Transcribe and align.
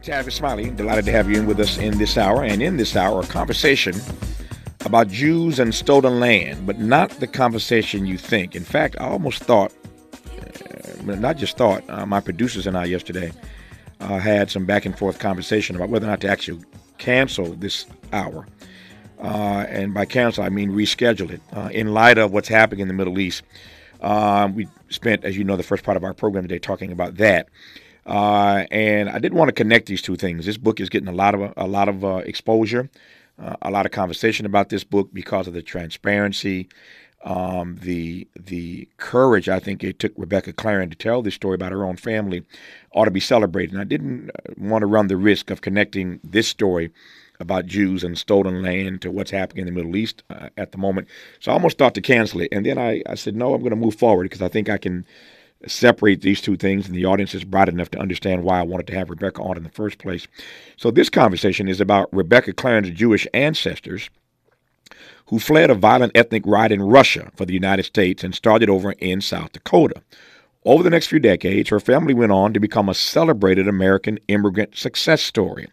I'm 0.00 0.06
Tavis 0.06 0.32
Smiley. 0.32 0.70
Delighted 0.70 1.04
to 1.04 1.12
have 1.12 1.28
you 1.28 1.38
in 1.38 1.46
with 1.46 1.60
us 1.60 1.76
in 1.76 1.98
this 1.98 2.16
hour. 2.16 2.42
And 2.42 2.62
in 2.62 2.78
this 2.78 2.96
hour, 2.96 3.20
a 3.20 3.26
conversation 3.26 3.94
about 4.86 5.08
Jews 5.08 5.58
and 5.58 5.74
stolen 5.74 6.18
land, 6.18 6.66
but 6.66 6.78
not 6.78 7.10
the 7.10 7.26
conversation 7.26 8.06
you 8.06 8.16
think. 8.16 8.56
In 8.56 8.64
fact, 8.64 8.96
I 8.98 9.08
almost 9.08 9.42
thought, 9.42 9.74
uh, 11.06 11.16
not 11.16 11.36
just 11.36 11.58
thought, 11.58 11.84
uh, 11.90 12.06
my 12.06 12.18
producers 12.18 12.66
and 12.66 12.78
I 12.78 12.86
yesterday 12.86 13.30
uh, 14.00 14.18
had 14.18 14.50
some 14.50 14.64
back 14.64 14.86
and 14.86 14.96
forth 14.96 15.18
conversation 15.18 15.76
about 15.76 15.90
whether 15.90 16.06
or 16.06 16.10
not 16.10 16.22
to 16.22 16.28
actually 16.28 16.64
cancel 16.96 17.52
this 17.56 17.84
hour. 18.10 18.46
Uh, 19.22 19.66
and 19.68 19.92
by 19.92 20.06
cancel, 20.06 20.44
I 20.44 20.48
mean 20.48 20.70
reschedule 20.70 21.30
it 21.30 21.42
uh, 21.52 21.68
in 21.74 21.92
light 21.92 22.16
of 22.16 22.32
what's 22.32 22.48
happening 22.48 22.80
in 22.80 22.88
the 22.88 22.94
Middle 22.94 23.18
East. 23.18 23.42
Uh, 24.00 24.48
we 24.50 24.66
spent, 24.88 25.24
as 25.24 25.36
you 25.36 25.44
know, 25.44 25.58
the 25.58 25.62
first 25.62 25.84
part 25.84 25.98
of 25.98 26.04
our 26.04 26.14
program 26.14 26.44
today 26.44 26.58
talking 26.58 26.90
about 26.90 27.18
that. 27.18 27.50
Uh, 28.10 28.66
and 28.72 29.08
I 29.08 29.20
didn't 29.20 29.38
want 29.38 29.50
to 29.50 29.52
connect 29.52 29.86
these 29.86 30.02
two 30.02 30.16
things. 30.16 30.44
This 30.44 30.58
book 30.58 30.80
is 30.80 30.88
getting 30.88 31.08
a 31.08 31.12
lot 31.12 31.36
of 31.36 31.54
a 31.56 31.68
lot 31.68 31.88
of 31.88 32.04
uh, 32.04 32.16
exposure, 32.16 32.90
uh, 33.40 33.54
a 33.62 33.70
lot 33.70 33.86
of 33.86 33.92
conversation 33.92 34.44
about 34.46 34.68
this 34.68 34.82
book 34.82 35.10
because 35.12 35.46
of 35.46 35.54
the 35.54 35.62
transparency, 35.62 36.68
um, 37.24 37.78
the 37.80 38.26
the 38.34 38.88
courage. 38.96 39.48
I 39.48 39.60
think 39.60 39.84
it 39.84 40.00
took 40.00 40.12
Rebecca 40.16 40.52
Clarren 40.52 40.90
to 40.90 40.96
tell 40.96 41.22
this 41.22 41.36
story 41.36 41.54
about 41.54 41.70
her 41.70 41.84
own 41.84 41.96
family 41.96 42.42
ought 42.92 43.04
to 43.04 43.12
be 43.12 43.20
celebrated. 43.20 43.74
And 43.74 43.80
I 43.80 43.84
didn't 43.84 44.30
uh, 44.30 44.54
want 44.58 44.82
to 44.82 44.86
run 44.86 45.06
the 45.06 45.16
risk 45.16 45.48
of 45.52 45.60
connecting 45.60 46.18
this 46.24 46.48
story 46.48 46.90
about 47.38 47.66
Jews 47.66 48.02
and 48.02 48.18
stolen 48.18 48.60
land 48.60 49.02
to 49.02 49.12
what's 49.12 49.30
happening 49.30 49.68
in 49.68 49.72
the 49.72 49.78
Middle 49.80 49.96
East 49.96 50.24
uh, 50.30 50.48
at 50.56 50.72
the 50.72 50.78
moment. 50.78 51.06
So 51.38 51.52
I 51.52 51.54
almost 51.54 51.78
thought 51.78 51.94
to 51.94 52.00
cancel 52.00 52.40
it, 52.40 52.48
and 52.50 52.66
then 52.66 52.76
I, 52.76 53.04
I 53.06 53.14
said 53.14 53.36
no, 53.36 53.54
I'm 53.54 53.60
going 53.60 53.70
to 53.70 53.76
move 53.76 53.94
forward 53.94 54.24
because 54.24 54.42
I 54.42 54.48
think 54.48 54.68
I 54.68 54.78
can 54.78 55.06
separate 55.66 56.22
these 56.22 56.40
two 56.40 56.56
things, 56.56 56.86
and 56.86 56.94
the 56.94 57.04
audience 57.04 57.34
is 57.34 57.44
bright 57.44 57.68
enough 57.68 57.90
to 57.90 57.98
understand 57.98 58.44
why 58.44 58.60
I 58.60 58.64
wanted 58.64 58.86
to 58.88 58.94
have 58.94 59.10
Rebecca 59.10 59.42
on 59.42 59.56
in 59.56 59.62
the 59.62 59.70
first 59.70 59.98
place. 59.98 60.26
So, 60.76 60.90
this 60.90 61.08
conversation 61.08 61.68
is 61.68 61.80
about 61.80 62.12
Rebecca 62.12 62.52
Clarren's 62.52 62.90
Jewish 62.90 63.26
ancestors 63.34 64.10
who 65.26 65.38
fled 65.38 65.70
a 65.70 65.74
violent 65.74 66.12
ethnic 66.16 66.42
riot 66.44 66.72
in 66.72 66.82
Russia 66.82 67.30
for 67.36 67.44
the 67.44 67.54
United 67.54 67.84
States 67.84 68.24
and 68.24 68.34
started 68.34 68.68
over 68.68 68.92
in 68.92 69.20
South 69.20 69.52
Dakota. 69.52 70.02
Over 70.64 70.82
the 70.82 70.90
next 70.90 71.06
few 71.06 71.20
decades, 71.20 71.70
her 71.70 71.80
family 71.80 72.12
went 72.12 72.32
on 72.32 72.52
to 72.52 72.60
become 72.60 72.88
a 72.88 72.94
celebrated 72.94 73.68
American 73.68 74.18
immigrant 74.28 74.76
success 74.76 75.22
story. 75.22 75.68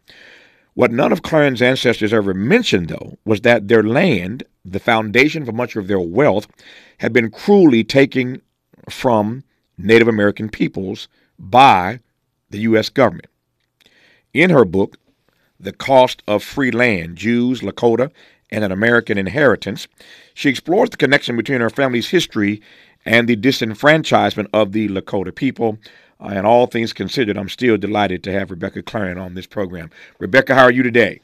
What 0.75 0.91
none 0.91 1.11
of 1.11 1.23
Clarren's 1.23 1.61
ancestors 1.61 2.13
ever 2.13 2.35
mentioned, 2.35 2.89
though, 2.89 3.17
was 3.25 3.41
that 3.41 3.67
their 3.67 3.81
land, 3.81 4.43
the 4.63 4.79
foundation 4.79 5.43
for 5.43 5.51
much 5.51 5.75
of 5.75 5.87
their 5.87 5.99
wealth, 5.99 6.47
had 6.99 7.11
been 7.11 7.31
cruelly 7.31 7.83
taken 7.83 8.41
from 8.87 9.43
Native 9.77 10.07
American 10.07 10.49
peoples 10.49 11.07
by 11.37 11.99
the 12.49 12.59
U.S. 12.59 12.89
government. 12.89 13.27
In 14.33 14.49
her 14.49 14.65
book, 14.65 14.97
The 15.59 15.73
Cost 15.73 16.23
of 16.27 16.43
Free 16.43 16.71
Land 16.71 17.17
Jews, 17.17 17.61
Lakota, 17.61 18.11
and 18.49 18.63
an 18.63 18.71
American 18.71 19.17
Inheritance, 19.17 19.87
she 20.33 20.49
explores 20.49 20.89
the 20.89 20.97
connection 20.97 21.35
between 21.35 21.61
her 21.61 21.69
family's 21.69 22.09
history 22.09 22.61
and 23.05 23.27
the 23.27 23.35
disenfranchisement 23.35 24.47
of 24.53 24.71
the 24.71 24.87
Lakota 24.89 25.33
people. 25.33 25.77
Uh, 26.19 26.29
and 26.29 26.47
all 26.47 26.65
things 26.65 26.93
considered, 26.93 27.37
I'm 27.37 27.49
still 27.49 27.77
delighted 27.77 28.23
to 28.23 28.31
have 28.31 28.49
Rebecca 28.49 28.81
Clarren 28.81 29.21
on 29.21 29.35
this 29.35 29.45
program. 29.45 29.91
Rebecca, 30.17 30.55
how 30.55 30.63
are 30.63 30.71
you 30.71 30.81
today? 30.81 31.21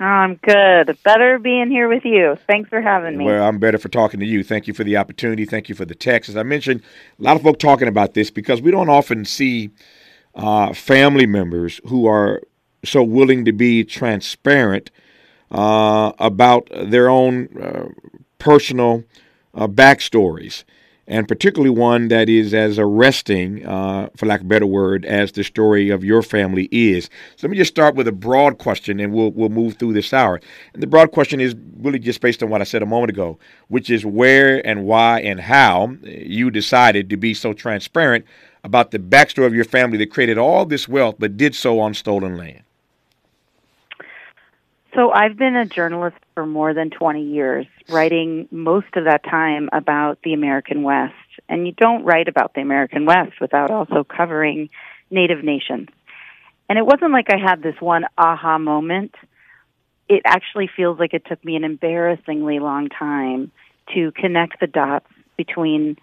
I'm 0.00 0.36
good. 0.36 0.96
Better 1.04 1.38
being 1.38 1.70
here 1.70 1.86
with 1.86 2.06
you. 2.06 2.38
Thanks 2.46 2.70
for 2.70 2.80
having 2.80 3.18
me. 3.18 3.26
Well, 3.26 3.46
I'm 3.46 3.58
better 3.58 3.76
for 3.76 3.90
talking 3.90 4.18
to 4.20 4.26
you. 4.26 4.42
Thank 4.42 4.66
you 4.66 4.72
for 4.72 4.82
the 4.82 4.96
opportunity. 4.96 5.44
Thank 5.44 5.68
you 5.68 5.74
for 5.74 5.84
the 5.84 5.94
text. 5.94 6.30
As 6.30 6.38
I 6.38 6.42
mentioned, 6.42 6.82
a 7.18 7.22
lot 7.22 7.36
of 7.36 7.42
folk 7.42 7.58
talking 7.58 7.86
about 7.86 8.14
this 8.14 8.30
because 8.30 8.62
we 8.62 8.70
don't 8.70 8.88
often 8.88 9.26
see 9.26 9.70
uh, 10.34 10.72
family 10.72 11.26
members 11.26 11.82
who 11.84 12.06
are 12.06 12.40
so 12.82 13.02
willing 13.02 13.44
to 13.44 13.52
be 13.52 13.84
transparent 13.84 14.90
uh, 15.50 16.12
about 16.18 16.68
their 16.72 17.10
own 17.10 17.48
uh, 17.60 17.88
personal 18.38 19.04
uh, 19.54 19.66
backstories 19.66 20.64
and 21.10 21.26
particularly 21.26 21.70
one 21.70 22.06
that 22.08 22.28
is 22.28 22.54
as 22.54 22.78
arresting, 22.78 23.66
uh, 23.66 24.08
for 24.16 24.26
lack 24.26 24.40
of 24.40 24.46
a 24.46 24.48
better 24.48 24.66
word, 24.66 25.04
as 25.04 25.32
the 25.32 25.42
story 25.42 25.90
of 25.90 26.04
your 26.04 26.22
family 26.22 26.68
is. 26.70 27.10
So 27.36 27.46
let 27.46 27.50
me 27.50 27.56
just 27.56 27.72
start 27.72 27.96
with 27.96 28.06
a 28.06 28.12
broad 28.12 28.58
question, 28.58 29.00
and 29.00 29.12
we'll 29.12 29.32
we'll 29.32 29.48
move 29.48 29.74
through 29.74 29.92
this 29.92 30.12
hour. 30.12 30.40
And 30.72 30.82
the 30.82 30.86
broad 30.86 31.10
question 31.10 31.40
is 31.40 31.56
really 31.80 31.98
just 31.98 32.20
based 32.20 32.42
on 32.44 32.48
what 32.48 32.60
I 32.60 32.64
said 32.64 32.82
a 32.82 32.86
moment 32.86 33.10
ago, 33.10 33.38
which 33.68 33.90
is 33.90 34.06
where 34.06 34.64
and 34.66 34.84
why 34.84 35.20
and 35.20 35.40
how 35.40 35.96
you 36.04 36.50
decided 36.50 37.10
to 37.10 37.16
be 37.16 37.34
so 37.34 37.52
transparent 37.52 38.24
about 38.62 38.92
the 38.92 38.98
backstory 38.98 39.46
of 39.46 39.54
your 39.54 39.64
family 39.64 39.98
that 39.98 40.12
created 40.12 40.38
all 40.38 40.64
this 40.64 40.86
wealth, 40.86 41.16
but 41.18 41.36
did 41.36 41.56
so 41.56 41.80
on 41.80 41.92
stolen 41.92 42.36
land. 42.36 42.62
So 44.94 45.10
I've 45.10 45.36
been 45.36 45.56
a 45.56 45.66
journalist 45.66 46.16
for 46.40 46.46
more 46.46 46.72
than 46.72 46.88
20 46.88 47.22
years, 47.22 47.66
writing 47.90 48.48
most 48.50 48.86
of 48.94 49.04
that 49.04 49.22
time 49.22 49.68
about 49.74 50.16
the 50.24 50.32
American 50.32 50.82
West. 50.82 51.12
And 51.50 51.66
you 51.66 51.72
don't 51.74 52.02
write 52.02 52.28
about 52.28 52.54
the 52.54 52.62
American 52.62 53.04
West 53.04 53.32
without 53.42 53.70
also 53.70 54.04
covering 54.04 54.70
Native 55.10 55.44
nations. 55.44 55.88
And 56.66 56.78
it 56.78 56.86
wasn't 56.86 57.12
like 57.12 57.26
I 57.28 57.36
had 57.36 57.62
this 57.62 57.74
one 57.78 58.04
aha 58.16 58.56
moment. 58.56 59.14
It 60.08 60.22
actually 60.24 60.70
feels 60.74 60.98
like 60.98 61.12
it 61.12 61.26
took 61.26 61.44
me 61.44 61.56
an 61.56 61.64
embarrassingly 61.64 62.58
long 62.58 62.88
time 62.88 63.52
to 63.94 64.10
connect 64.12 64.60
the 64.60 64.66
dots 64.66 65.08
between 65.36 65.98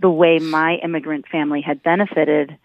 the 0.00 0.08
way 0.08 0.38
my 0.38 0.76
immigrant 0.82 1.26
family 1.30 1.60
had 1.60 1.82
benefited 1.82 2.56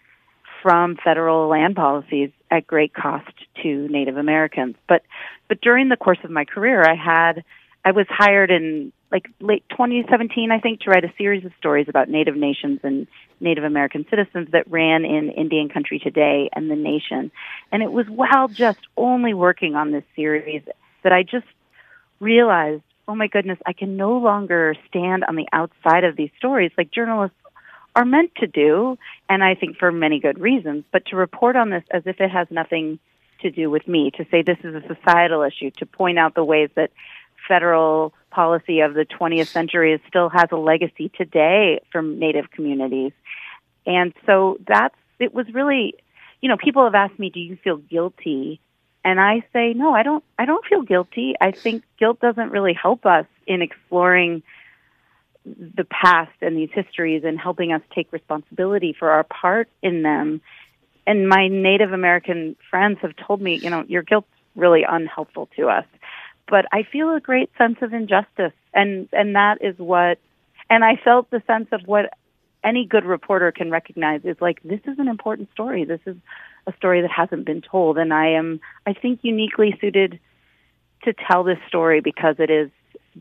from 0.62 0.96
federal 1.04 1.46
land 1.46 1.76
policies 1.76 2.30
at 2.50 2.66
great 2.66 2.94
cost 2.94 3.32
to 3.62 3.88
Native 3.88 4.16
Americans. 4.16 4.76
But 4.88 5.02
but 5.48 5.60
during 5.60 5.88
the 5.88 5.96
course 5.96 6.18
of 6.24 6.30
my 6.30 6.44
career, 6.44 6.82
I 6.82 6.94
had 6.94 7.44
I 7.84 7.92
was 7.92 8.06
hired 8.08 8.50
in 8.50 8.92
like 9.10 9.26
late 9.40 9.64
2017, 9.70 10.50
I 10.50 10.60
think, 10.60 10.80
to 10.80 10.90
write 10.90 11.04
a 11.04 11.12
series 11.16 11.44
of 11.44 11.52
stories 11.58 11.86
about 11.88 12.08
Native 12.08 12.36
nations 12.36 12.80
and 12.82 13.06
Native 13.40 13.64
American 13.64 14.04
citizens 14.10 14.48
that 14.52 14.70
ran 14.70 15.04
in 15.04 15.30
Indian 15.30 15.68
Country 15.68 15.98
Today 15.98 16.50
and 16.52 16.70
The 16.70 16.76
Nation. 16.76 17.30
And 17.72 17.82
it 17.82 17.90
was 17.90 18.06
while 18.08 18.48
just 18.48 18.80
only 18.96 19.32
working 19.32 19.74
on 19.74 19.92
this 19.92 20.04
series 20.14 20.62
that 21.02 21.12
I 21.12 21.22
just 21.22 21.46
realized, 22.20 22.82
oh 23.06 23.14
my 23.14 23.28
goodness, 23.28 23.58
I 23.64 23.72
can 23.72 23.96
no 23.96 24.18
longer 24.18 24.74
stand 24.88 25.24
on 25.24 25.36
the 25.36 25.46
outside 25.52 26.04
of 26.04 26.16
these 26.16 26.30
stories 26.36 26.72
like 26.76 26.90
journalists 26.90 27.36
are 27.98 28.04
meant 28.04 28.32
to 28.36 28.46
do, 28.46 28.96
and 29.28 29.42
I 29.42 29.56
think 29.56 29.76
for 29.76 29.90
many 29.90 30.20
good 30.20 30.38
reasons, 30.38 30.84
but 30.92 31.06
to 31.06 31.16
report 31.16 31.56
on 31.56 31.70
this 31.70 31.82
as 31.90 32.04
if 32.06 32.20
it 32.20 32.30
has 32.30 32.46
nothing 32.48 33.00
to 33.40 33.50
do 33.50 33.68
with 33.70 33.88
me, 33.88 34.12
to 34.12 34.24
say 34.30 34.42
this 34.42 34.58
is 34.62 34.72
a 34.72 34.82
societal 34.86 35.42
issue, 35.42 35.72
to 35.78 35.84
point 35.84 36.16
out 36.16 36.36
the 36.36 36.44
ways 36.44 36.70
that 36.76 36.92
federal 37.48 38.14
policy 38.30 38.80
of 38.80 38.94
the 38.94 39.04
20th 39.04 39.48
century 39.48 40.00
still 40.06 40.28
has 40.28 40.46
a 40.52 40.56
legacy 40.56 41.10
today 41.16 41.80
from 41.90 42.20
Native 42.20 42.52
communities. 42.52 43.10
And 43.84 44.14
so 44.26 44.58
that's, 44.64 44.94
it 45.18 45.34
was 45.34 45.46
really, 45.52 45.94
you 46.40 46.48
know, 46.48 46.56
people 46.56 46.84
have 46.84 46.94
asked 46.94 47.18
me, 47.18 47.30
do 47.30 47.40
you 47.40 47.56
feel 47.64 47.78
guilty? 47.78 48.60
And 49.04 49.18
I 49.18 49.44
say, 49.52 49.72
no, 49.74 49.92
I 49.92 50.04
don't, 50.04 50.22
I 50.38 50.44
don't 50.44 50.64
feel 50.64 50.82
guilty. 50.82 51.34
I 51.40 51.50
think 51.50 51.82
guilt 51.98 52.20
doesn't 52.20 52.52
really 52.52 52.74
help 52.74 53.06
us 53.06 53.26
in 53.44 53.60
exploring 53.60 54.44
the 55.56 55.84
past 55.84 56.32
and 56.40 56.56
these 56.56 56.70
histories 56.72 57.22
and 57.24 57.38
helping 57.38 57.72
us 57.72 57.82
take 57.94 58.12
responsibility 58.12 58.94
for 58.98 59.10
our 59.10 59.24
part 59.24 59.68
in 59.82 60.02
them. 60.02 60.40
And 61.06 61.28
my 61.28 61.48
Native 61.48 61.92
American 61.92 62.56
friends 62.70 62.98
have 63.02 63.14
told 63.16 63.40
me, 63.40 63.56
you 63.56 63.70
know, 63.70 63.84
your 63.88 64.02
guilt's 64.02 64.28
really 64.54 64.84
unhelpful 64.88 65.48
to 65.56 65.68
us. 65.68 65.86
But 66.48 66.66
I 66.72 66.82
feel 66.82 67.14
a 67.14 67.20
great 67.20 67.50
sense 67.56 67.78
of 67.82 67.92
injustice 67.92 68.52
and 68.74 69.08
and 69.12 69.34
that 69.36 69.58
is 69.60 69.78
what 69.78 70.18
and 70.70 70.84
I 70.84 70.96
felt 70.96 71.30
the 71.30 71.42
sense 71.46 71.68
of 71.72 71.82
what 71.86 72.12
any 72.64 72.84
good 72.84 73.04
reporter 73.04 73.52
can 73.52 73.70
recognize 73.70 74.22
is 74.24 74.36
like 74.40 74.62
this 74.62 74.80
is 74.86 74.98
an 74.98 75.08
important 75.08 75.50
story. 75.52 75.84
This 75.84 76.00
is 76.06 76.16
a 76.66 76.72
story 76.76 77.02
that 77.02 77.10
hasn't 77.10 77.44
been 77.44 77.62
told 77.62 77.98
and 77.98 78.12
I 78.12 78.30
am 78.30 78.60
I 78.86 78.92
think 78.94 79.20
uniquely 79.22 79.76
suited 79.80 80.18
to 81.04 81.12
tell 81.12 81.44
this 81.44 81.58
story 81.68 82.00
because 82.00 82.36
it 82.38 82.50
is 82.50 82.70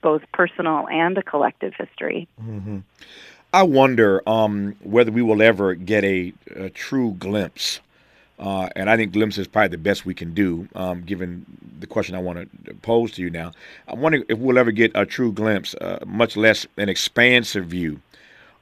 both 0.01 0.23
personal 0.33 0.87
and 0.89 1.17
a 1.17 1.23
collective 1.23 1.73
history. 1.73 2.27
Mm-hmm. 2.41 2.79
I 3.53 3.63
wonder 3.63 4.21
um, 4.27 4.75
whether 4.83 5.11
we 5.11 5.21
will 5.21 5.41
ever 5.41 5.73
get 5.73 6.03
a, 6.03 6.33
a 6.55 6.69
true 6.69 7.15
glimpse. 7.17 7.79
Uh, 8.39 8.69
and 8.75 8.87
I 8.87 8.97
think 8.97 9.13
glimpse 9.13 9.39
is 9.39 9.47
probably 9.47 9.69
the 9.69 9.79
best 9.79 10.05
we 10.05 10.13
can 10.13 10.33
do, 10.33 10.67
um, 10.75 11.01
given 11.01 11.45
the 11.79 11.87
question 11.87 12.13
I 12.13 12.19
want 12.19 12.49
to 12.65 12.73
pose 12.75 13.11
to 13.13 13.21
you 13.23 13.31
now. 13.31 13.51
I'm 13.87 13.99
wondering 13.99 14.25
if 14.29 14.37
we'll 14.37 14.59
ever 14.59 14.71
get 14.71 14.91
a 14.93 15.05
true 15.05 15.31
glimpse, 15.31 15.73
uh, 15.75 16.03
much 16.05 16.37
less 16.37 16.67
an 16.77 16.87
expansive 16.87 17.65
view, 17.65 17.99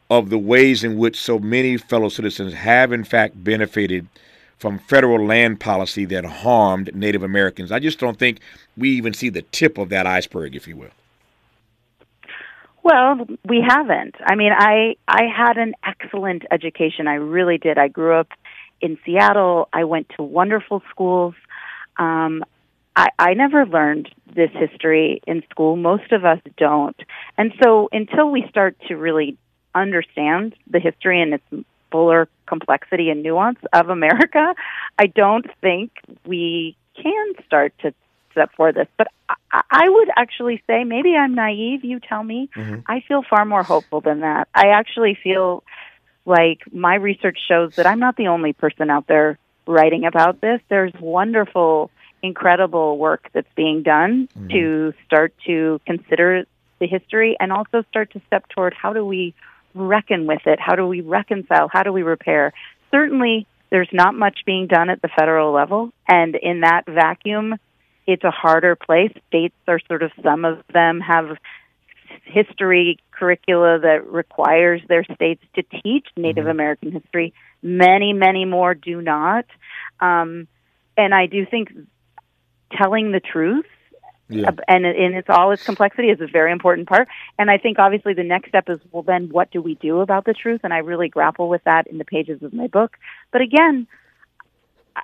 of 0.09 0.29
the 0.29 0.37
ways 0.37 0.83
in 0.83 0.97
which 0.97 1.19
so 1.19 1.39
many 1.39 1.77
fellow 1.77 2.09
citizens 2.09 2.53
have, 2.53 2.93
in 2.93 3.03
fact, 3.03 3.43
benefited 3.43 4.07
from 4.59 4.79
federal 4.79 5.25
land 5.25 5.59
policy 5.59 6.05
that 6.05 6.23
harmed 6.23 6.95
Native 6.95 7.23
Americans. 7.23 7.71
I 7.71 7.79
just 7.79 7.99
don't 7.99 8.17
think 8.17 8.39
we 8.77 8.91
even 8.91 9.13
see 9.13 9.29
the 9.29 9.41
tip 9.41 9.77
of 9.77 9.89
that 9.89 10.07
iceberg, 10.07 10.55
if 10.55 10.67
you 10.67 10.77
will. 10.77 10.91
Well, 12.85 13.25
we 13.43 13.65
haven't. 13.67 14.13
I 14.23 14.35
mean, 14.35 14.51
I 14.55 14.95
I 15.07 15.23
had 15.35 15.57
an 15.57 15.73
excellent 15.83 16.43
education. 16.51 17.07
I 17.07 17.15
really 17.15 17.57
did. 17.57 17.79
I 17.79 17.87
grew 17.87 18.13
up 18.13 18.27
in 18.79 18.99
Seattle. 19.03 19.69
I 19.73 19.85
went 19.85 20.09
to 20.17 20.21
wonderful 20.21 20.83
schools. 20.91 21.33
Um, 21.97 22.43
I, 22.95 23.07
I 23.17 23.33
never 23.33 23.65
learned 23.65 24.09
this 24.35 24.51
history 24.53 25.19
in 25.25 25.41
school. 25.49 25.75
Most 25.75 26.11
of 26.11 26.25
us 26.25 26.37
don't. 26.57 26.95
And 27.39 27.53
so 27.63 27.89
until 27.91 28.29
we 28.29 28.45
start 28.51 28.77
to 28.87 28.93
really 28.93 29.35
understand 29.73 30.53
the 30.69 30.79
history 30.79 31.23
and 31.23 31.33
its 31.33 31.65
fuller 31.91 32.27
complexity 32.45 33.09
and 33.09 33.23
nuance 33.23 33.59
of 33.73 33.89
America, 33.89 34.53
I 34.99 35.07
don't 35.07 35.47
think 35.59 35.91
we 36.23 36.77
can 37.01 37.33
start 37.47 37.73
to 37.81 37.95
step 38.35 38.51
for 38.57 38.73
this. 38.73 38.87
But 38.97 39.07
I, 39.29 39.61
I 39.71 39.89
would 39.89 40.09
actually 40.15 40.61
say, 40.67 40.83
maybe 40.83 41.15
I'm 41.15 41.35
naive, 41.35 41.85
you 41.85 41.99
tell 41.99 42.23
me. 42.23 42.49
Mm-hmm. 42.55 42.81
I 42.85 43.01
feel 43.07 43.23
far 43.27 43.45
more 43.45 43.63
hopeful 43.63 44.01
than 44.01 44.19
that. 44.19 44.49
I 44.53 44.67
actually 44.69 45.17
feel 45.21 45.63
like 46.25 46.59
my 46.71 46.95
research 46.95 47.39
shows 47.47 47.75
that 47.75 47.85
I'm 47.85 47.99
not 47.99 48.17
the 48.17 48.27
only 48.27 48.53
person 48.53 48.89
out 48.89 49.07
there 49.07 49.37
writing 49.65 50.05
about 50.05 50.41
this. 50.41 50.59
There's 50.69 50.93
wonderful, 50.99 51.91
incredible 52.21 52.97
work 52.97 53.29
that's 53.33 53.47
being 53.55 53.83
done 53.83 54.27
mm-hmm. 54.27 54.47
to 54.49 54.93
start 55.05 55.33
to 55.45 55.79
consider 55.85 56.45
the 56.79 56.87
history 56.87 57.37
and 57.39 57.51
also 57.51 57.83
start 57.89 58.11
to 58.11 58.21
step 58.27 58.47
toward 58.49 58.73
how 58.73 58.91
do 58.91 59.05
we 59.05 59.33
reckon 59.73 60.25
with 60.25 60.41
it? 60.45 60.59
How 60.59 60.75
do 60.75 60.87
we 60.87 61.01
reconcile? 61.01 61.69
How 61.71 61.83
do 61.83 61.93
we 61.93 62.03
repair? 62.03 62.53
Certainly, 62.91 63.47
there's 63.69 63.89
not 63.91 64.15
much 64.15 64.39
being 64.45 64.67
done 64.67 64.89
at 64.89 65.01
the 65.01 65.09
federal 65.09 65.51
level, 65.51 65.91
and 66.07 66.35
in 66.35 66.61
that 66.61 66.85
vacuum, 66.85 67.55
it's 68.07 68.24
a 68.24 68.31
harder 68.31 68.75
place. 68.75 69.12
States 69.28 69.56
are 69.68 69.80
sort 69.88 70.04
of, 70.04 70.12
some 70.24 70.46
of 70.46 70.60
them 70.74 71.00
have 71.00 71.38
history 72.24 73.00
curricula 73.12 73.80
that 73.80 74.07
requires 74.07 74.81
their 74.88 75.04
states 75.04 75.44
to 75.56 75.63
teach 75.63 76.07
Native 76.16 76.44
mm-hmm. 76.44 76.52
American 76.52 76.92
history. 76.92 77.34
Many, 77.62 78.13
many 78.13 78.46
more 78.46 78.74
do 78.74 79.02
not. 79.02 79.46
Um, 80.00 80.48
and 80.98 81.13
I 81.13 81.25
do 81.25 81.46
think 81.46 81.69
telling 82.72 83.12
the 83.12 83.19
truth 83.19 83.66
yeah. 84.28 84.50
and 84.68 84.86
in 84.86 85.13
its 85.13 85.30
all 85.30 85.52
its 85.52 85.63
complexity 85.63 86.10
is 86.10 86.19
a 86.19 86.28
very 86.28 86.52
important 86.52 86.88
part. 86.88 87.07
And 87.38 87.50
I 87.50 87.57
think 87.57 87.78
obviously 87.80 88.13
the 88.13 88.24
next 88.24 88.50
step 88.50 88.69
is 88.69 88.80
well 88.92 89.04
then 89.04 89.30
what 89.30 89.52
do 89.52 89.62
we 89.62 89.75
do 89.75 90.00
about 90.02 90.25
the 90.25 90.34
truth? 90.34 90.62
And 90.63 90.74
I 90.74 90.80
really 90.80 91.10
grapple 91.10 91.48
with 91.48 91.63
that 91.66 91.88
in 91.88 91.98
the 91.98 92.06
pages 92.06 92.42
of 92.42 92.54
my 92.54 92.68
book. 92.68 92.98
But 93.31 93.42
again, 93.42 93.88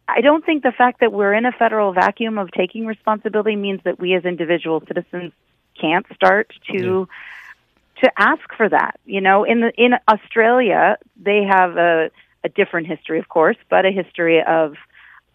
I 0.08 0.22
don't 0.22 0.46
think 0.46 0.64
the 0.64 0.72
fact 0.72 1.02
that 1.02 1.12
we're 1.12 1.34
in 1.34 1.46
a 1.46 1.52
federal 1.52 1.94
vacuum 1.94 2.38
of 2.38 2.52
taking 2.52 2.86
responsibility 2.86 3.56
means 3.56 3.82
that 3.84 4.00
we 4.00 4.14
as 4.16 4.24
individual 4.24 4.82
citizens 4.88 5.34
can't 5.80 6.06
start 6.14 6.54
to 6.72 7.08
yeah. 7.08 8.04
to 8.04 8.12
ask 8.18 8.42
for 8.56 8.70
that. 8.70 9.00
You 9.06 9.22
know, 9.22 9.44
in 9.44 9.62
the 9.62 9.72
in 9.78 9.94
Australia, 10.08 10.98
they 11.22 11.44
have 11.44 11.78
a 11.78 12.10
a 12.44 12.50
different 12.50 12.88
history, 12.88 13.20
of 13.20 13.28
course, 13.28 13.58
but 13.70 13.86
a 13.86 13.92
history 13.92 14.42
of 14.42 14.76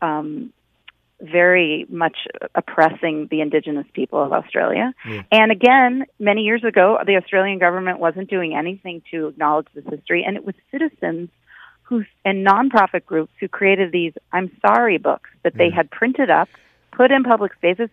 um, 0.02 0.52
very 1.20 1.86
much 1.88 2.16
oppressing 2.54 3.28
the 3.30 3.40
indigenous 3.40 3.86
people 3.92 4.22
of 4.22 4.32
Australia. 4.32 4.92
Yeah. 5.08 5.22
And 5.32 5.52
again, 5.52 6.06
many 6.18 6.42
years 6.42 6.64
ago, 6.64 6.98
the 7.06 7.16
Australian 7.16 7.58
government 7.58 7.98
wasn't 7.98 8.28
doing 8.28 8.54
anything 8.54 9.02
to 9.12 9.28
acknowledge 9.28 9.68
this 9.74 9.84
history, 9.88 10.24
and 10.26 10.36
it 10.36 10.44
was 10.44 10.54
citizens 10.70 11.30
who 11.86 12.04
and 12.24 12.46
nonprofit 12.46 13.06
groups 13.06 13.32
who 13.40 13.48
created 13.48 13.92
these 13.92 14.12
"I'm 14.32 14.50
sorry" 14.60 14.98
books 14.98 15.30
that 15.42 15.54
they 15.54 15.70
had 15.70 15.90
printed 15.90 16.30
up, 16.30 16.48
put 16.92 17.10
in 17.10 17.22
public 17.22 17.54
spaces. 17.54 17.88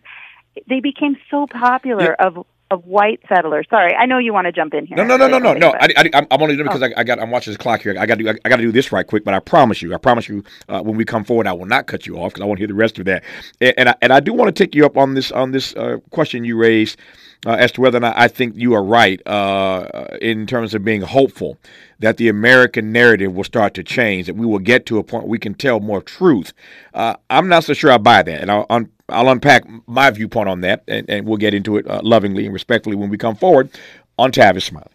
They 0.68 0.80
became 0.80 1.16
so 1.30 1.46
popular 1.46 2.16
yeah. 2.18 2.26
of 2.26 2.46
of 2.70 2.86
white 2.86 3.20
settlers. 3.28 3.66
Sorry, 3.70 3.94
I 3.94 4.06
know 4.06 4.18
you 4.18 4.32
want 4.32 4.46
to 4.46 4.52
jump 4.52 4.74
in 4.74 4.86
here. 4.86 4.96
No, 4.96 5.04
no, 5.04 5.16
no, 5.16 5.28
no, 5.28 5.38
no, 5.38 5.52
no. 5.54 5.74
I, 5.78 5.88
I, 5.96 6.10
I'm 6.14 6.42
only 6.42 6.56
doing 6.56 6.66
it 6.66 6.70
because 6.70 6.82
oh. 6.82 6.86
I, 6.96 7.00
I, 7.00 7.04
got. 7.04 7.20
I'm 7.20 7.30
watching 7.30 7.52
this 7.52 7.58
clock 7.58 7.82
here. 7.82 7.94
I 7.98 8.06
got 8.06 8.18
to. 8.18 8.28
I 8.28 8.48
got 8.48 8.56
to 8.56 8.62
do 8.62 8.72
this 8.72 8.90
right 8.90 9.06
quick. 9.06 9.24
But 9.24 9.34
I 9.34 9.38
promise 9.38 9.80
you, 9.80 9.94
I 9.94 9.98
promise 9.98 10.28
you, 10.28 10.42
uh, 10.68 10.82
when 10.82 10.96
we 10.96 11.04
come 11.04 11.24
forward, 11.24 11.46
I 11.46 11.52
will 11.52 11.66
not 11.66 11.86
cut 11.86 12.06
you 12.06 12.18
off 12.18 12.32
because 12.32 12.42
I 12.42 12.46
want 12.46 12.58
to 12.58 12.60
hear 12.62 12.68
the 12.68 12.74
rest 12.74 12.98
of 12.98 13.04
that. 13.06 13.22
And, 13.60 13.74
and 13.78 13.88
I, 13.90 13.94
and 14.02 14.12
I 14.12 14.20
do 14.20 14.32
want 14.32 14.54
to 14.54 14.64
take 14.64 14.74
you 14.74 14.84
up 14.84 14.96
on 14.96 15.14
this 15.14 15.30
on 15.30 15.52
this 15.52 15.74
uh, 15.76 15.98
question 16.10 16.44
you 16.44 16.56
raised 16.56 16.98
uh, 17.46 17.52
as 17.52 17.72
to 17.72 17.80
whether 17.80 17.98
or 17.98 18.00
not 18.00 18.16
I 18.16 18.28
think 18.28 18.56
you 18.56 18.74
are 18.74 18.82
right 18.82 19.20
uh, 19.26 20.06
in 20.20 20.46
terms 20.46 20.74
of 20.74 20.84
being 20.84 21.02
hopeful 21.02 21.58
that 21.98 22.16
the 22.16 22.28
American 22.28 22.92
narrative 22.92 23.34
will 23.34 23.44
start 23.44 23.74
to 23.74 23.82
change, 23.82 24.26
that 24.26 24.36
we 24.36 24.46
will 24.46 24.58
get 24.58 24.86
to 24.86 24.98
a 24.98 25.02
point 25.02 25.24
where 25.24 25.30
we 25.30 25.38
can 25.38 25.54
tell 25.54 25.80
more 25.80 26.02
truth. 26.02 26.52
Uh, 26.92 27.16
I'm 27.30 27.48
not 27.48 27.64
so 27.64 27.72
sure 27.72 27.90
I 27.92 27.98
buy 27.98 28.22
that, 28.22 28.40
and 28.40 28.50
I'll, 28.50 28.66
un- 28.70 28.90
I'll 29.08 29.28
unpack 29.28 29.64
my 29.86 30.10
viewpoint 30.10 30.48
on 30.48 30.60
that, 30.62 30.82
and, 30.88 31.08
and 31.08 31.26
we'll 31.26 31.36
get 31.36 31.54
into 31.54 31.76
it 31.76 31.86
uh, 31.88 32.00
lovingly 32.02 32.44
and 32.44 32.52
respectfully 32.52 32.96
when 32.96 33.10
we 33.10 33.18
come 33.18 33.36
forward 33.36 33.70
on 34.18 34.32
Tavis 34.32 34.62
Smiley. 34.62 34.88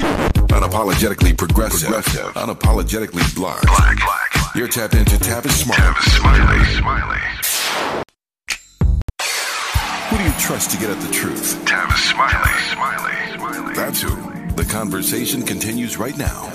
Unapologetically 0.00 1.36
progressive, 1.36 1.88
progressive. 1.88 2.26
unapologetically 2.34 3.34
black. 3.34 3.60
black. 3.62 3.96
black. 3.98 4.54
You're 4.54 4.68
tapped 4.68 4.94
into 4.94 5.16
Tavis 5.16 5.50
Smiley. 5.50 5.80
Tavis 5.80 6.18
Smiley. 6.18 6.64
Smiley. 6.76 7.63
Who 10.24 10.30
do 10.30 10.36
you 10.36 10.40
trust 10.40 10.70
to 10.70 10.78
get 10.78 10.88
at 10.88 10.98
the 11.02 11.12
truth? 11.12 11.62
Tavis 11.66 12.10
Smiley. 12.10 12.50
Smiley. 12.72 13.36
Smiley. 13.36 13.74
That's 13.74 14.00
who. 14.00 14.08
The 14.54 14.64
conversation 14.64 15.42
continues 15.42 15.98
right 15.98 16.16
now. 16.16 16.50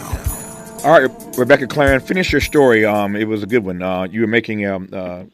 All 0.84 1.00
right, 1.00 1.38
Rebecca 1.38 1.68
Clarren, 1.68 2.02
finish 2.02 2.32
your 2.32 2.42
story. 2.42 2.84
Um, 2.84 3.16
it 3.16 3.28
was 3.28 3.44
a 3.44 3.46
good 3.46 3.64
one. 3.64 3.84
Uh, 3.84 4.08
you 4.10 4.22
were 4.22 4.28
making 4.28 4.66
a, 4.66 4.78
uh, 4.78 5.26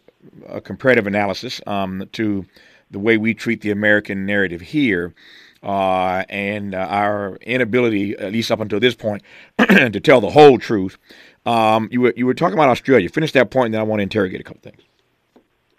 a 0.49 0.59
comparative 0.59 1.07
analysis 1.07 1.61
um, 1.65 2.09
to 2.11 2.45
the 2.91 2.99
way 2.99 3.15
we 3.15 3.33
treat 3.33 3.61
the 3.61 3.71
American 3.71 4.25
narrative 4.25 4.59
here. 4.59 5.13
Uh, 5.63 6.25
and 6.27 6.75
uh, 6.75 6.79
our 6.79 7.37
inability, 7.37 8.17
at 8.17 8.33
least 8.33 8.51
up 8.51 8.59
until 8.59 8.81
this 8.81 8.95
point, 8.95 9.23
to 9.59 10.01
tell 10.01 10.19
the 10.19 10.31
whole 10.31 10.59
truth. 10.59 10.97
Um, 11.45 11.87
you 11.89 12.01
were 12.01 12.13
you 12.17 12.25
were 12.25 12.33
talking 12.33 12.55
about 12.55 12.67
Australia. 12.67 13.07
Finish 13.07 13.31
that 13.31 13.49
point, 13.49 13.67
and 13.67 13.75
then 13.75 13.79
I 13.79 13.85
want 13.85 13.99
to 13.99 14.03
interrogate 14.03 14.41
a 14.41 14.43
couple 14.43 14.59
things. 14.61 14.81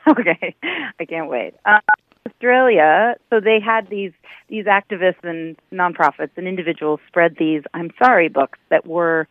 Okay, 0.08 0.54
I 1.00 1.04
can't 1.04 1.28
wait. 1.28 1.54
Uh, 1.64 1.80
Australia, 2.26 3.16
so 3.30 3.40
they 3.40 3.60
had 3.60 3.88
these 3.88 4.12
these 4.48 4.66
activists 4.66 5.24
and 5.24 5.56
nonprofits 5.72 6.30
and 6.36 6.46
individuals 6.46 7.00
spread 7.08 7.36
these 7.36 7.62
"I'm 7.74 7.90
sorry" 7.98 8.28
books 8.28 8.58
that 8.68 8.86
were 8.86 9.28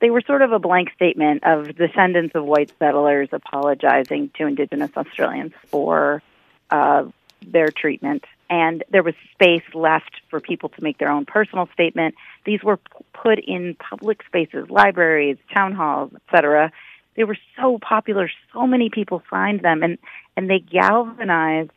they 0.00 0.10
were 0.10 0.22
sort 0.22 0.42
of 0.42 0.52
a 0.52 0.58
blank 0.58 0.90
statement 0.94 1.44
of 1.44 1.76
descendants 1.76 2.34
of 2.34 2.44
white 2.44 2.72
settlers 2.78 3.28
apologizing 3.32 4.30
to 4.36 4.46
Indigenous 4.46 4.90
Australians 4.96 5.52
for 5.68 6.22
uh, 6.70 7.04
their 7.46 7.70
treatment, 7.70 8.24
and 8.50 8.82
there 8.90 9.02
was 9.02 9.14
space 9.32 9.62
left 9.74 10.20
for 10.28 10.40
people 10.40 10.68
to 10.70 10.82
make 10.82 10.98
their 10.98 11.10
own 11.10 11.24
personal 11.24 11.68
statement. 11.72 12.14
These 12.44 12.62
were 12.62 12.78
put 13.12 13.38
in 13.38 13.74
public 13.74 14.22
spaces, 14.24 14.68
libraries, 14.68 15.36
town 15.54 15.72
halls, 15.72 16.10
etc. 16.14 16.72
They 17.14 17.24
were 17.24 17.38
so 17.56 17.78
popular, 17.78 18.30
so 18.52 18.66
many 18.66 18.90
people 18.90 19.22
signed 19.30 19.60
them, 19.60 19.82
and 19.82 19.98
and 20.36 20.48
they 20.50 20.60
galvanized 20.60 21.70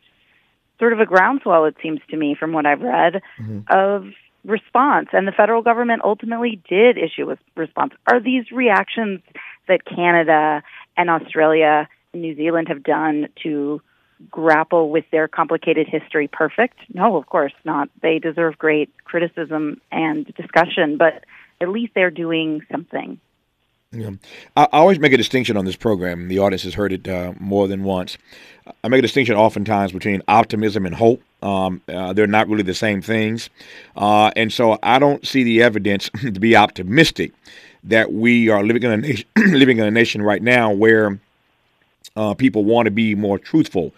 sort 0.82 0.92
of 0.92 0.98
a 0.98 1.06
groundswell, 1.06 1.64
it 1.66 1.76
seems 1.80 2.00
to 2.10 2.16
me, 2.16 2.34
from 2.34 2.52
what 2.52 2.66
I've 2.66 2.80
read, 2.80 3.22
mm-hmm. 3.40 3.60
of 3.68 4.06
response. 4.44 5.10
And 5.12 5.28
the 5.28 5.32
federal 5.32 5.62
government 5.62 6.02
ultimately 6.04 6.60
did 6.68 6.98
issue 6.98 7.30
a 7.30 7.38
response. 7.54 7.92
Are 8.10 8.20
these 8.20 8.50
reactions 8.50 9.20
that 9.68 9.84
Canada 9.84 10.64
and 10.96 11.08
Australia 11.08 11.88
and 12.12 12.20
New 12.20 12.34
Zealand 12.34 12.66
have 12.66 12.82
done 12.82 13.28
to 13.44 13.80
grapple 14.28 14.90
with 14.90 15.04
their 15.12 15.28
complicated 15.28 15.86
history 15.88 16.26
perfect? 16.26 16.78
No, 16.92 17.14
of 17.16 17.26
course 17.26 17.54
not. 17.64 17.88
They 18.02 18.18
deserve 18.18 18.58
great 18.58 18.90
criticism 19.04 19.80
and 19.92 20.26
discussion, 20.34 20.96
but 20.98 21.24
at 21.60 21.68
least 21.68 21.92
they're 21.94 22.10
doing 22.10 22.62
something. 22.72 23.20
Yeah. 23.92 24.10
I, 24.56 24.68
always 24.72 24.98
make 24.98 25.12
a 25.12 25.18
distinction 25.18 25.56
on 25.56 25.66
this 25.66 25.76
program. 25.76 26.28
The 26.28 26.38
audience 26.38 26.62
has 26.62 26.74
heard 26.74 26.92
it 26.92 27.06
uh, 27.06 27.34
more 27.38 27.68
than 27.68 27.84
once. 27.84 28.16
I 28.82 28.88
make 28.88 29.00
a 29.00 29.02
distinction 29.02 29.36
oftentimes 29.36 29.92
between 29.92 30.22
optimism 30.28 30.86
and 30.86 30.94
hope. 30.94 31.22
Um, 31.42 31.82
uh, 31.88 32.12
they're 32.14 32.26
not 32.26 32.48
really 32.48 32.62
the 32.62 32.74
same 32.74 33.02
things. 33.02 33.50
Uh, 33.96 34.30
and 34.34 34.52
so 34.52 34.78
I 34.82 34.98
don't 34.98 35.26
see 35.26 35.42
the 35.42 35.62
evidence 35.62 36.08
to 36.20 36.32
be 36.32 36.56
optimistic 36.56 37.32
that 37.84 38.12
we 38.12 38.48
are 38.48 38.62
living 38.62 38.82
in 38.84 38.92
a 38.92 38.96
nation, 38.96 39.28
living 39.36 39.78
in 39.78 39.84
a 39.84 39.90
nation 39.90 40.22
right 40.22 40.42
now 40.42 40.70
where 40.70 41.18
uh, 42.16 42.34
people 42.34 42.64
want 42.64 42.86
to 42.86 42.90
be 42.90 43.14
more 43.14 43.38
truthful 43.38 43.92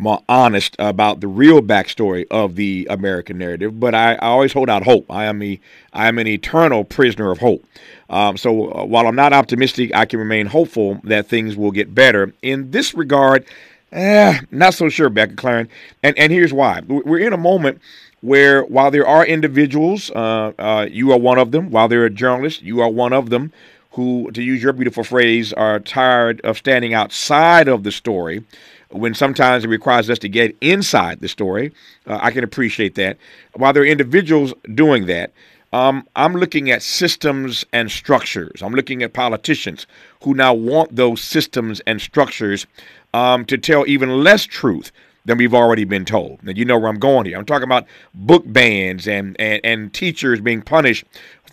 more 0.00 0.22
honest 0.28 0.74
about 0.78 1.20
the 1.20 1.28
real 1.28 1.60
backstory 1.60 2.26
of 2.30 2.56
the 2.56 2.86
American 2.90 3.38
narrative, 3.38 3.78
but 3.78 3.94
I, 3.94 4.14
I 4.14 4.28
always 4.28 4.52
hold 4.52 4.70
out 4.70 4.82
hope. 4.82 5.06
I 5.10 5.26
am 5.26 5.42
a 5.42 5.60
I 5.92 6.08
am 6.08 6.18
an 6.18 6.26
eternal 6.26 6.84
prisoner 6.84 7.30
of 7.30 7.38
hope. 7.38 7.64
Um, 8.08 8.36
so 8.36 8.72
uh, 8.72 8.84
while 8.84 9.06
I'm 9.06 9.14
not 9.14 9.32
optimistic, 9.32 9.94
I 9.94 10.06
can 10.06 10.18
remain 10.18 10.46
hopeful 10.46 11.00
that 11.04 11.28
things 11.28 11.56
will 11.56 11.70
get 11.70 11.94
better. 11.94 12.32
In 12.42 12.70
this 12.70 12.94
regard, 12.94 13.44
eh, 13.92 14.40
not 14.50 14.74
so 14.74 14.88
sure, 14.88 15.10
Becca 15.10 15.34
Clarren. 15.34 15.68
And 16.02 16.18
and 16.18 16.32
here's 16.32 16.52
why: 16.52 16.80
we're 16.86 17.18
in 17.26 17.32
a 17.32 17.38
moment 17.38 17.80
where 18.22 18.62
while 18.64 18.90
there 18.90 19.06
are 19.06 19.24
individuals, 19.24 20.10
uh, 20.10 20.52
uh, 20.58 20.86
you 20.90 21.12
are 21.12 21.18
one 21.18 21.38
of 21.38 21.52
them. 21.52 21.70
While 21.70 21.88
there 21.88 22.04
are 22.04 22.10
journalists, 22.10 22.62
you 22.62 22.80
are 22.80 22.88
one 22.90 23.12
of 23.12 23.30
them 23.30 23.52
who, 23.92 24.30
to 24.32 24.42
use 24.42 24.62
your 24.62 24.72
beautiful 24.72 25.04
phrase, 25.04 25.52
are 25.52 25.80
tired 25.80 26.40
of 26.42 26.56
standing 26.56 26.94
outside 26.94 27.68
of 27.68 27.82
the 27.82 27.90
story 27.90 28.44
when 28.90 29.14
sometimes 29.14 29.64
it 29.64 29.68
requires 29.68 30.10
us 30.10 30.18
to 30.18 30.28
get 30.28 30.56
inside 30.60 31.20
the 31.20 31.28
story. 31.28 31.72
Uh, 32.06 32.18
I 32.20 32.30
can 32.30 32.44
appreciate 32.44 32.94
that. 32.96 33.16
While 33.54 33.72
there 33.72 33.82
are 33.82 33.86
individuals 33.86 34.52
doing 34.74 35.06
that, 35.06 35.30
Um, 35.72 36.02
I'm 36.16 36.34
looking 36.34 36.68
at 36.72 36.82
systems 36.82 37.64
and 37.72 37.90
structures. 37.90 38.60
I'm 38.60 38.74
looking 38.74 39.04
at 39.04 39.12
politicians 39.12 39.86
who 40.24 40.34
now 40.34 40.52
want 40.52 40.96
those 40.96 41.20
systems 41.22 41.80
and 41.86 42.00
structures 42.00 42.66
um, 43.14 43.44
to 43.44 43.56
tell 43.56 43.84
even 43.86 44.24
less 44.24 44.46
truth 44.46 44.90
than 45.26 45.38
we've 45.38 45.54
already 45.54 45.84
been 45.84 46.04
told. 46.04 46.42
Now, 46.42 46.54
you 46.56 46.64
know 46.64 46.76
where 46.76 46.90
I'm 46.90 46.98
going 46.98 47.26
here. 47.26 47.38
I'm 47.38 47.46
talking 47.46 47.70
about 47.70 47.86
book 48.12 48.42
bans 48.46 49.06
and, 49.06 49.36
and, 49.38 49.60
and 49.62 49.94
teachers 49.94 50.40
being 50.40 50.62
punished 50.62 51.04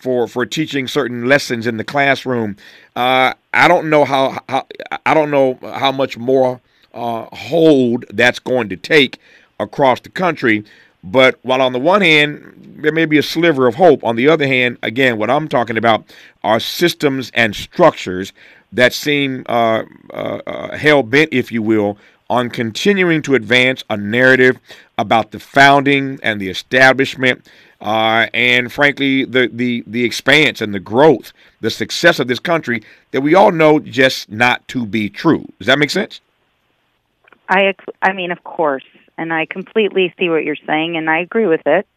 for, 0.02 0.28
for 0.28 0.48
teaching 0.48 0.88
certain 0.88 1.28
lessons 1.28 1.68
in 1.68 1.78
the 1.78 1.84
classroom. 1.84 2.56
Uh, 2.96 3.34
I 3.54 3.68
don't 3.68 3.88
know 3.88 4.04
how, 4.04 4.42
how 4.50 4.66
I 5.06 5.14
don't 5.14 5.30
know 5.30 5.60
how 5.62 5.92
much 5.92 6.18
more 6.18 6.60
uh, 6.94 7.28
hold 7.36 8.06
that's 8.10 8.40
going 8.40 8.70
to 8.70 8.78
take 8.78 9.20
across 9.60 10.00
the 10.00 10.10
country. 10.10 10.64
But 11.04 11.40
while 11.44 11.62
on 11.62 11.74
the 11.74 11.80
one 11.80 12.02
hand, 12.02 12.76
there 12.80 12.92
may 12.92 13.06
be 13.06 13.18
a 13.18 13.24
sliver 13.24 13.68
of 13.68 13.76
hope, 13.76 14.04
on 14.04 14.16
the 14.16 14.28
other 14.28 14.48
hand, 14.48 14.78
again, 14.84 15.18
what 15.18 15.30
I'm 15.30 15.48
talking 15.48 15.78
about 15.78 16.04
are 16.44 16.60
systems 16.60 17.32
and 17.34 17.56
structures 17.56 18.34
that 18.74 18.94
seem 18.94 19.46
uh, 19.48 19.84
uh, 20.12 20.42
uh 20.46 20.78
hell 20.78 21.04
bent, 21.04 21.32
if 21.32 21.52
you 21.52 21.62
will, 21.62 21.98
on 22.30 22.50
continuing 22.50 23.22
to 23.22 23.36
advance 23.36 23.84
a 23.90 23.98
narrative 23.98 24.60
about 24.98 25.32
the 25.32 25.40
founding 25.40 26.20
and 26.22 26.42
the 26.42 26.50
establishment, 26.50 27.48
uh, 27.80 28.28
and 28.34 28.72
frankly, 28.72 29.24
the, 29.24 29.50
the, 29.54 29.84
the 29.88 30.04
expanse 30.04 30.62
and 30.62 30.74
the 30.74 30.80
growth, 30.80 31.32
the 31.62 31.70
success 31.70 32.20
of 32.20 32.28
this 32.28 32.40
country 32.40 32.82
that 33.12 33.22
we 33.22 33.36
all 33.36 33.52
know 33.52 33.80
just 33.80 34.30
not 34.30 34.68
to 34.68 34.86
be 34.86 35.10
true. 35.10 35.46
Does 35.60 35.68
that 35.68 35.80
make 35.80 35.92
sense? 35.92 36.20
I, 37.50 37.76
I 38.02 38.14
mean, 38.14 38.32
of 38.32 38.44
course, 38.44 38.84
and 39.18 39.34
I 39.34 39.46
completely 39.46 40.14
see 40.20 40.30
what 40.30 40.44
you're 40.44 40.56
saying, 40.68 40.98
and 40.98 41.10
I 41.10 41.20
agree 41.20 41.48
with 41.48 41.62
it. 41.66 41.88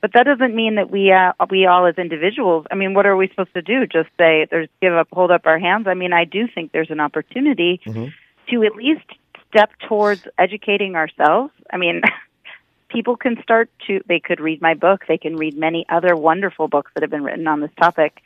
But 0.00 0.12
that 0.12 0.24
doesn't 0.24 0.54
mean 0.54 0.74
that 0.74 0.90
we, 0.90 1.12
uh, 1.12 1.32
we 1.48 1.66
all 1.66 1.86
as 1.86 1.96
individuals. 1.96 2.66
I 2.70 2.74
mean, 2.74 2.92
what 2.92 3.06
are 3.06 3.16
we 3.16 3.28
supposed 3.28 3.54
to 3.54 3.62
do? 3.62 3.86
Just 3.86 4.10
say, 4.18 4.46
"There's 4.50 4.68
give 4.82 4.92
up, 4.92 5.08
hold 5.10 5.30
up 5.30 5.46
our 5.46 5.58
hands." 5.58 5.86
I 5.86 5.94
mean, 5.94 6.12
I 6.12 6.24
do 6.24 6.46
think 6.46 6.72
there's 6.72 6.90
an 6.90 7.00
opportunity 7.00 7.80
mm-hmm. 7.86 8.08
to 8.50 8.64
at 8.64 8.76
least 8.76 9.06
step 9.48 9.70
towards 9.88 10.26
educating 10.36 10.96
ourselves. 10.96 11.52
I 11.72 11.78
mean, 11.78 12.02
people 12.88 13.16
can 13.16 13.42
start 13.42 13.70
to, 13.86 14.00
they 14.06 14.20
could 14.20 14.40
read 14.40 14.60
my 14.60 14.74
book, 14.74 15.04
they 15.08 15.18
can 15.18 15.36
read 15.36 15.56
many 15.56 15.86
other 15.88 16.14
wonderful 16.16 16.68
books 16.68 16.90
that 16.94 17.02
have 17.02 17.10
been 17.10 17.24
written 17.24 17.46
on 17.46 17.60
this 17.60 17.70
topic. 17.80 18.20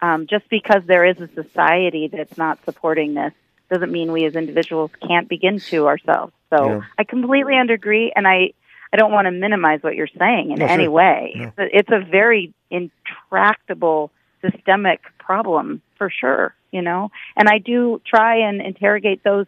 Um, 0.00 0.26
just 0.26 0.48
because 0.50 0.82
there 0.86 1.04
is 1.04 1.18
a 1.20 1.28
society 1.34 2.08
that's 2.08 2.36
not 2.36 2.58
supporting 2.64 3.14
this 3.14 3.32
doesn't 3.70 3.90
mean 3.90 4.12
we 4.12 4.24
as 4.24 4.34
individuals 4.34 4.90
can't 5.06 5.28
begin 5.28 5.58
to 5.58 5.86
ourselves. 5.86 6.32
So 6.50 6.66
yeah. 6.66 6.80
I 6.98 7.04
completely 7.04 7.56
agree, 7.58 8.12
and 8.14 8.26
I, 8.26 8.52
I 8.92 8.96
don't 8.96 9.12
want 9.12 9.26
to 9.26 9.30
minimize 9.30 9.82
what 9.82 9.96
you're 9.96 10.08
saying 10.18 10.52
in 10.52 10.58
no, 10.60 10.66
any 10.66 10.84
sure. 10.84 10.90
way. 10.90 11.32
No. 11.34 11.44
It's, 11.44 11.58
a, 11.58 11.78
it's 11.78 11.90
a 11.92 12.10
very 12.10 12.52
intractable 12.70 14.10
systemic 14.40 15.00
problem 15.18 15.82
for 15.96 16.10
sure, 16.10 16.54
you 16.70 16.82
know. 16.82 17.10
And 17.36 17.48
I 17.48 17.58
do 17.58 18.00
try 18.06 18.48
and 18.48 18.60
interrogate 18.60 19.24
those 19.24 19.46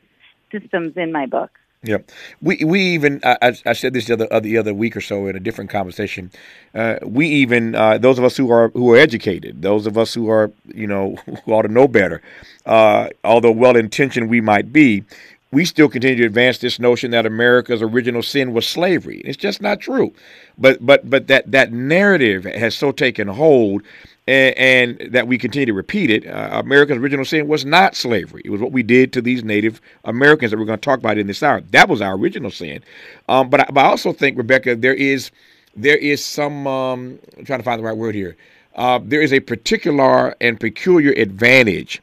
systems 0.51 0.97
in 0.97 1.13
my 1.13 1.27
book. 1.27 1.51
Yeah, 1.87 1.99
we 2.43 2.65
we 2.65 2.83
even 2.95 3.21
I, 3.25 3.55
I 3.65 3.73
said 3.75 3.95
this 3.95 4.07
the 4.07 4.15
other 4.15 4.29
uh, 4.33 4.41
the 4.41 4.59
other 4.59 4.75
week 4.75 4.97
or 4.97 5.01
so 5.01 5.29
in 5.29 5.37
a 5.37 5.41
different 5.41 5.71
conversation. 5.71 6.33
Uh, 6.75 6.97
we 7.05 7.29
even 7.29 7.77
uh, 7.77 7.99
those 7.99 8.19
of 8.19 8.25
us 8.25 8.37
who 8.37 8.51
are 8.51 8.71
who 8.71 8.93
are 8.93 8.99
educated, 8.99 9.63
those 9.63 9.87
of 9.87 9.97
us 9.97 10.13
who 10.13 10.29
are 10.29 10.51
you 10.75 10.89
know 10.89 11.17
who 11.45 11.53
ought 11.53 11.63
to 11.63 11.69
know 11.69 11.89
better, 11.89 12.23
uh, 12.67 13.11
although 13.25 13.53
well 13.53 13.77
intentioned 13.77 14.31
we 14.31 14.41
might 14.41 14.73
be, 14.73 15.05
we 15.53 15.65
still 15.65 15.89
continue 15.89 16.17
to 16.17 16.27
advance 16.27 16.59
this 16.59 16.81
notion 16.81 17.13
that 17.13 17.25
America's 17.25 17.83
original 17.83 18.23
sin 18.23 18.53
was 18.53 18.67
slavery. 18.67 19.23
It's 19.25 19.37
just 19.39 19.63
not 19.63 19.81
true. 19.81 20.13
But 20.59 20.85
but 20.85 21.09
but 21.09 21.29
that 21.29 21.53
that 21.53 21.73
narrative 21.73 22.45
has 22.45 22.75
so 22.75 22.93
taken 22.93 23.29
hold 23.29 23.83
and, 24.27 24.99
and, 25.01 25.13
that 25.13 25.29
we 25.29 25.39
continue 25.39 25.67
to 25.67 25.73
repeat 25.73 26.11
it. 26.11 26.27
Uh, 26.27 26.61
America's 26.65 26.97
original 26.97 27.25
sin 27.25 27.47
was 27.47 27.65
not 27.65 27.95
slavery. 27.95 28.43
It 28.45 28.51
was 28.51 28.61
what 28.61 28.73
we 28.73 28.83
did 28.83 29.13
to 29.13 29.23
these 29.23 29.45
Native 29.45 29.81
Americans 30.05 30.51
that 30.51 30.59
we're 30.59 30.65
going 30.65 30.79
to 30.79 30.85
talk 30.85 30.99
about 30.99 31.19
in 31.19 31.27
this 31.27 31.43
hour. 31.43 31.61
That 31.71 31.89
was 31.89 32.01
our 32.01 32.17
original 32.17 32.51
sin. 32.51 32.83
Um, 33.29 33.51
but, 33.51 33.61
I, 33.61 33.67
but 33.73 33.85
I 33.85 33.89
also 33.89 34.13
think, 34.13 34.37
Rebecca, 34.37 34.75
there 34.75 34.95
is 34.95 35.31
there 35.77 35.97
is 35.97 36.25
some. 36.25 36.67
Um, 36.67 37.19
I'm 37.37 37.45
trying 37.45 37.61
to 37.61 37.65
find 37.65 37.79
the 37.79 37.85
right 37.85 37.97
word 37.97 38.15
here. 38.15 38.37
Uh, 38.75 38.99
there 39.03 39.23
is 39.23 39.33
a 39.33 39.41
particular 39.41 40.35
and 40.41 40.59
peculiar 40.59 41.13
advantage 41.13 42.03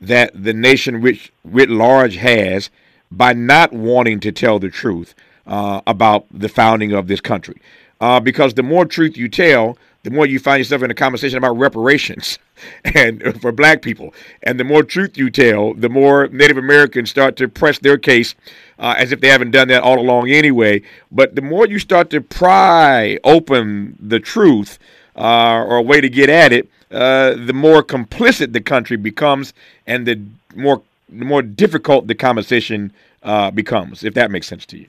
that 0.00 0.30
the 0.34 0.52
nation 0.52 1.00
writ, 1.00 1.30
writ 1.44 1.70
large 1.70 2.16
has 2.16 2.70
by 3.10 3.32
not 3.32 3.72
wanting 3.72 4.20
to 4.20 4.32
tell 4.32 4.58
the 4.58 4.68
truth 4.68 5.14
uh, 5.46 5.80
about 5.86 6.26
the 6.30 6.48
founding 6.48 6.92
of 6.92 7.06
this 7.06 7.20
country. 7.20 7.60
Uh, 8.00 8.18
because 8.18 8.54
the 8.54 8.62
more 8.62 8.84
truth 8.84 9.16
you 9.16 9.28
tell, 9.28 9.78
the 10.02 10.10
more 10.10 10.26
you 10.26 10.38
find 10.38 10.58
yourself 10.58 10.82
in 10.82 10.90
a 10.90 10.94
conversation 10.94 11.38
about 11.38 11.56
reparations 11.56 12.38
and 12.84 13.40
for 13.40 13.52
black 13.52 13.82
people. 13.82 14.12
And 14.42 14.58
the 14.58 14.64
more 14.64 14.82
truth 14.82 15.16
you 15.16 15.30
tell, 15.30 15.74
the 15.74 15.88
more 15.88 16.28
Native 16.28 16.56
Americans 16.56 17.10
start 17.10 17.36
to 17.36 17.48
press 17.48 17.78
their 17.78 17.98
case 17.98 18.34
uh, 18.78 18.94
as 18.98 19.12
if 19.12 19.20
they 19.20 19.28
haven't 19.28 19.52
done 19.52 19.68
that 19.68 19.82
all 19.82 20.00
along 20.00 20.30
anyway. 20.30 20.82
But 21.10 21.36
the 21.36 21.42
more 21.42 21.66
you 21.66 21.78
start 21.78 22.10
to 22.10 22.20
pry 22.20 23.18
open 23.22 23.96
the 24.00 24.18
truth 24.18 24.78
uh, 25.16 25.62
or 25.62 25.76
a 25.76 25.82
way 25.82 26.00
to 26.00 26.08
get 26.08 26.28
at 26.28 26.52
it, 26.52 26.68
uh, 26.90 27.34
the 27.34 27.54
more 27.54 27.82
complicit 27.82 28.52
the 28.52 28.60
country 28.60 28.96
becomes 28.96 29.54
and 29.86 30.06
the 30.06 30.20
more 30.54 30.82
the 31.08 31.24
more 31.24 31.42
difficult 31.42 32.06
the 32.06 32.14
conversation 32.14 32.92
uh, 33.22 33.50
becomes, 33.50 34.02
if 34.02 34.14
that 34.14 34.30
makes 34.30 34.46
sense 34.46 34.64
to 34.66 34.78
you. 34.78 34.88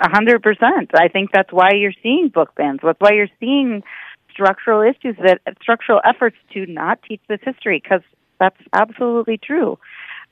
A 0.00 0.08
hundred 0.08 0.42
percent. 0.42 0.90
I 0.94 1.08
think 1.08 1.30
that's 1.32 1.52
why 1.52 1.72
you're 1.74 1.92
seeing 2.02 2.30
book 2.32 2.54
bans. 2.56 2.80
That's 2.82 3.00
why 3.00 3.12
you're 3.12 3.28
seeing 3.38 3.82
structural 4.32 4.82
issues 4.82 5.16
that 5.22 5.40
structural 5.60 6.00
efforts 6.04 6.36
to 6.54 6.64
not 6.66 7.00
teach 7.06 7.20
this 7.28 7.40
history 7.42 7.80
because 7.82 8.00
that's 8.38 8.56
absolutely 8.72 9.38
true. 9.38 9.78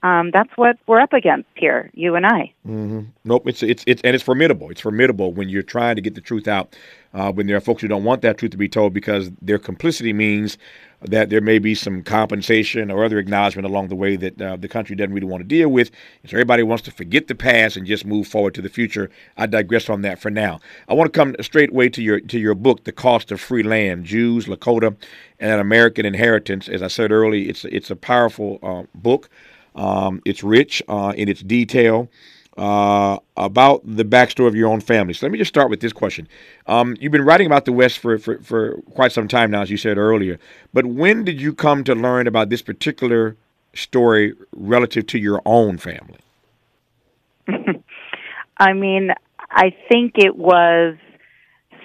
Um, 0.02 0.31
that's 0.31 0.50
what 0.57 0.78
we're 0.87 1.00
up 1.00 1.12
against 1.12 1.49
here, 1.57 1.90
you 1.93 2.14
and 2.14 2.25
I. 2.25 2.52
Mm-hmm. 2.67 3.00
Nope, 3.25 3.49
it's 3.49 3.62
it's 3.64 3.83
it's 3.87 4.00
and 4.02 4.14
it's 4.14 4.23
formidable. 4.23 4.71
It's 4.71 4.81
formidable 4.81 5.33
when 5.33 5.49
you're 5.49 5.62
trying 5.62 5.97
to 5.97 6.02
get 6.02 6.14
the 6.14 6.21
truth 6.21 6.47
out. 6.47 6.76
Uh, 7.14 7.33
when 7.33 7.47
there 7.47 7.57
are 7.57 7.61
folks 7.61 7.81
who 7.81 7.88
don't 7.88 8.05
want 8.05 8.21
that 8.21 8.37
truth 8.37 8.50
to 8.50 8.59
be 8.59 8.69
told 8.69 8.93
because 8.93 9.31
their 9.40 9.59
complicity 9.59 10.12
means 10.12 10.59
that 11.00 11.31
there 11.31 11.40
may 11.40 11.59
be 11.59 11.75
some 11.75 12.02
compensation 12.02 12.90
or 12.90 13.02
other 13.02 13.19
acknowledgement 13.19 13.64
along 13.67 13.88
the 13.88 13.97
way 13.97 14.14
that 14.14 14.40
uh, 14.40 14.57
the 14.57 14.69
country 14.69 14.95
doesn't 14.95 15.14
really 15.14 15.26
want 15.26 15.40
to 15.40 15.47
deal 15.47 15.69
with. 15.71 15.90
so 16.26 16.37
everybody 16.37 16.62
wants 16.62 16.83
to 16.83 16.90
forget 16.90 17.26
the 17.26 17.35
past 17.35 17.76
and 17.76 17.87
just 17.87 18.05
move 18.05 18.26
forward 18.26 18.55
to 18.55 18.62
the 18.62 18.69
future. 18.69 19.11
I 19.37 19.47
digress 19.47 19.88
on 19.88 20.02
that 20.02 20.21
for 20.21 20.31
now. 20.31 20.61
I 20.88 20.95
want 20.95 21.12
to 21.12 21.19
come 21.19 21.35
straight 21.40 21.71
away 21.71 21.88
to 21.88 22.02
your 22.02 22.21
to 22.21 22.38
your 22.38 22.55
book, 22.55 22.85
The 22.85 22.93
Cost 22.93 23.33
of 23.33 23.40
Free 23.40 23.62
Land: 23.62 24.05
Jews, 24.05 24.47
Lakota, 24.47 24.95
and 25.40 25.50
an 25.50 25.61
American 25.61 26.05
Inheritance. 26.05 26.69
As 26.69 26.83
I 26.83 26.88
said 26.88 27.11
earlier, 27.11 27.49
it's 27.49 27.64
it's 27.64 27.90
a 27.90 27.97
powerful 27.97 28.59
uh, 28.62 28.83
book. 28.95 29.31
Um, 29.79 30.21
it's 30.25 30.43
rich 30.43 30.83
uh, 30.89 31.13
in 31.17 31.29
its 31.29 31.41
detail 31.41 32.11
uh, 32.57 33.19
about 33.37 33.83
the 33.85 34.05
backstory 34.05 34.49
of 34.49 34.57
your 34.57 34.69
own 34.69 34.81
family. 34.81 35.15
So 35.15 35.25
let 35.25 35.31
me 35.31 35.39
just 35.39 35.49
start 35.49 35.71
with 35.71 35.81
this 35.81 35.93
question. 35.93 36.27
Um, 36.67 36.97
you've 37.01 37.13
been 37.13 37.25
writing 37.25 37.47
about 37.47 37.65
the 37.65 37.73
West 37.73 38.01
for, 38.01 38.19
for, 38.19 38.39
for 38.43 38.83
quite 38.91 39.13
some 39.13 39.29
time 39.29 39.53
now, 39.53 39.63
as 39.63 39.71
you 39.71 39.77
said 39.77 39.97
earlier. 39.97 40.41
But 40.75 40.85
when 40.85 41.25
did 41.25 41.41
you 41.41 41.55
come 41.55 41.85
to 41.85 41.95
learn 41.95 42.27
about 42.27 42.49
this 42.49 42.61
particular 42.61 43.37
story 43.75 44.35
relative 44.53 45.07
to 45.07 45.19
your 45.19 45.41
own 45.47 45.79
family? 45.79 46.19
I 48.59 48.73
mean, 48.73 49.13
I 49.49 49.73
think 49.89 50.15
it 50.17 50.37
was 50.37 50.97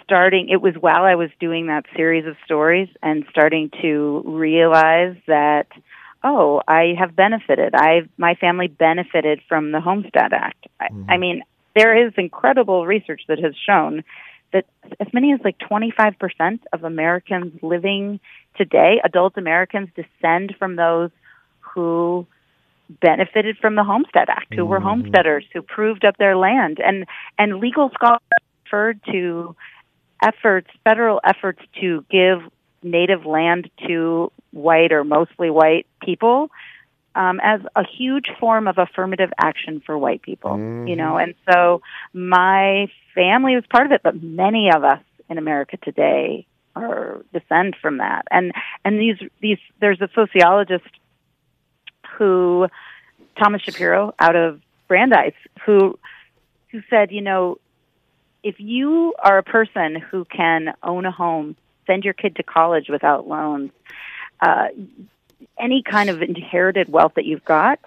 starting, 0.04 0.50
it 0.50 0.60
was 0.60 0.74
while 0.80 1.04
I 1.04 1.14
was 1.14 1.30
doing 1.40 1.68
that 1.68 1.86
series 1.96 2.26
of 2.26 2.36
stories 2.44 2.90
and 3.04 3.24
starting 3.30 3.70
to 3.84 4.24
realize 4.26 5.16
that– 5.28 5.68
oh, 6.24 6.62
I 6.68 6.96
have 6.98 7.16
benefited. 7.16 7.74
I 7.76 8.02
my 8.18 8.36
family 8.36 8.68
benefited 8.68 9.42
from 9.48 9.72
the 9.72 9.82
Homestead 9.82 10.34
Act. 10.34 10.68
Mm-hmm. 10.82 11.10
I, 11.10 11.14
I 11.14 11.18
mean, 11.18 11.44
there 11.76 12.08
is 12.08 12.14
incredible 12.18 12.86
research 12.86 13.22
that 13.28 13.40
has 13.40 13.54
shown 13.68 14.04
that 14.52 14.66
as 15.00 15.08
many 15.12 15.34
as 15.34 15.40
like 15.44 15.58
25% 15.58 16.60
of 16.72 16.84
Americans 16.84 17.54
living 17.64 18.20
today, 18.56 19.02
adult 19.04 19.38
Americans, 19.38 19.90
descend 19.96 20.56
from 20.60 20.76
those 20.76 21.10
who 21.60 22.28
benefited 23.02 23.58
from 23.58 23.76
the 23.76 23.84
Homestead 23.84 24.30
Act, 24.30 24.54
who 24.54 24.62
mm-hmm. 24.62 24.70
were 24.70 24.80
homesteaders, 24.80 25.46
who 25.54 25.62
proved 25.62 26.06
up 26.06 26.18
their 26.18 26.38
land, 26.38 26.80
and 26.84 27.06
and 27.38 27.60
legal 27.60 27.90
scholars 27.94 28.22
referred 28.66 29.00
to 29.12 29.56
efforts, 30.24 30.68
federal 30.84 31.20
efforts 31.24 31.60
to 31.82 32.06
give 32.10 32.40
native 32.84 33.26
land 33.26 33.70
to 33.88 34.32
white 34.52 34.92
or 34.92 35.04
mostly 35.04 35.50
white 35.50 35.88
people 36.02 36.50
um, 37.16 37.40
as 37.44 37.62
a 37.76 37.84
huge 37.86 38.26
form 38.40 38.68
of 38.68 38.78
affirmative 38.78 39.32
action 39.38 39.82
for 39.86 39.98
white 39.98 40.22
people, 40.22 40.52
mm-hmm. 40.52 40.88
you 40.88 40.96
know. 40.96 41.18
And 41.18 41.36
so 41.50 41.82
my 42.14 42.88
family 43.14 43.56
was 43.56 43.64
part 43.70 43.86
of 43.86 43.92
it, 43.92 44.02
but 44.04 44.22
many 44.22 44.72
of 44.74 44.84
us 44.84 45.02
in 45.30 45.38
America 45.38 45.78
today 45.78 46.46
are 46.76 47.24
descend 47.32 47.76
from 47.82 47.98
that. 47.98 48.26
And 48.32 48.52
and 48.84 49.00
these 49.00 49.18
these 49.42 49.60
there's 49.80 50.02
a 50.02 50.10
sociologist 50.16 50.90
who 52.18 52.68
Thomas 53.38 53.62
Shapiro 53.62 54.14
out 54.20 54.36
of 54.36 54.60
Brandeis 54.88 55.34
who 55.66 56.00
who 56.72 56.82
said, 56.90 57.12
you 57.12 57.22
know, 57.22 57.60
if 58.44 58.56
you 58.60 59.14
are 59.24 59.38
a 59.38 59.44
person 59.44 59.96
who 59.96 60.26
can 60.26 60.74
own 60.82 61.06
a 61.06 61.12
home 61.12 61.56
send 61.86 62.04
your 62.04 62.14
kid 62.14 62.36
to 62.38 62.44
college 62.44 62.90
without 62.90 63.28
loans. 63.28 63.72
Uh, 64.40 64.68
any 65.60 65.84
kind 65.84 66.10
of 66.10 66.22
inherited 66.22 66.90
wealth 66.90 67.14
that 67.16 67.26
you've 67.26 67.46
got, 67.46 67.80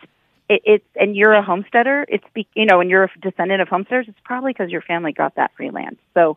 it, 0.48 0.62
it's 0.64 0.84
and 0.94 1.16
you're 1.16 1.32
a 1.32 1.42
homesteader. 1.42 2.04
It's 2.08 2.24
be, 2.34 2.46
you 2.54 2.66
know, 2.66 2.80
and 2.80 2.90
you're 2.90 3.04
a 3.04 3.10
descendant 3.20 3.60
of 3.62 3.68
homesteaders. 3.68 4.08
It's 4.08 4.18
probably 4.24 4.52
because 4.52 4.70
your 4.70 4.82
family 4.82 5.12
got 5.12 5.34
that 5.36 5.52
free 5.56 5.70
land. 5.70 5.98
So 6.14 6.36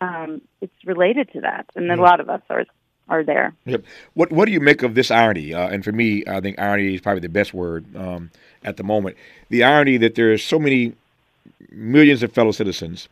um, 0.00 0.40
it's 0.60 0.72
related 0.84 1.32
to 1.32 1.40
that, 1.42 1.66
and 1.74 1.88
mm-hmm. 1.90 1.98
a 1.98 2.02
lot 2.02 2.20
of 2.20 2.28
us 2.28 2.42
are 2.48 2.64
are 3.08 3.24
there. 3.24 3.54
Yep. 3.64 3.84
What 4.14 4.32
What 4.32 4.46
do 4.46 4.52
you 4.52 4.60
make 4.60 4.82
of 4.82 4.94
this 4.94 5.10
irony? 5.10 5.54
Uh, 5.54 5.68
and 5.68 5.84
for 5.84 5.92
me, 5.92 6.24
I 6.26 6.40
think 6.40 6.58
irony 6.58 6.94
is 6.94 7.00
probably 7.00 7.20
the 7.20 7.28
best 7.28 7.54
word 7.54 7.84
um, 7.96 8.30
at 8.62 8.76
the 8.76 8.84
moment. 8.84 9.16
The 9.48 9.64
irony 9.64 9.96
that 9.98 10.14
there 10.14 10.32
are 10.32 10.38
so 10.38 10.58
many 10.58 10.94
millions 11.70 12.22
of 12.22 12.32
fellow 12.32 12.52
citizens 12.52 13.08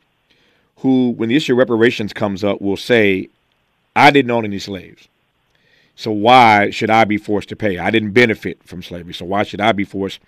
who, 0.81 1.11
when 1.13 1.31
the 1.31 1.37
issue 1.37 1.53
of 1.53 1.59
reparations 1.59 2.13
comes 2.13 2.45
up, 2.45 2.61
will 2.61 2.77
say, 2.77 3.29
"I 3.97 4.11
didn't 4.13 4.31
own 4.31 4.45
any 4.45 4.61
slaves." 4.61 5.09
So 5.97 6.11
why 6.11 6.71
should 6.71 6.91
I 6.91 7.05
be 7.05 7.17
forced 7.17 7.49
to 7.49 7.57
pay? 7.57 7.79
I 7.79 7.91
didn't 7.91 8.13
benefit 8.13 8.59
from 8.63 8.83
slavery, 8.83 9.15
so 9.15 9.25
why 9.25 9.43
should 9.43 9.63
I 9.63 9.73
be 9.73 9.85
forced 9.85 10.21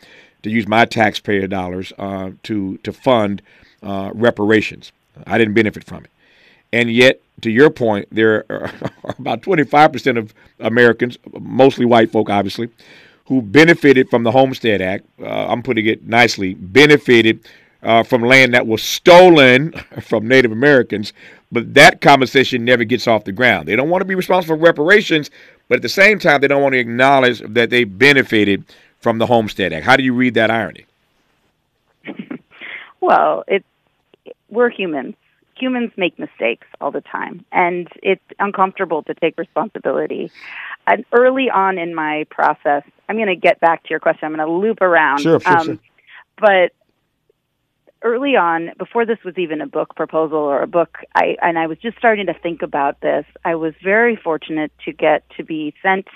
to 0.43 0.51
use 0.51 0.67
my 0.67 0.87
taxpayer 0.87 1.47
dollars 1.47 1.93
uh, 1.99 2.31
to 2.45 2.79
to 2.79 2.93
fund 2.93 3.43
uh, 3.83 4.11
reparations? 4.15 4.93
I 5.27 5.37
didn't 5.37 5.55
benefit 5.55 5.85
from 5.85 6.05
it, 6.05 6.11
and 6.73 6.91
yet, 6.91 7.21
to 7.43 7.51
your 7.51 7.71
point, 7.71 8.09
there 8.11 8.45
are 8.51 8.73
about 9.19 9.43
25% 9.43 10.19
of 10.19 10.35
Americans, 10.59 11.19
mostly 11.39 11.85
white 11.85 12.11
folk, 12.11 12.31
obviously, 12.31 12.71
who 13.27 13.43
benefited 13.43 14.09
from 14.09 14.23
the 14.23 14.33
Homestead 14.33 14.81
Act. 14.81 15.05
Uh, 15.21 15.47
I'm 15.49 15.63
putting 15.63 15.87
it 15.87 16.07
nicely, 16.07 16.55
benefited 16.55 17.41
uh, 17.83 18.03
from 18.03 18.23
land 18.23 18.55
that 18.55 18.67
was 18.67 18.83
stolen 18.83 19.73
from 20.01 20.27
Native 20.27 20.53
Americans, 20.53 21.13
but 21.51 21.75
that 21.75 22.01
conversation 22.01 22.65
never 22.65 22.85
gets 22.85 23.07
off 23.07 23.25
the 23.25 23.33
ground. 23.33 23.69
They 23.69 23.77
don't 23.77 23.91
want 23.91 24.03
to 24.03 24.07
be 24.07 24.15
responsible 24.15 24.57
for 24.57 24.63
reparations, 24.63 25.31
but 25.69 25.77
at 25.77 25.83
the 25.83 25.89
same 25.89 26.19
time, 26.19 26.41
they 26.41 26.49
don't 26.49 26.63
want 26.63 26.75
to 26.75 26.79
acknowledge 26.79 27.41
that 27.41 27.71
they 27.71 27.85
benefited 27.85 28.65
from 29.01 29.19
the 29.19 29.27
Homestead 29.27 29.73
Act. 29.73 29.85
How 29.85 29.97
do 29.97 30.03
you 30.03 30.13
read 30.13 30.35
that 30.35 30.51
irony? 30.51 30.87
well, 33.01 33.45
it's 33.47 33.65
we're 34.51 34.71
humans. 34.71 35.15
Humans 35.57 35.93
make 35.97 36.19
mistakes 36.19 36.67
all 36.81 36.91
the 36.91 37.01
time, 37.01 37.45
and 37.51 37.89
it's 38.03 38.23
uncomfortable 38.39 39.03
to 39.05 39.15
take 39.15 39.37
responsibility. 39.37 40.31
And 40.87 41.05
early 41.13 41.51
on 41.51 41.79
in 41.79 41.95
my 41.95 42.27
process, 42.31 42.85
I'm 43.09 43.17
going 43.17 43.29
to 43.29 43.37
get 43.37 43.61
back 43.61 43.83
to 43.83 43.91
your 43.91 43.99
question. 43.99 44.27
I'm 44.27 44.37
going 44.37 44.47
to 44.47 44.53
loop 44.53 44.81
around. 44.81 45.21
Sure, 45.21 45.41
sure, 45.41 45.53
um, 45.53 45.67
sure. 45.67 45.79
But 46.39 46.73
early 48.03 48.37
on, 48.37 48.71
before 48.79 49.07
this 49.07 49.19
was 49.25 49.35
even 49.39 49.61
a 49.61 49.67
book 49.67 49.95
proposal 49.97 50.39
or 50.39 50.63
a 50.63 50.67
book, 50.67 50.99
I 51.15 51.37
and 51.43 51.59
I 51.59 51.67
was 51.67 51.79
just 51.79 51.99
starting 51.99 52.27
to 52.27 52.35
think 52.35 52.63
about 52.63 53.01
this. 53.01 53.25
I 53.45 53.55
was 53.57 53.75
very 53.83 54.17
fortunate 54.17 54.73
to 54.85 54.93
get 54.93 55.29
to 55.37 55.45
be 55.45 55.75
sent 55.83 56.07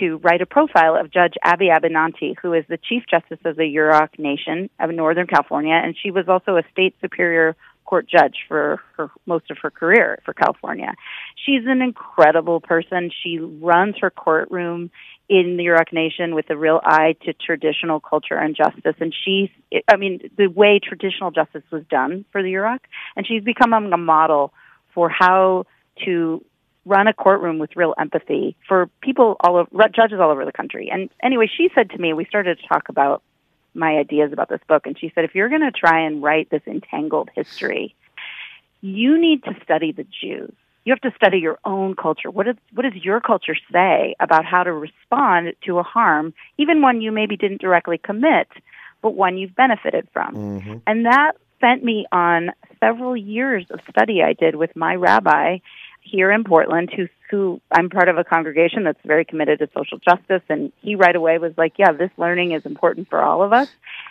to 0.00 0.16
write 0.18 0.40
a 0.40 0.46
profile 0.46 0.96
of 0.96 1.12
Judge 1.12 1.34
Abby 1.42 1.68
Abinanti, 1.68 2.34
who 2.40 2.54
is 2.54 2.64
the 2.68 2.78
Chief 2.78 3.02
Justice 3.10 3.38
of 3.44 3.56
the 3.56 3.62
Yurok 3.62 4.18
Nation 4.18 4.70
of 4.80 4.90
Northern 4.90 5.26
California, 5.26 5.74
and 5.74 5.94
she 6.00 6.10
was 6.10 6.28
also 6.28 6.56
a 6.56 6.62
state 6.72 6.94
superior 7.00 7.56
court 7.84 8.08
judge 8.08 8.36
for 8.48 8.80
her 8.96 9.10
most 9.26 9.50
of 9.50 9.58
her 9.62 9.70
career 9.70 10.18
for 10.24 10.32
California. 10.32 10.94
She's 11.36 11.66
an 11.66 11.82
incredible 11.82 12.60
person. 12.60 13.10
She 13.22 13.38
runs 13.38 13.96
her 14.00 14.10
courtroom 14.10 14.90
in 15.32 15.56
the 15.56 15.64
Yurok 15.64 15.94
Nation 15.94 16.34
with 16.34 16.50
a 16.50 16.56
real 16.56 16.78
eye 16.84 17.16
to 17.24 17.32
traditional 17.32 18.00
culture 18.00 18.36
and 18.36 18.54
justice. 18.54 18.96
And 19.00 19.14
she's, 19.24 19.48
I 19.88 19.96
mean, 19.96 20.30
the 20.36 20.48
way 20.48 20.78
traditional 20.78 21.30
justice 21.30 21.62
was 21.70 21.84
done 21.88 22.26
for 22.32 22.42
the 22.42 22.52
Yurok, 22.52 22.80
and 23.16 23.26
she's 23.26 23.42
become 23.42 23.72
a 23.72 23.96
model 23.96 24.52
for 24.94 25.08
how 25.08 25.64
to 26.04 26.44
run 26.84 27.06
a 27.06 27.14
courtroom 27.14 27.58
with 27.58 27.70
real 27.76 27.94
empathy 27.98 28.56
for 28.68 28.90
people 29.00 29.36
all 29.40 29.56
over, 29.56 29.88
judges 29.88 30.20
all 30.20 30.30
over 30.30 30.44
the 30.44 30.52
country. 30.52 30.90
And 30.92 31.08
anyway, 31.22 31.48
she 31.56 31.70
said 31.74 31.88
to 31.90 31.98
me, 31.98 32.12
we 32.12 32.26
started 32.26 32.58
to 32.58 32.68
talk 32.68 32.90
about 32.90 33.22
my 33.72 33.96
ideas 33.96 34.34
about 34.34 34.50
this 34.50 34.60
book, 34.68 34.86
and 34.86 34.98
she 34.98 35.10
said, 35.14 35.24
if 35.24 35.34
you're 35.34 35.48
going 35.48 35.62
to 35.62 35.70
try 35.70 36.00
and 36.04 36.22
write 36.22 36.50
this 36.50 36.60
entangled 36.66 37.30
history, 37.34 37.94
you 38.82 39.18
need 39.18 39.44
to 39.44 39.54
study 39.64 39.92
the 39.92 40.04
Jews 40.04 40.52
you 40.84 40.92
have 40.92 41.00
to 41.00 41.16
study 41.16 41.38
your 41.38 41.58
own 41.64 41.94
culture. 41.94 42.30
What, 42.30 42.48
is, 42.48 42.56
what 42.72 42.82
does 42.82 43.02
your 43.02 43.20
culture 43.20 43.56
say 43.72 44.14
about 44.18 44.44
how 44.44 44.62
to 44.62 44.72
respond 44.72 45.54
to 45.66 45.78
a 45.78 45.82
harm, 45.82 46.34
even 46.58 46.82
one 46.82 47.00
you 47.00 47.12
maybe 47.12 47.36
didn't 47.36 47.60
directly 47.60 47.98
commit, 47.98 48.48
but 49.00 49.14
one 49.14 49.38
you've 49.38 49.54
benefited 49.54 50.08
from? 50.12 50.34
Mm-hmm. 50.34 50.76
And 50.86 51.06
that 51.06 51.32
sent 51.60 51.84
me 51.84 52.06
on 52.10 52.50
several 52.80 53.16
years 53.16 53.66
of 53.70 53.80
study 53.88 54.22
I 54.22 54.32
did 54.32 54.56
with 54.56 54.74
my 54.74 54.96
rabbi 54.96 55.58
here 56.00 56.32
in 56.32 56.42
Portland, 56.42 56.90
who, 56.94 57.06
who 57.30 57.60
I'm 57.70 57.88
part 57.88 58.08
of 58.08 58.18
a 58.18 58.24
congregation 58.24 58.82
that's 58.82 58.98
very 59.04 59.24
committed 59.24 59.60
to 59.60 59.68
social 59.76 59.98
justice. 59.98 60.42
And 60.48 60.72
he 60.80 60.96
right 60.96 61.14
away 61.14 61.38
was 61.38 61.52
like, 61.56 61.74
yeah, 61.78 61.92
this 61.92 62.10
learning 62.16 62.50
is 62.50 62.66
important 62.66 63.08
for 63.08 63.22
all 63.22 63.44
of 63.44 63.52
us. 63.52 63.68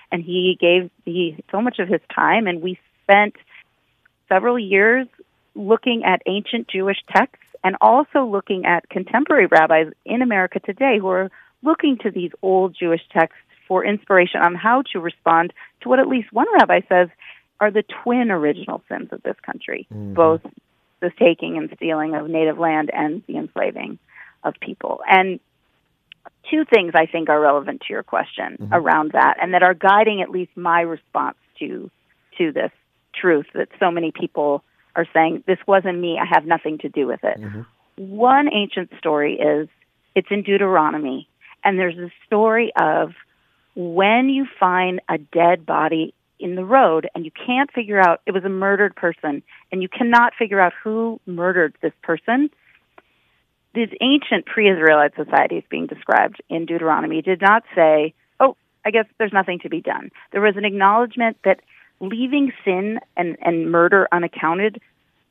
And 0.09 0.23
he 0.23 0.57
gave 0.59 0.89
me 1.05 1.43
so 1.51 1.61
much 1.61 1.79
of 1.79 1.89
his 1.89 1.99
time, 2.13 2.47
and 2.47 2.61
we 2.61 2.79
spent 3.03 3.35
several 4.29 4.57
years 4.57 5.07
looking 5.55 6.03
at 6.05 6.21
ancient 6.25 6.67
Jewish 6.67 6.97
texts 7.15 7.45
and 7.63 7.75
also 7.81 8.25
looking 8.25 8.65
at 8.65 8.89
contemporary 8.89 9.47
rabbis 9.47 9.87
in 10.05 10.21
America 10.21 10.59
today 10.59 10.97
who 10.99 11.07
are 11.09 11.31
looking 11.61 11.97
to 11.99 12.11
these 12.11 12.31
old 12.41 12.75
Jewish 12.77 13.01
texts 13.11 13.39
for 13.67 13.85
inspiration 13.85 14.41
on 14.41 14.55
how 14.55 14.83
to 14.93 14.99
respond 14.99 15.53
to 15.81 15.89
what 15.89 15.99
at 15.99 16.07
least 16.07 16.31
one 16.31 16.47
rabbi 16.59 16.81
says 16.89 17.09
are 17.59 17.71
the 17.71 17.83
twin 18.03 18.31
original 18.31 18.81
sins 18.89 19.09
of 19.11 19.21
this 19.23 19.35
country, 19.45 19.87
mm-hmm. 19.93 20.13
both 20.13 20.41
the 20.99 21.11
taking 21.19 21.57
and 21.57 21.71
stealing 21.75 22.15
of 22.15 22.27
native 22.27 22.57
land 22.57 22.89
and 22.91 23.23
the 23.27 23.37
enslaving 23.37 23.99
of 24.43 24.55
people. 24.59 25.01
And 25.07 25.39
two 26.49 26.65
things 26.65 26.93
I 26.95 27.05
think 27.05 27.29
are 27.29 27.39
relevant 27.39 27.81
to 27.81 27.93
your 27.93 28.03
question 28.03 28.57
mm-hmm. 28.59 28.73
around 28.73 29.11
that 29.13 29.37
and 29.41 29.53
that 29.53 29.63
are 29.63 29.73
guiding 29.73 30.21
at 30.21 30.29
least 30.29 30.51
my 30.55 30.81
response 30.81 31.37
to 31.59 31.89
to 32.37 32.51
this 32.51 32.71
truth 33.13 33.45
that 33.53 33.67
so 33.79 33.91
many 33.91 34.11
people 34.11 34.63
are 34.95 35.05
saying, 35.13 35.43
This 35.47 35.59
wasn't 35.67 35.99
me, 35.99 36.19
I 36.21 36.25
have 36.33 36.45
nothing 36.45 36.79
to 36.79 36.89
do 36.89 37.07
with 37.07 37.23
it. 37.23 37.39
Mm-hmm. 37.39 37.61
One 37.97 38.51
ancient 38.53 38.91
story 38.97 39.35
is 39.35 39.67
it's 40.15 40.27
in 40.29 40.43
Deuteronomy, 40.43 41.27
and 41.63 41.77
there's 41.77 41.97
a 41.97 42.11
story 42.25 42.71
of 42.79 43.11
when 43.75 44.29
you 44.29 44.45
find 44.59 45.01
a 45.09 45.17
dead 45.17 45.65
body 45.65 46.13
in 46.39 46.55
the 46.55 46.65
road 46.65 47.07
and 47.13 47.23
you 47.23 47.31
can't 47.31 47.71
figure 47.71 47.99
out 47.99 48.21
it 48.25 48.31
was 48.31 48.43
a 48.43 48.49
murdered 48.49 48.95
person 48.95 49.43
and 49.71 49.81
you 49.81 49.87
cannot 49.87 50.33
figure 50.37 50.59
out 50.59 50.73
who 50.83 51.19
murdered 51.25 51.75
this 51.81 51.93
person 52.01 52.49
these 53.73 53.89
ancient 54.01 54.45
pre-israelite 54.45 55.13
societies 55.15 55.63
being 55.69 55.85
described 55.85 56.41
in 56.49 56.65
deuteronomy 56.65 57.21
did 57.21 57.39
not 57.39 57.63
say 57.75 58.13
oh 58.39 58.57
i 58.83 58.89
guess 58.89 59.05
there's 59.19 59.31
nothing 59.31 59.59
to 59.59 59.69
be 59.69 59.81
done 59.81 60.09
there 60.31 60.41
was 60.41 60.57
an 60.57 60.65
acknowledgement 60.65 61.37
that 61.45 61.59
leaving 62.01 62.51
sin 62.65 62.99
and, 63.15 63.37
and 63.41 63.71
murder 63.71 64.07
unaccounted 64.11 64.81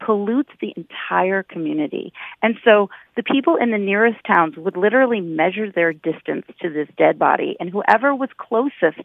pollutes 0.01 0.51
the 0.63 0.73
entire 0.77 1.43
community. 1.43 2.13
And 2.43 2.57
so 2.65 2.89
the 3.17 3.23
people 3.23 3.57
in 3.57 3.71
the 3.71 3.79
nearest 3.79 4.19
towns 4.27 4.57
would 4.57 4.77
literally 4.77 5.21
measure 5.21 5.71
their 5.71 5.93
distance 5.93 6.47
to 6.63 6.71
this 6.71 6.89
dead 6.97 7.19
body, 7.19 7.57
and 7.61 7.69
whoever 7.69 8.15
was 8.15 8.31
closest 8.39 9.05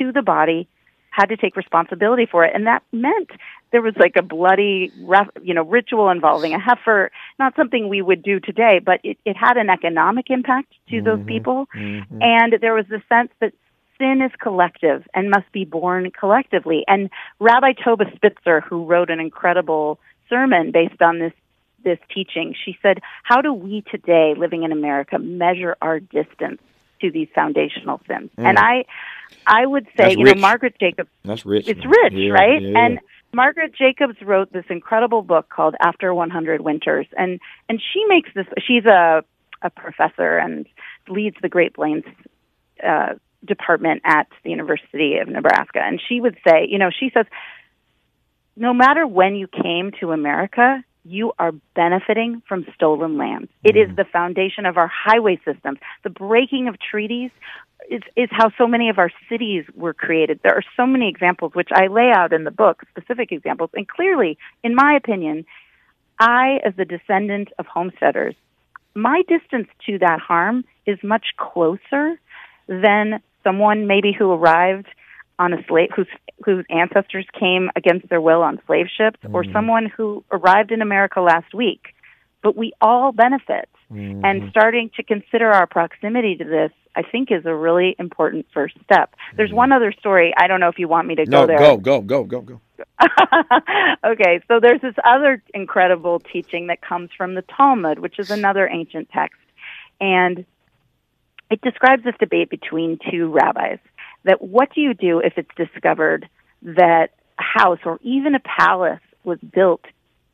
to 0.00 0.10
the 0.10 0.22
body 0.22 0.66
had 1.10 1.26
to 1.26 1.36
take 1.36 1.56
responsibility 1.56 2.26
for 2.26 2.44
it. 2.44 2.52
And 2.54 2.66
that 2.66 2.82
meant 2.90 3.30
there 3.70 3.82
was 3.82 3.94
like 3.98 4.16
a 4.16 4.22
bloody, 4.22 4.90
you 5.42 5.54
know, 5.54 5.62
ritual 5.62 6.08
involving 6.08 6.54
a 6.54 6.58
heifer, 6.58 7.12
not 7.38 7.54
something 7.54 7.88
we 7.88 8.00
would 8.00 8.22
do 8.22 8.40
today, 8.40 8.80
but 8.84 8.98
it, 9.04 9.18
it 9.24 9.36
had 9.36 9.58
an 9.58 9.68
economic 9.68 10.30
impact 10.30 10.72
to 10.88 10.96
mm-hmm. 10.96 11.04
those 11.04 11.26
people. 11.26 11.66
Mm-hmm. 11.76 12.22
And 12.22 12.54
there 12.62 12.74
was 12.74 12.86
a 12.90 13.02
sense 13.08 13.30
that 13.40 13.52
sin 13.98 14.22
is 14.22 14.32
collective 14.40 15.06
and 15.14 15.30
must 15.30 15.50
be 15.52 15.64
borne 15.64 16.10
collectively. 16.10 16.84
And 16.86 17.10
Rabbi 17.38 17.72
Toba 17.84 18.04
Spitzer, 18.14 18.60
who 18.60 18.84
wrote 18.84 19.10
an 19.10 19.20
incredible 19.20 19.98
sermon 20.28 20.70
based 20.72 21.00
on 21.00 21.18
this 21.18 21.32
this 21.84 21.98
teaching, 22.14 22.54
she 22.64 22.78
said, 22.80 23.00
"How 23.24 23.40
do 23.40 23.52
we 23.52 23.82
today, 23.90 24.34
living 24.36 24.62
in 24.62 24.72
America, 24.72 25.18
measure 25.18 25.76
our 25.82 25.98
distance 25.98 26.60
to 27.00 27.10
these 27.10 27.28
foundational 27.34 28.00
sins?" 28.06 28.30
Mm. 28.38 28.44
And 28.46 28.58
I, 28.58 28.84
I 29.46 29.66
would 29.66 29.86
say, 29.86 30.04
That's 30.04 30.16
you 30.16 30.24
rich. 30.24 30.36
know, 30.36 30.40
Margaret 30.40 30.76
Jacobs. 30.78 31.10
That's 31.24 31.44
rich. 31.44 31.66
It's 31.66 31.84
rich, 31.84 32.12
yeah, 32.12 32.30
right? 32.30 32.62
Yeah, 32.62 32.68
yeah. 32.68 32.84
And 32.84 32.98
Margaret 33.32 33.74
Jacobs 33.74 34.20
wrote 34.22 34.52
this 34.52 34.66
incredible 34.68 35.22
book 35.22 35.48
called 35.48 35.74
After 35.80 36.14
100 36.14 36.60
Winters, 36.60 37.06
and 37.18 37.40
and 37.68 37.80
she 37.92 38.04
makes 38.06 38.30
this. 38.34 38.46
She's 38.64 38.84
a 38.84 39.24
a 39.62 39.70
professor 39.70 40.38
and 40.38 40.66
leads 41.08 41.36
the 41.42 41.48
Great 41.48 41.74
Plains 41.74 42.04
uh, 42.82 43.14
department 43.44 44.02
at 44.04 44.28
the 44.44 44.50
University 44.50 45.16
of 45.18 45.28
Nebraska. 45.28 45.80
And 45.82 46.00
she 46.08 46.20
would 46.20 46.36
say, 46.46 46.66
you 46.68 46.78
know, 46.78 46.90
she 46.90 47.10
says, 47.12 47.26
no 48.56 48.72
matter 48.72 49.06
when 49.06 49.34
you 49.34 49.46
came 49.46 49.92
to 50.00 50.12
America, 50.12 50.84
you 51.04 51.32
are 51.38 51.52
benefiting 51.74 52.42
from 52.46 52.66
stolen 52.74 53.16
land. 53.18 53.48
It 53.64 53.76
is 53.76 53.86
mm-hmm. 53.86 53.96
the 53.96 54.04
foundation 54.04 54.66
of 54.66 54.76
our 54.76 54.88
highway 54.88 55.40
systems. 55.44 55.78
The 56.04 56.10
breaking 56.10 56.68
of 56.68 56.76
treaties 56.78 57.30
is, 57.90 58.02
is 58.16 58.28
how 58.30 58.52
so 58.56 58.66
many 58.66 58.88
of 58.88 58.98
our 58.98 59.10
cities 59.28 59.64
were 59.74 59.94
created. 59.94 60.40
There 60.42 60.54
are 60.54 60.62
so 60.76 60.86
many 60.86 61.08
examples, 61.08 61.54
which 61.54 61.70
I 61.72 61.88
lay 61.88 62.10
out 62.14 62.32
in 62.32 62.44
the 62.44 62.50
book, 62.50 62.82
specific 62.90 63.32
examples. 63.32 63.70
And 63.74 63.88
clearly, 63.88 64.38
in 64.62 64.74
my 64.74 64.94
opinion, 64.94 65.44
I, 66.20 66.60
as 66.64 66.74
the 66.76 66.84
descendant 66.84 67.48
of 67.58 67.66
homesteaders, 67.66 68.36
my 68.94 69.22
distance 69.28 69.68
to 69.86 69.98
that 69.98 70.20
harm 70.20 70.64
is 70.86 70.98
much 71.02 71.26
closer 71.36 72.20
than 72.68 73.20
someone 73.42 73.86
maybe 73.86 74.12
who 74.16 74.32
arrived 74.32 74.86
on 75.38 75.52
a 75.52 75.64
slave 75.66 75.90
whose 75.94 76.08
whose 76.44 76.64
ancestors 76.70 77.26
came 77.38 77.70
against 77.76 78.08
their 78.08 78.20
will 78.20 78.42
on 78.42 78.60
slave 78.66 78.86
ships 78.96 79.18
mm-hmm. 79.22 79.34
or 79.34 79.44
someone 79.52 79.86
who 79.86 80.24
arrived 80.30 80.72
in 80.72 80.82
America 80.82 81.20
last 81.20 81.54
week. 81.54 81.94
But 82.42 82.56
we 82.56 82.72
all 82.80 83.12
benefit. 83.12 83.68
Mm-hmm. 83.92 84.24
And 84.24 84.50
starting 84.50 84.90
to 84.96 85.02
consider 85.02 85.50
our 85.50 85.66
proximity 85.66 86.34
to 86.36 86.44
this, 86.44 86.72
I 86.96 87.02
think, 87.02 87.30
is 87.30 87.44
a 87.44 87.54
really 87.54 87.94
important 87.98 88.46
first 88.52 88.74
step. 88.84 89.14
There's 89.36 89.50
mm-hmm. 89.50 89.56
one 89.56 89.72
other 89.72 89.92
story. 89.92 90.32
I 90.36 90.46
don't 90.46 90.60
know 90.60 90.68
if 90.68 90.78
you 90.78 90.88
want 90.88 91.06
me 91.06 91.14
to 91.16 91.24
no, 91.26 91.42
go 91.42 91.46
there. 91.46 91.58
Go, 91.58 91.76
go, 91.76 92.00
go, 92.00 92.24
go, 92.24 92.40
go. 92.40 92.60
okay, 94.04 94.40
so 94.48 94.60
there's 94.60 94.80
this 94.80 94.94
other 95.04 95.42
incredible 95.54 96.20
teaching 96.20 96.68
that 96.68 96.80
comes 96.80 97.10
from 97.16 97.34
the 97.34 97.42
Talmud, 97.42 97.98
which 97.98 98.18
is 98.18 98.30
another 98.30 98.68
ancient 98.68 99.10
text. 99.10 99.38
And 100.00 100.46
it 101.52 101.60
describes 101.60 102.02
this 102.02 102.14
debate 102.18 102.48
between 102.48 102.98
two 103.10 103.30
rabbis 103.30 103.78
that 104.24 104.40
what 104.40 104.74
do 104.74 104.80
you 104.80 104.94
do 104.94 105.18
if 105.18 105.34
it's 105.36 105.54
discovered 105.54 106.26
that 106.62 107.10
a 107.38 107.42
house 107.42 107.78
or 107.84 107.98
even 108.02 108.34
a 108.34 108.40
palace 108.40 109.00
was 109.22 109.38
built 109.38 109.84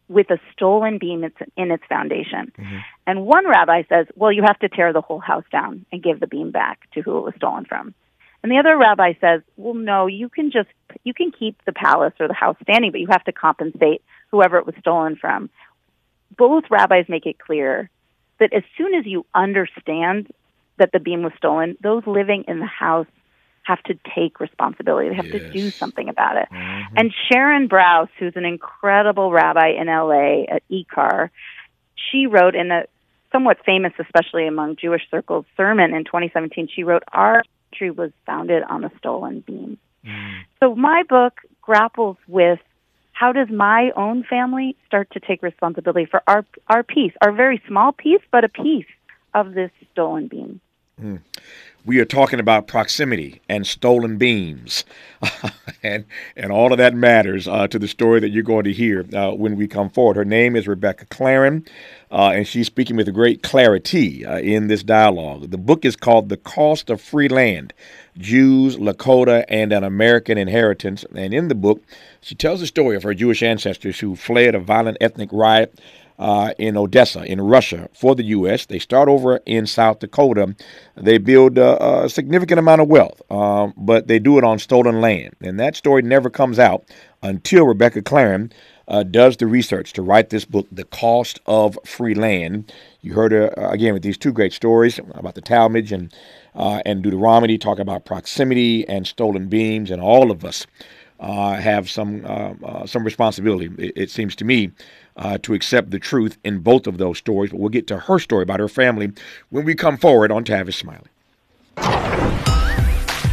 with 0.09 0.31
a 0.31 0.39
stolen 0.53 0.99
beam 0.99 1.25
in 1.57 1.71
its 1.71 1.85
foundation. 1.89 2.53
Mm-hmm. 2.57 2.79
And 3.07 3.27
one 3.27 3.49
rabbi 3.49 3.83
says, 3.89 4.07
well, 4.15 4.33
you 4.33 4.43
have 4.47 4.59
to 4.61 4.69
tear 4.69 4.93
the 4.93 5.01
whole 5.01 5.19
house 5.19 5.45
down 5.51 5.85
and 5.93 6.03
give 6.03 6.21
the 6.21 6.29
beam 6.29 6.53
back 6.53 6.89
to 6.93 7.03
who 7.03 7.19
it 7.19 7.25
was 7.25 7.35
stolen 7.37 7.65
from. 7.65 7.95
And 8.43 8.53
the 8.53 8.59
other 8.59 8.79
rabbi 8.79 9.15
says, 9.21 9.43
well, 9.57 9.75
no, 9.75 10.07
you 10.07 10.29
can 10.29 10.53
just, 10.53 10.69
you 11.03 11.13
can 11.13 11.33
keep 11.33 11.63
the 11.67 11.73
palace 11.73 12.15
or 12.21 12.29
the 12.29 12.35
house 12.35 12.57
standing, 12.63 12.93
but 12.93 13.01
you 13.01 13.09
have 13.11 13.25
to 13.25 13.33
compensate 13.33 14.03
whoever 14.31 14.57
it 14.57 14.67
was 14.67 14.77
stolen 14.79 15.17
from. 15.17 15.51
Both 16.37 16.65
rabbis 16.71 17.07
make 17.09 17.27
it 17.27 17.39
clear 17.39 17.91
that 18.39 18.53
as 18.53 18.63
soon 18.77 18.95
as 18.95 19.05
you 19.05 19.27
understand 19.35 20.29
that 20.79 20.93
the 20.93 21.01
beam 21.01 21.23
was 21.23 21.33
stolen, 21.37 21.77
those 21.83 22.07
living 22.07 22.45
in 22.49 22.61
the 22.61 22.67
house 22.67 23.07
have 23.69 23.83
to 23.83 23.99
take 24.15 24.41
responsibility. 24.41 25.11
They 25.11 25.15
have 25.15 25.27
yes. 25.27 25.43
to 25.43 25.51
do 25.51 25.71
something 25.71 26.09
about 26.09 26.39
it. 26.39 26.49
Mm-hmm. 26.51 26.95
And 26.97 27.13
Sharon 27.31 27.69
Brous, 27.69 28.09
who's 28.19 28.33
an 28.35 28.47
incredible 28.47 29.31
rabbi 29.31 29.73
in 29.79 29.89
LA 29.89 30.45
at 30.45 30.63
IKAR, 30.71 31.29
she 32.11 32.27
wrote 32.27 32.55
in 32.55 32.71
a 32.71 32.85
somewhat 33.31 33.59
famous, 33.67 33.93
especially 33.99 34.47
among 34.47 34.77
Jewish 34.77 35.03
circles, 35.11 35.45
sermon 35.57 35.93
in 35.93 36.05
2017. 36.05 36.69
She 36.75 36.83
wrote, 36.83 37.03
"Our 37.13 37.43
country 37.71 37.91
was 37.91 38.11
founded 38.25 38.63
on 38.63 38.85
a 38.85 38.91
stolen 38.99 39.41
beam." 39.41 39.77
Mm. 40.05 40.45
So 40.61 40.75
my 40.75 41.03
book 41.03 41.41
grapples 41.61 42.17
with 42.27 42.61
how 43.13 43.33
does 43.33 43.51
my 43.51 43.91
own 43.97 44.23
family 44.23 44.77
start 44.87 45.11
to 45.11 45.21
take 45.21 45.43
responsibility 45.43 46.07
for 46.07 46.23
our 46.27 46.47
our 46.69 46.83
piece, 46.83 47.13
our 47.21 47.33
very 47.33 47.61
small 47.67 47.93
piece, 47.93 48.23
but 48.31 48.45
a 48.45 48.49
piece 48.49 48.87
of 49.35 49.53
this 49.53 49.71
stolen 49.93 50.29
beam. 50.29 50.61
Mm 51.03 51.21
we 51.89 51.99
are 52.01 52.05
talking 52.05 52.39
about 52.39 52.67
proximity 52.67 53.41
and 53.49 53.67
stolen 53.67 54.19
beams, 54.19 54.85
and 55.83 56.05
and 56.37 56.53
all 56.53 56.71
of 56.71 56.77
that 56.77 56.95
matters 56.95 57.49
uh, 57.49 57.67
to 57.67 57.79
the 57.79 57.89
story 57.89 58.21
that 58.21 58.29
you're 58.29 58.43
going 58.43 58.65
to 58.65 58.75
hear 58.75 59.07
uh, 59.15 59.31
when 59.31 59.57
we 59.57 59.67
come 59.67 59.89
forward. 59.89 60.17
Her 60.17 60.25
name 60.25 60.55
is 60.55 60.69
Rebecca 60.69 61.07
Clarren, 61.07 61.67
uh, 62.13 62.33
and 62.35 62.47
she's 62.47 62.67
speaking 62.67 62.97
with 62.97 63.13
great 63.15 63.43
clarity 63.43 64.27
uh, 64.27 64.39
in 64.39 64.67
this 64.67 64.83
dialogue. 64.83 65.51
The 65.51 65.57
book 65.57 65.87
is 65.87 65.97
called 65.97 66.29
"The 66.29 66.37
Cost 66.37 66.91
of 66.91 67.01
Free 67.01 67.29
Land: 67.29 67.73
Jews, 68.19 68.77
Lakota, 68.77 69.47
and 69.49 69.73
an 69.73 69.83
American 69.83 70.37
Inheritance." 70.37 71.07
And 71.15 71.33
in 71.33 71.49
the 71.49 71.55
book, 71.55 71.83
she 72.21 72.35
tells 72.35 72.61
the 72.61 72.67
story 72.67 72.97
of 72.97 73.03
her 73.03 73.15
Jewish 73.15 73.43
ancestors 73.43 74.01
who 74.01 74.15
fled 74.15 74.55
a 74.55 74.61
violent 74.61 74.99
ethnic 75.01 75.31
riot 75.33 75.81
uh, 76.19 76.53
in 76.59 76.77
Odessa, 76.77 77.23
in 77.25 77.41
Russia, 77.41 77.89
for 77.93 78.15
the 78.15 78.25
U.S. 78.25 78.67
They 78.67 78.79
start 78.79 79.09
over 79.09 79.37
in 79.47 79.67
South 79.67 80.01
Dakota. 80.01 80.55
They 80.97 81.19
build 81.19 81.59
a, 81.59 82.05
a 82.05 82.09
significant 82.09 82.59
amount 82.59 82.81
of 82.81 82.89
wealth, 82.89 83.23
um, 83.31 83.73
but 83.77 84.09
they 84.09 84.19
do 84.19 84.39
it 84.39 84.45
on 84.45 84.59
stolen 84.59 85.01
land. 85.01 85.37
And 85.41 85.59
that 85.61 85.77
story 85.77 86.03
never 86.03 86.31
comes 86.31 86.59
out 86.59 86.85
until 87.23 87.67
Rebecca 87.67 88.03
Clarren 88.03 88.53
uh, 88.89 89.03
does 89.03 89.37
the 89.37 89.47
research 89.47 89.93
to 89.93 90.03
write 90.03 90.31
this 90.31 90.45
book, 90.45 90.67
The 90.73 90.85
Cost 90.85 91.41
of 91.47 91.79
Free 91.85 92.15
Land. 92.15 92.73
You 93.03 93.13
heard 93.13 93.33
her, 93.33 93.57
uh, 93.59 93.71
again, 93.71 93.93
with 93.93 94.03
these 94.03 94.19
two 94.19 94.33
great 94.33 94.53
stories 94.53 94.99
about 95.15 95.35
the 95.35 95.43
Talmud 95.43 95.93
and, 95.93 96.13
uh, 96.55 96.81
and 96.87 97.03
Deuteronomy, 97.03 97.59
talk 97.59 97.79
about 97.79 98.07
proximity 98.07 98.89
and 98.89 99.07
stolen 99.07 99.49
beams, 99.49 99.91
and 99.91 100.03
all 100.03 100.31
of 100.31 100.45
us. 100.45 100.67
Uh, 101.21 101.55
have 101.55 101.91
some 101.91 102.25
uh, 102.25 102.55
uh, 102.65 102.87
some 102.87 103.03
responsibility. 103.03 103.69
It, 103.77 103.93
it, 103.97 104.09
seems 104.09 104.37
to 104.37 104.45
me 104.45 104.71
uh, 105.19 105.39
to 105.39 105.53
accept 105.53 105.91
the 105.91 105.99
truth 105.99 106.39
in 106.45 106.61
both 106.61 106.87
of 106.87 106.97
those 106.99 107.19
stories. 107.19 107.51
But 107.51 107.61
we'll 107.61 107.69
get 107.69 107.87
to 107.89 107.99
her 107.99 108.19
story 108.19 108.45
about 108.45 108.61
her 108.61 108.69
family 108.69 109.13
when 109.51 109.65
we 109.65 109.75
come 109.75 109.99
forward 109.99 110.33
on 110.33 110.45
Tavis 110.45 110.75
Smiley. 110.75 111.09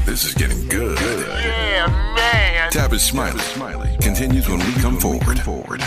This 0.06 0.26
is 0.26 0.34
getting 0.34 0.68
good. 0.68 1.00
Yeah, 1.00 1.88
man. 2.16 2.72
Tavis 2.72 3.00
Smiley, 3.00 3.40
Smiley 3.40 3.98
continues 4.02 4.48
when 4.48 4.60
we 4.60 4.72
come 4.74 5.00
forward. 5.00 5.40
forward. 5.40 5.82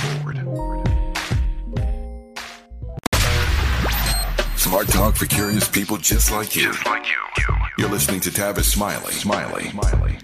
Smart 4.56 4.88
talk 4.88 5.16
for 5.16 5.26
curious 5.26 5.68
people 5.68 5.96
just 5.96 6.30
like 6.30 6.54
you. 6.54 6.64
Just 6.72 6.84
like 6.84 7.06
you. 7.06 7.54
You're 7.78 7.88
listening 7.88 8.20
to 8.20 8.30
Tavis 8.30 8.64
Smiley. 8.64 9.12
Smiley. 9.12 9.70
Smiley. 9.70 10.18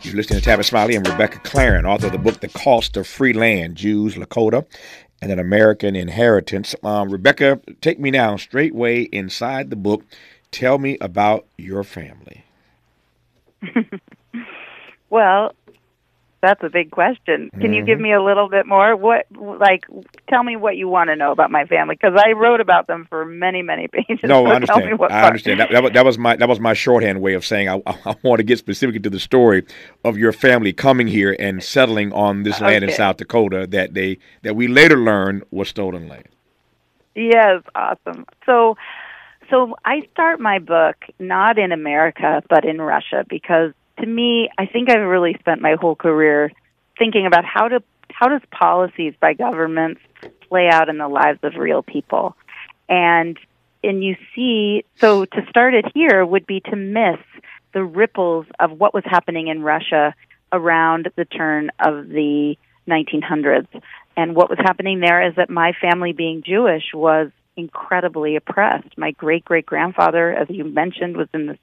You're 0.00 0.16
listening 0.16 0.40
to 0.40 0.50
Tavis 0.50 0.66
Smiley 0.66 0.96
and 0.96 1.06
Rebecca 1.06 1.38
Clarren, 1.38 1.84
author 1.84 2.06
of 2.06 2.12
the 2.12 2.18
book 2.18 2.40
The 2.40 2.48
Cost 2.48 2.96
of 2.96 3.06
Free 3.06 3.32
Land, 3.32 3.76
Jews, 3.76 4.14
Lakota, 4.14 4.66
and 5.24 5.32
an 5.32 5.38
American 5.38 5.96
inheritance. 5.96 6.74
Um, 6.82 7.08
Rebecca, 7.08 7.58
take 7.80 7.98
me 7.98 8.10
now 8.10 8.36
straightway 8.36 9.04
inside 9.04 9.70
the 9.70 9.76
book. 9.76 10.04
Tell 10.50 10.76
me 10.76 10.98
about 11.00 11.46
your 11.56 11.82
family. 11.82 12.44
well, 15.08 15.54
that's 16.44 16.62
a 16.62 16.68
big 16.68 16.90
question. 16.90 17.48
Can 17.50 17.60
mm-hmm. 17.60 17.72
you 17.72 17.84
give 17.84 17.96
mm-hmm. 17.96 18.02
me 18.02 18.12
a 18.12 18.22
little 18.22 18.48
bit 18.48 18.66
more? 18.66 18.94
What, 18.94 19.26
like, 19.32 19.86
tell 20.28 20.42
me 20.42 20.56
what 20.56 20.76
you 20.76 20.88
want 20.88 21.08
to 21.08 21.16
know 21.16 21.32
about 21.32 21.50
my 21.50 21.64
family 21.64 21.96
because 21.98 22.20
I 22.22 22.32
wrote 22.32 22.60
about 22.60 22.86
them 22.86 23.06
for 23.08 23.24
many, 23.24 23.62
many 23.62 23.88
pages. 23.92 24.20
No, 24.22 24.44
so 24.44 24.50
I 24.50 24.54
understand. 24.54 25.00
I 25.10 25.26
understand. 25.26 25.60
That, 25.60 25.70
that, 25.72 25.82
was, 25.82 25.92
that, 25.92 26.04
was 26.04 26.18
my 26.18 26.36
that 26.36 26.48
was 26.48 26.60
my 26.60 26.74
shorthand 26.74 27.22
way 27.22 27.32
of 27.32 27.46
saying 27.46 27.68
I, 27.70 27.82
I, 27.86 28.16
want 28.22 28.40
to 28.40 28.44
get 28.44 28.58
specific 28.58 29.02
to 29.02 29.10
the 29.10 29.20
story 29.20 29.64
of 30.04 30.18
your 30.18 30.32
family 30.32 30.72
coming 30.72 31.06
here 31.06 31.34
and 31.38 31.62
settling 31.62 32.12
on 32.12 32.42
this 32.42 32.60
land 32.60 32.84
okay. 32.84 32.92
in 32.92 32.96
South 32.96 33.16
Dakota 33.16 33.66
that 33.68 33.94
they 33.94 34.18
that 34.42 34.54
we 34.54 34.68
later 34.68 34.98
learned 34.98 35.44
was 35.50 35.68
stolen 35.68 36.08
land. 36.08 36.28
Yes, 37.14 37.62
awesome. 37.74 38.26
So. 38.46 38.76
So 39.50 39.76
I 39.84 40.00
start 40.10 40.40
my 40.40 40.58
book 40.58 40.96
not 41.18 41.58
in 41.58 41.70
America 41.70 42.42
but 42.48 42.64
in 42.64 42.80
Russia 42.80 43.26
because 43.28 43.74
to 44.00 44.06
me, 44.06 44.48
I 44.58 44.66
think 44.66 44.90
I've 44.90 45.06
really 45.06 45.36
spent 45.40 45.60
my 45.60 45.76
whole 45.80 45.96
career 45.96 46.52
thinking 46.98 47.26
about 47.26 47.44
how 47.44 47.68
to 47.68 47.82
how 48.10 48.28
does 48.28 48.42
policies 48.50 49.14
by 49.20 49.34
governments 49.34 50.00
play 50.48 50.68
out 50.70 50.88
in 50.88 50.98
the 50.98 51.08
lives 51.08 51.40
of 51.42 51.54
real 51.56 51.82
people, 51.82 52.36
and 52.88 53.38
and 53.82 54.02
you 54.02 54.16
see, 54.34 54.84
so 54.96 55.24
to 55.24 55.46
start 55.48 55.74
it 55.74 55.84
here 55.94 56.24
would 56.24 56.46
be 56.46 56.60
to 56.60 56.76
miss 56.76 57.18
the 57.72 57.84
ripples 57.84 58.46
of 58.58 58.72
what 58.72 58.94
was 58.94 59.04
happening 59.04 59.48
in 59.48 59.62
Russia 59.62 60.14
around 60.52 61.10
the 61.16 61.24
turn 61.24 61.70
of 61.80 62.08
the 62.08 62.56
1900s. 62.88 63.66
And 64.16 64.36
what 64.36 64.48
was 64.48 64.58
happening 64.60 65.00
there 65.00 65.26
is 65.26 65.34
that 65.36 65.50
my 65.50 65.72
family, 65.80 66.12
being 66.12 66.42
Jewish, 66.42 66.84
was 66.94 67.30
incredibly 67.56 68.36
oppressed. 68.36 68.96
My 68.96 69.10
great 69.12 69.44
great 69.44 69.66
grandfather, 69.66 70.32
as 70.32 70.48
you 70.48 70.64
mentioned, 70.64 71.16
was 71.16 71.28
in 71.34 71.46
this 71.46 71.58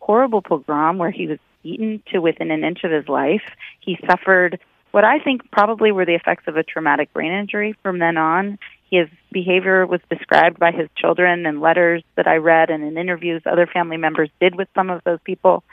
horrible 0.00 0.42
pogrom 0.42 0.98
where 0.98 1.10
he 1.10 1.26
was 1.26 1.38
beaten 1.64 2.00
to 2.12 2.20
within 2.20 2.52
an 2.52 2.62
inch 2.62 2.84
of 2.84 2.92
his 2.92 3.08
life. 3.08 3.42
He 3.80 3.98
suffered 4.08 4.60
what 4.92 5.04
I 5.04 5.18
think 5.18 5.50
probably 5.50 5.90
were 5.90 6.06
the 6.06 6.14
effects 6.14 6.44
of 6.46 6.56
a 6.56 6.62
traumatic 6.62 7.12
brain 7.12 7.32
injury 7.32 7.74
from 7.82 7.98
then 7.98 8.16
on. 8.16 8.60
His 8.92 9.08
behavior 9.32 9.84
was 9.84 10.00
described 10.08 10.60
by 10.60 10.70
his 10.70 10.88
children 10.96 11.46
in 11.46 11.60
letters 11.60 12.04
that 12.14 12.28
I 12.28 12.36
read 12.36 12.70
and 12.70 12.84
in 12.84 12.96
interviews 12.96 13.42
other 13.44 13.66
family 13.66 13.96
members 13.96 14.30
did 14.40 14.54
with 14.54 14.68
some 14.72 14.90
of 14.90 15.02
those 15.02 15.18
people 15.24 15.64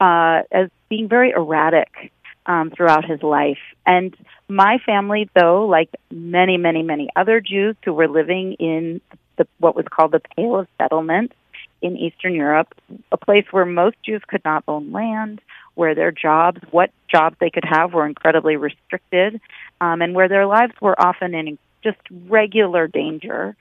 uh, 0.00 0.40
as 0.50 0.70
being 0.88 1.06
very 1.06 1.32
erratic 1.32 2.12
um, 2.46 2.70
throughout 2.74 3.04
his 3.04 3.22
life. 3.22 3.58
And 3.84 4.16
my 4.48 4.78
family, 4.86 5.28
though, 5.34 5.66
like 5.66 5.90
many, 6.10 6.56
many, 6.56 6.82
many 6.82 7.10
other 7.14 7.42
Jews 7.42 7.76
who 7.84 7.92
were 7.92 8.08
living 8.08 8.54
in 8.54 9.00
the, 9.36 9.46
what 9.58 9.76
was 9.76 9.84
called 9.90 10.12
the 10.12 10.22
Pale 10.36 10.60
of 10.60 10.68
Settlement, 10.78 11.32
in 11.82 11.96
Eastern 11.96 12.34
Europe, 12.34 12.74
a 13.10 13.16
place 13.16 13.44
where 13.50 13.66
most 13.66 13.96
Jews 14.04 14.22
could 14.26 14.44
not 14.44 14.64
own 14.68 14.92
land, 14.92 15.40
where 15.74 15.94
their 15.94 16.12
jobs, 16.12 16.60
what 16.70 16.90
jobs 17.10 17.36
they 17.40 17.50
could 17.50 17.64
have, 17.64 17.92
were 17.92 18.06
incredibly 18.06 18.56
restricted, 18.56 19.40
um, 19.80 20.00
and 20.00 20.14
where 20.14 20.28
their 20.28 20.46
lives 20.46 20.72
were 20.80 20.98
often 21.00 21.34
in 21.34 21.58
just 21.82 21.98
regular 22.28 22.86
danger. 22.86 23.56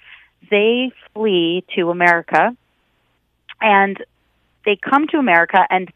They 0.50 0.92
flee 1.14 1.66
to 1.76 1.90
America, 1.90 2.56
and 3.60 3.98
they 4.66 4.78
come 4.78 5.08
to 5.08 5.18
America, 5.18 5.66
and 5.70 5.92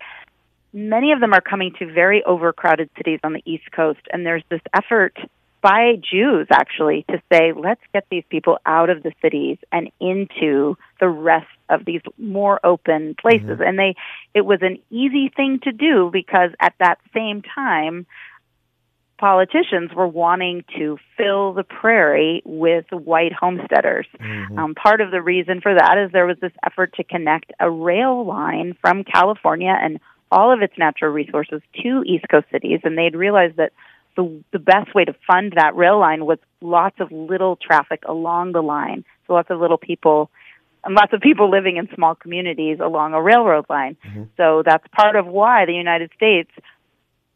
many 0.73 1.11
of 1.11 1.19
them 1.19 1.33
are 1.33 1.41
coming 1.41 1.73
to 1.79 1.85
very 1.85 2.23
overcrowded 2.23 2.89
cities 2.97 3.19
on 3.23 3.33
the 3.33 3.43
East 3.45 3.71
Coast, 3.71 4.01
and 4.11 4.25
there's 4.25 4.43
this 4.49 4.61
effort 4.73 5.17
by 5.65 5.95
Jews 5.95 6.45
actually 6.51 7.07
to 7.09 7.19
say, 7.33 7.51
let's 7.51 7.81
get 7.91 8.05
these 8.11 8.23
people 8.29 8.59
out 8.67 8.91
of 8.91 9.01
the 9.01 9.11
cities 9.19 9.57
and 9.71 9.89
into 9.99 10.77
the 10.99 11.09
rest 11.09 11.47
of 11.69 11.85
these 11.85 12.01
more 12.19 12.63
open 12.63 13.15
places. 13.19 13.49
Mm-hmm. 13.49 13.63
And 13.63 13.79
they, 13.79 13.95
it 14.35 14.45
was 14.45 14.59
an 14.61 14.77
easy 14.91 15.31
thing 15.35 15.59
to 15.63 15.71
do 15.71 16.11
because 16.13 16.51
at 16.59 16.75
that 16.79 16.99
same 17.15 17.41
time, 17.41 18.05
politicians 19.17 19.89
were 19.95 20.07
wanting 20.07 20.65
to 20.77 20.99
fill 21.17 21.53
the 21.53 21.63
prairie 21.63 22.43
with 22.45 22.85
white 22.91 23.33
homesteaders. 23.33 24.05
Mm-hmm. 24.21 24.59
Um, 24.59 24.75
part 24.75 25.01
of 25.01 25.09
the 25.09 25.21
reason 25.23 25.61
for 25.61 25.73
that 25.73 25.97
is 25.97 26.11
there 26.11 26.27
was 26.27 26.37
this 26.39 26.53
effort 26.63 26.93
to 26.97 27.03
connect 27.03 27.53
a 27.59 27.71
rail 27.71 28.23
line 28.23 28.77
from 28.81 29.03
California 29.03 29.75
and 29.75 29.99
all 30.31 30.53
of 30.53 30.61
its 30.61 30.73
natural 30.77 31.11
resources 31.11 31.63
to 31.81 32.03
East 32.05 32.25
Coast 32.29 32.45
cities, 32.51 32.81
and 32.83 32.95
they'd 32.95 33.15
realized 33.15 33.55
that 33.55 33.71
the 34.15 34.43
the 34.51 34.59
best 34.59 34.93
way 34.95 35.05
to 35.05 35.15
fund 35.27 35.53
that 35.55 35.75
rail 35.75 35.99
line 35.99 36.25
was 36.25 36.39
lots 36.61 36.99
of 36.99 37.11
little 37.11 37.57
traffic 37.57 38.03
along 38.07 38.53
the 38.53 38.61
line, 38.61 39.05
so 39.27 39.33
lots 39.33 39.49
of 39.49 39.59
little 39.59 39.77
people 39.77 40.29
and 40.83 40.93
lots 40.93 41.13
of 41.13 41.19
people 41.19 41.49
living 41.49 41.77
in 41.77 41.89
small 41.95 42.15
communities 42.15 42.77
along 42.79 43.13
a 43.13 43.21
railroad 43.21 43.65
line. 43.69 43.97
Mm-hmm. 44.05 44.23
So 44.37 44.61
that's 44.63 44.85
part 44.95 45.15
of 45.15 45.25
why 45.25 45.65
the 45.65 45.73
United 45.73 46.11
States 46.15 46.51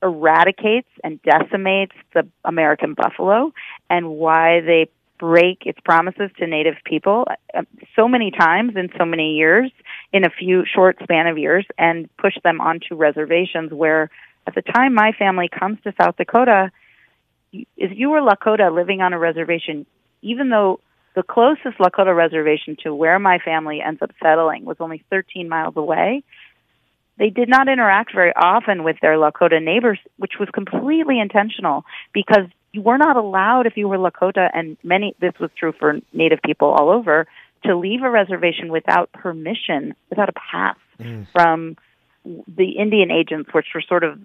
eradicates 0.01 0.87
and 1.03 1.19
decimates 1.23 1.93
the 2.13 2.27
American 2.45 2.93
buffalo 2.93 3.51
and 3.89 4.09
why 4.11 4.61
they 4.61 4.89
break 5.19 5.63
its 5.65 5.79
promises 5.83 6.29
to 6.37 6.47
native 6.47 6.75
people 6.85 7.27
uh, 7.53 7.63
so 7.95 8.07
many 8.07 8.31
times 8.31 8.73
in 8.77 8.89
so 8.97 9.03
many 9.03 9.33
years 9.33 9.69
in 10.13 10.23
a 10.23 10.29
few 10.29 10.63
short 10.65 10.97
span 11.03 11.27
of 11.27 11.37
years 11.37 11.65
and 11.77 12.09
push 12.17 12.35
them 12.43 12.61
onto 12.61 12.95
reservations 12.95 13.73
where 13.73 14.09
at 14.49 14.63
the 14.65 14.71
time 14.71 14.93
my 14.93 15.11
family 15.11 15.47
comes 15.47 15.77
to 15.83 15.93
South 16.01 16.17
Dakota 16.17 16.71
if 17.51 17.91
you 17.97 18.09
were 18.09 18.21
Lakota 18.21 18.73
living 18.73 19.01
on 19.01 19.13
a 19.13 19.19
reservation 19.19 19.85
even 20.21 20.49
though 20.49 20.79
the 21.15 21.23
closest 21.23 21.77
Lakota 21.79 22.15
reservation 22.15 22.77
to 22.83 22.93
where 22.93 23.19
my 23.19 23.39
family 23.39 23.81
ends 23.81 24.01
up 24.01 24.11
settling 24.21 24.65
was 24.65 24.77
only 24.79 25.03
13 25.09 25.49
miles 25.49 25.75
away 25.75 26.23
they 27.19 27.29
did 27.29 27.49
not 27.49 27.67
interact 27.67 28.13
very 28.15 28.31
often 28.35 28.83
with 28.83 28.95
their 29.01 29.17
Lakota 29.17 29.61
neighbors, 29.61 29.99
which 30.17 30.33
was 30.39 30.47
completely 30.53 31.19
intentional 31.19 31.83
because 32.13 32.47
you 32.71 32.81
were 32.81 32.97
not 32.97 33.17
allowed 33.17 33.67
if 33.67 33.75
you 33.75 33.89
were 33.89 33.97
Lakota, 33.97 34.49
and 34.53 34.77
many 34.83 35.15
this 35.19 35.33
was 35.39 35.51
true 35.57 35.73
for 35.77 35.99
Native 36.13 36.39
people 36.43 36.69
all 36.69 36.89
over, 36.89 37.27
to 37.65 37.75
leave 37.75 38.03
a 38.03 38.09
reservation 38.09 38.71
without 38.71 39.11
permission, 39.11 39.95
without 40.09 40.29
a 40.29 40.33
pass 40.33 40.77
mm. 40.97 41.27
from 41.33 41.75
the 42.23 42.69
Indian 42.79 43.11
agents, 43.11 43.49
which 43.53 43.65
were 43.75 43.81
sort 43.81 44.05
of 44.05 44.17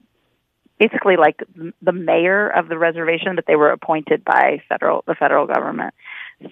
basically 0.78 1.16
like 1.16 1.42
the 1.82 1.92
mayor 1.92 2.48
of 2.48 2.68
the 2.68 2.78
reservation, 2.78 3.36
but 3.36 3.46
they 3.46 3.56
were 3.56 3.70
appointed 3.70 4.24
by 4.24 4.62
federal 4.68 5.04
the 5.06 5.14
federal 5.14 5.46
government. 5.46 5.94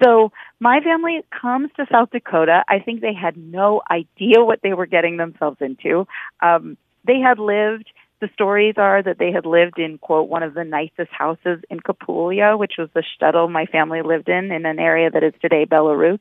So 0.02 0.32
my 0.60 0.80
family 0.80 1.22
comes 1.40 1.70
to 1.76 1.86
South 1.90 2.10
Dakota. 2.10 2.64
I 2.68 2.78
think 2.78 3.00
they 3.00 3.14
had 3.14 3.36
no 3.36 3.82
idea 3.90 4.42
what 4.42 4.60
they 4.62 4.74
were 4.74 4.86
getting 4.86 5.16
themselves 5.16 5.58
into. 5.60 6.06
Um, 6.40 6.76
they 7.04 7.18
had 7.18 7.38
lived. 7.38 7.90
The 8.20 8.30
stories 8.34 8.74
are 8.76 9.02
that 9.02 9.18
they 9.18 9.32
had 9.32 9.44
lived 9.44 9.80
in 9.80 9.98
quote 9.98 10.28
one 10.28 10.44
of 10.44 10.54
the 10.54 10.62
nicest 10.62 11.10
houses 11.10 11.58
in 11.68 11.80
Kapulya, 11.80 12.56
which 12.56 12.74
was 12.78 12.88
the 12.94 13.02
shtetl 13.02 13.50
my 13.50 13.66
family 13.66 14.02
lived 14.02 14.28
in 14.28 14.52
in 14.52 14.64
an 14.64 14.78
area 14.78 15.10
that 15.10 15.24
is 15.24 15.34
today 15.40 15.66
Belarus. 15.66 16.20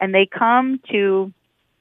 And 0.00 0.12
they 0.12 0.26
come 0.26 0.80
to 0.90 1.32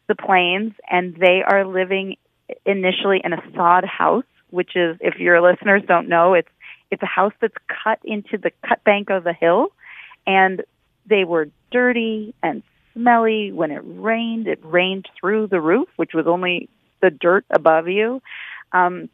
the 0.08 0.16
plains 0.16 0.74
and 0.90 1.16
they 1.16 1.42
are 1.46 1.66
living 1.66 2.18
initially 2.66 3.22
in 3.24 3.34
a 3.34 3.42
sod 3.56 3.86
house, 3.86 4.24
which 4.56 4.76
is 4.76 4.98
if 5.02 5.20
your 5.20 5.42
listeners 5.42 5.84
don't 5.88 6.10
know, 6.10 6.34
it's 6.34 6.50
it's 6.92 7.04
a 7.04 7.08
house 7.08 7.34
that's 7.42 7.56
cut 7.84 8.00
into 8.04 8.38
the 8.38 8.52
cut 8.68 8.84
bank 8.84 9.10
of 9.10 9.24
the 9.24 9.34
hill 9.34 9.72
and 10.26 10.64
they 11.06 11.24
were 11.24 11.50
dirty 11.72 12.34
and 12.42 12.64
smelly. 12.94 13.52
When 13.52 13.72
it 13.72 13.82
rained, 13.84 14.48
it 14.48 14.60
rained 14.64 15.08
through 15.20 15.48
the 15.48 15.62
roof, 15.62 15.90
which 15.96 16.14
was 16.14 16.28
only 16.28 16.70
the 17.02 17.10
dirt 17.10 17.46
above 17.50 17.88
you. 17.88 18.22
Um, 18.72 19.10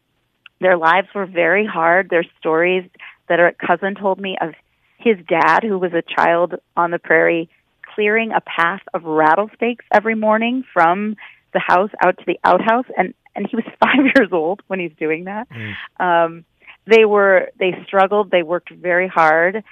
their 0.60 0.78
lives 0.78 1.08
were 1.14 1.26
very 1.26 1.66
hard. 1.66 2.08
There's 2.10 2.30
stories 2.40 2.90
that 3.28 3.40
a 3.40 3.54
cousin 3.54 3.96
told 3.96 4.20
me 4.20 4.38
of 4.40 4.54
his 4.98 5.18
dad, 5.28 5.64
who 5.64 5.80
was 5.80 5.94
a 5.94 6.04
child 6.04 6.56
on 6.78 6.92
the 6.92 7.00
prairie, 7.00 7.50
clearing 7.96 8.32
a 8.32 8.42
path 8.42 8.82
of 8.94 9.04
rattlesnakes 9.04 9.86
every 9.92 10.16
morning 10.16 10.64
from 10.72 11.16
the 11.54 11.60
house 11.60 11.92
out 12.04 12.18
to 12.18 12.24
the 12.26 12.40
outhouse, 12.44 12.86
and 12.98 13.14
and 13.36 13.48
he 13.48 13.56
was 13.56 13.66
five 13.80 14.06
years 14.16 14.30
old 14.32 14.62
when 14.68 14.80
he's 14.80 14.96
doing 15.00 15.26
that. 15.26 15.48
Mm. 15.50 15.76
Um, 16.00 16.46
they 16.86 17.06
were 17.06 17.50
they 17.60 17.74
struggled. 17.86 18.32
They 18.32 18.44
worked 18.44 18.72
very 18.72 19.08
hard, 19.08 19.64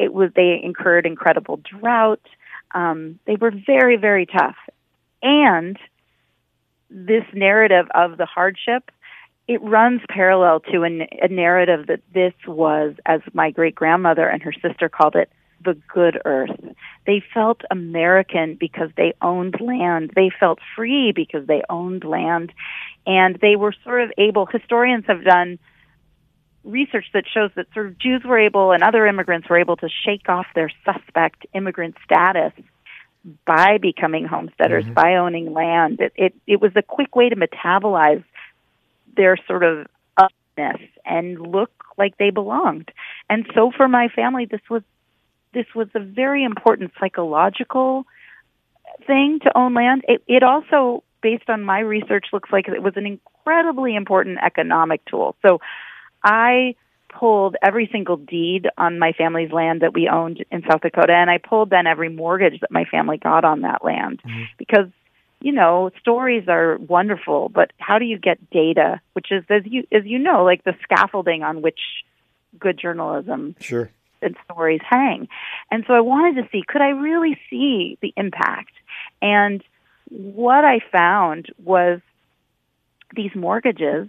it 0.00 0.14
was 0.14 0.30
they 0.34 0.58
incurred 0.62 1.04
incredible 1.04 1.58
drought. 1.58 2.26
Um, 2.72 3.18
they 3.26 3.36
were 3.36 3.52
very 3.66 3.96
very 3.96 4.26
tough, 4.26 4.56
and 5.22 5.78
this 6.88 7.24
narrative 7.34 7.86
of 7.94 8.16
the 8.16 8.26
hardship 8.26 8.90
it 9.50 9.60
runs 9.62 10.00
parallel 10.08 10.60
to 10.60 10.84
a, 10.84 11.08
a 11.22 11.28
narrative 11.28 11.88
that 11.88 12.00
this 12.14 12.34
was, 12.46 12.94
as 13.04 13.20
my 13.32 13.50
great 13.50 13.74
grandmother 13.74 14.28
and 14.28 14.40
her 14.44 14.52
sister 14.52 14.88
called 14.88 15.16
it, 15.16 15.28
the 15.64 15.76
good 15.92 16.20
earth. 16.24 16.58
They 17.06 17.22
felt 17.34 17.62
American 17.70 18.56
because 18.58 18.90
they 18.96 19.14
owned 19.20 19.60
land. 19.60 20.12
They 20.14 20.30
felt 20.38 20.58
free 20.76 21.12
because 21.14 21.46
they 21.46 21.62
owned 21.68 22.04
land. 22.04 22.52
And 23.06 23.38
they 23.40 23.56
were 23.56 23.74
sort 23.84 24.02
of 24.02 24.12
able, 24.18 24.46
historians 24.46 25.04
have 25.06 25.24
done 25.24 25.58
research 26.64 27.06
that 27.14 27.24
shows 27.32 27.50
that 27.56 27.66
sort 27.72 27.86
of 27.86 27.98
Jews 27.98 28.22
were 28.24 28.38
able 28.38 28.72
and 28.72 28.82
other 28.82 29.06
immigrants 29.06 29.48
were 29.48 29.58
able 29.58 29.76
to 29.76 29.88
shake 30.04 30.28
off 30.28 30.46
their 30.54 30.70
suspect 30.84 31.46
immigrant 31.54 31.96
status 32.04 32.52
by 33.46 33.78
becoming 33.78 34.24
homesteaders, 34.24 34.84
mm-hmm. 34.84 34.94
by 34.94 35.16
owning 35.16 35.52
land. 35.52 36.00
It, 36.00 36.12
it 36.16 36.34
it 36.46 36.60
was 36.60 36.72
a 36.76 36.82
quick 36.82 37.14
way 37.16 37.28
to 37.28 37.36
metabolize 37.36 38.24
their 39.16 39.36
sort 39.46 39.62
of 39.62 39.86
upness 40.16 40.80
and 41.04 41.38
look 41.40 41.70
like 41.98 42.16
they 42.18 42.30
belonged. 42.30 42.90
And 43.28 43.46
so 43.54 43.72
for 43.76 43.88
my 43.88 44.08
family 44.08 44.46
this 44.46 44.60
was 44.70 44.82
this 45.52 45.66
was 45.74 45.88
a 45.94 46.00
very 46.00 46.44
important 46.44 46.92
psychological 46.98 48.06
thing 49.06 49.38
to 49.42 49.56
own 49.56 49.74
land. 49.74 50.02
It 50.08 50.22
it 50.26 50.42
also 50.42 51.02
based 51.22 51.48
on 51.48 51.62
my 51.62 51.80
research 51.80 52.26
looks 52.32 52.50
like 52.52 52.68
it 52.68 52.82
was 52.82 52.94
an 52.96 53.06
incredibly 53.06 53.94
important 53.94 54.38
economic 54.42 55.04
tool. 55.04 55.36
So 55.42 55.60
I 56.24 56.74
pulled 57.08 57.56
every 57.62 57.88
single 57.90 58.16
deed 58.16 58.68
on 58.78 58.98
my 58.98 59.12
family's 59.12 59.50
land 59.50 59.82
that 59.82 59.92
we 59.92 60.08
owned 60.08 60.44
in 60.50 60.62
South 60.70 60.80
Dakota, 60.80 61.12
and 61.12 61.28
I 61.28 61.38
pulled 61.38 61.70
then 61.70 61.86
every 61.86 62.08
mortgage 62.08 62.60
that 62.60 62.70
my 62.70 62.84
family 62.84 63.18
got 63.18 63.44
on 63.44 63.62
that 63.62 63.84
land 63.84 64.22
mm-hmm. 64.24 64.44
because 64.58 64.88
you 65.40 65.52
know 65.52 65.90
stories 66.00 66.44
are 66.48 66.78
wonderful, 66.78 67.48
but 67.48 67.72
how 67.78 67.98
do 67.98 68.04
you 68.04 68.18
get 68.18 68.50
data? 68.50 69.00
Which 69.14 69.32
is 69.32 69.44
as 69.50 69.62
you 69.64 69.86
as 69.92 70.04
you 70.04 70.18
know, 70.18 70.44
like 70.44 70.64
the 70.64 70.74
scaffolding 70.82 71.42
on 71.42 71.62
which 71.62 71.80
good 72.58 72.78
journalism 72.78 73.54
sure 73.60 73.92
and 74.22 74.36
stories 74.44 74.80
hang. 74.88 75.28
And 75.70 75.84
so 75.86 75.94
I 75.94 76.00
wanted 76.00 76.42
to 76.42 76.48
see 76.50 76.62
could 76.66 76.82
I 76.82 76.90
really 76.90 77.38
see 77.48 77.98
the 78.00 78.12
impact? 78.16 78.72
And 79.22 79.62
what 80.08 80.64
I 80.64 80.80
found 80.90 81.46
was 81.62 82.00
these 83.14 83.34
mortgages 83.34 84.08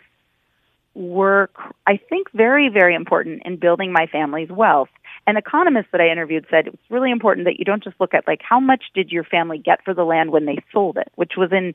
were, 0.94 1.50
I 1.88 1.98
think, 2.10 2.28
very, 2.34 2.70
very 2.70 2.96
important 2.96 3.44
in 3.46 3.58
building 3.58 3.94
my 3.94 4.08
family's 4.12 4.50
wealth. 4.50 4.90
An 5.28 5.38
economist 5.38 5.90
that 5.92 6.02
I 6.02 6.10
interviewed 6.12 6.46
said 6.50 6.68
it's 6.68 6.78
really 6.90 7.12
important 7.12 7.46
that 7.46 7.60
you 7.60 7.66
don't 7.66 7.84
just 7.84 8.00
look 8.00 8.14
at 8.14 8.28
like 8.28 8.42
how 8.42 8.60
much 8.60 8.84
did 8.94 9.12
your 9.12 9.24
family 9.24 9.58
get 9.58 9.84
for 9.86 9.94
the 9.94 10.04
land 10.04 10.32
when 10.32 10.46
they 10.46 10.58
sold 10.74 10.98
it, 10.98 11.12
which 11.16 11.34
was 11.38 11.52
in 11.52 11.74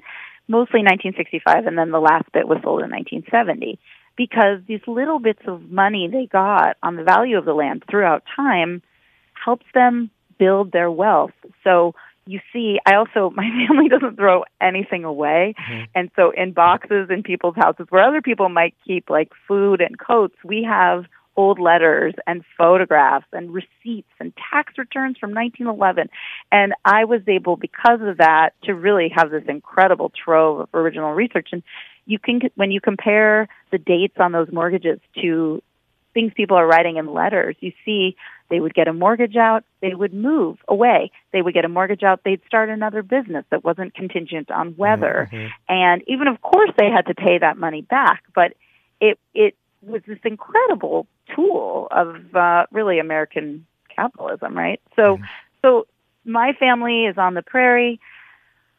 mostly 0.48 0.80
1965, 0.80 1.66
and 1.66 1.78
then 1.78 1.90
the 1.90 2.00
last 2.00 2.30
bit 2.32 2.46
was 2.46 2.58
sold 2.62 2.82
in 2.82 2.90
1970, 2.90 3.78
because 4.16 4.60
these 4.66 4.80
little 4.86 5.18
bits 5.18 5.42
of 5.46 5.70
money 5.70 6.08
they 6.10 6.26
got 6.26 6.76
on 6.82 6.96
the 6.96 7.04
value 7.04 7.36
of 7.38 7.44
the 7.44 7.54
land 7.54 7.84
throughout 7.88 8.22
time 8.34 8.82
helps 9.44 9.66
them 9.74 10.10
build 10.38 10.72
their 10.72 10.90
wealth. 10.90 11.32
So 11.64 11.94
you 12.26 12.40
see, 12.52 12.78
I 12.84 12.96
also, 12.96 13.30
my 13.34 13.48
family 13.66 13.88
doesn't 13.88 14.16
throw 14.16 14.44
anything 14.60 15.04
away. 15.04 15.54
Mm-hmm. 15.58 15.84
And 15.94 16.10
so 16.16 16.30
in 16.30 16.52
boxes 16.52 17.08
in 17.10 17.22
people's 17.22 17.56
houses 17.56 17.86
where 17.90 18.06
other 18.06 18.22
people 18.22 18.48
might 18.48 18.74
keep 18.86 19.08
like 19.08 19.30
food 19.46 19.80
and 19.80 19.98
coats, 19.98 20.34
we 20.44 20.64
have 20.64 21.04
old 21.36 21.58
letters 21.58 22.14
and 22.26 22.42
photographs 22.56 23.26
and 23.32 23.52
receipts 23.52 24.08
and 24.18 24.32
tax 24.50 24.72
returns 24.78 25.18
from 25.18 25.34
1911. 25.34 26.08
And 26.50 26.72
I 26.84 27.04
was 27.04 27.20
able, 27.28 27.56
because 27.56 28.00
of 28.00 28.16
that, 28.18 28.50
to 28.64 28.74
really 28.74 29.12
have 29.14 29.30
this 29.30 29.44
incredible 29.46 30.10
trove 30.10 30.60
of 30.60 30.68
original 30.72 31.12
research. 31.12 31.48
And 31.52 31.62
you 32.06 32.18
can, 32.18 32.40
when 32.54 32.70
you 32.70 32.80
compare 32.80 33.48
the 33.70 33.78
dates 33.78 34.16
on 34.18 34.32
those 34.32 34.48
mortgages 34.52 35.00
to 35.20 35.62
things 36.14 36.32
people 36.34 36.56
are 36.56 36.66
writing 36.66 36.96
in 36.96 37.12
letters, 37.12 37.56
you 37.60 37.72
see 37.84 38.16
they 38.48 38.60
would 38.60 38.74
get 38.74 38.88
a 38.88 38.92
mortgage 38.92 39.36
out, 39.36 39.64
they 39.80 39.92
would 39.92 40.14
move 40.14 40.58
away. 40.68 41.10
They 41.32 41.42
would 41.42 41.52
get 41.52 41.64
a 41.64 41.68
mortgage 41.68 42.02
out, 42.02 42.20
they'd 42.24 42.40
start 42.46 42.70
another 42.70 43.02
business 43.02 43.44
that 43.50 43.64
wasn't 43.64 43.94
contingent 43.94 44.50
on 44.50 44.76
weather. 44.76 45.28
Mm-hmm. 45.30 45.46
And 45.68 46.02
even 46.06 46.28
of 46.28 46.40
course 46.40 46.70
they 46.78 46.90
had 46.90 47.06
to 47.06 47.14
pay 47.14 47.38
that 47.38 47.58
money 47.58 47.82
back, 47.82 48.22
but 48.34 48.54
it 49.00 49.18
it 49.34 49.56
was 49.82 50.02
this 50.06 50.18
incredible 50.24 51.06
tool 51.34 51.88
of 51.90 52.34
uh, 52.34 52.66
really 52.70 52.98
American 52.98 53.66
capitalism, 53.94 54.56
right? 54.56 54.80
So, 54.94 55.16
mm-hmm. 55.16 55.24
so 55.62 55.86
my 56.24 56.52
family 56.58 57.04
is 57.04 57.18
on 57.18 57.34
the 57.34 57.42
prairie. 57.42 58.00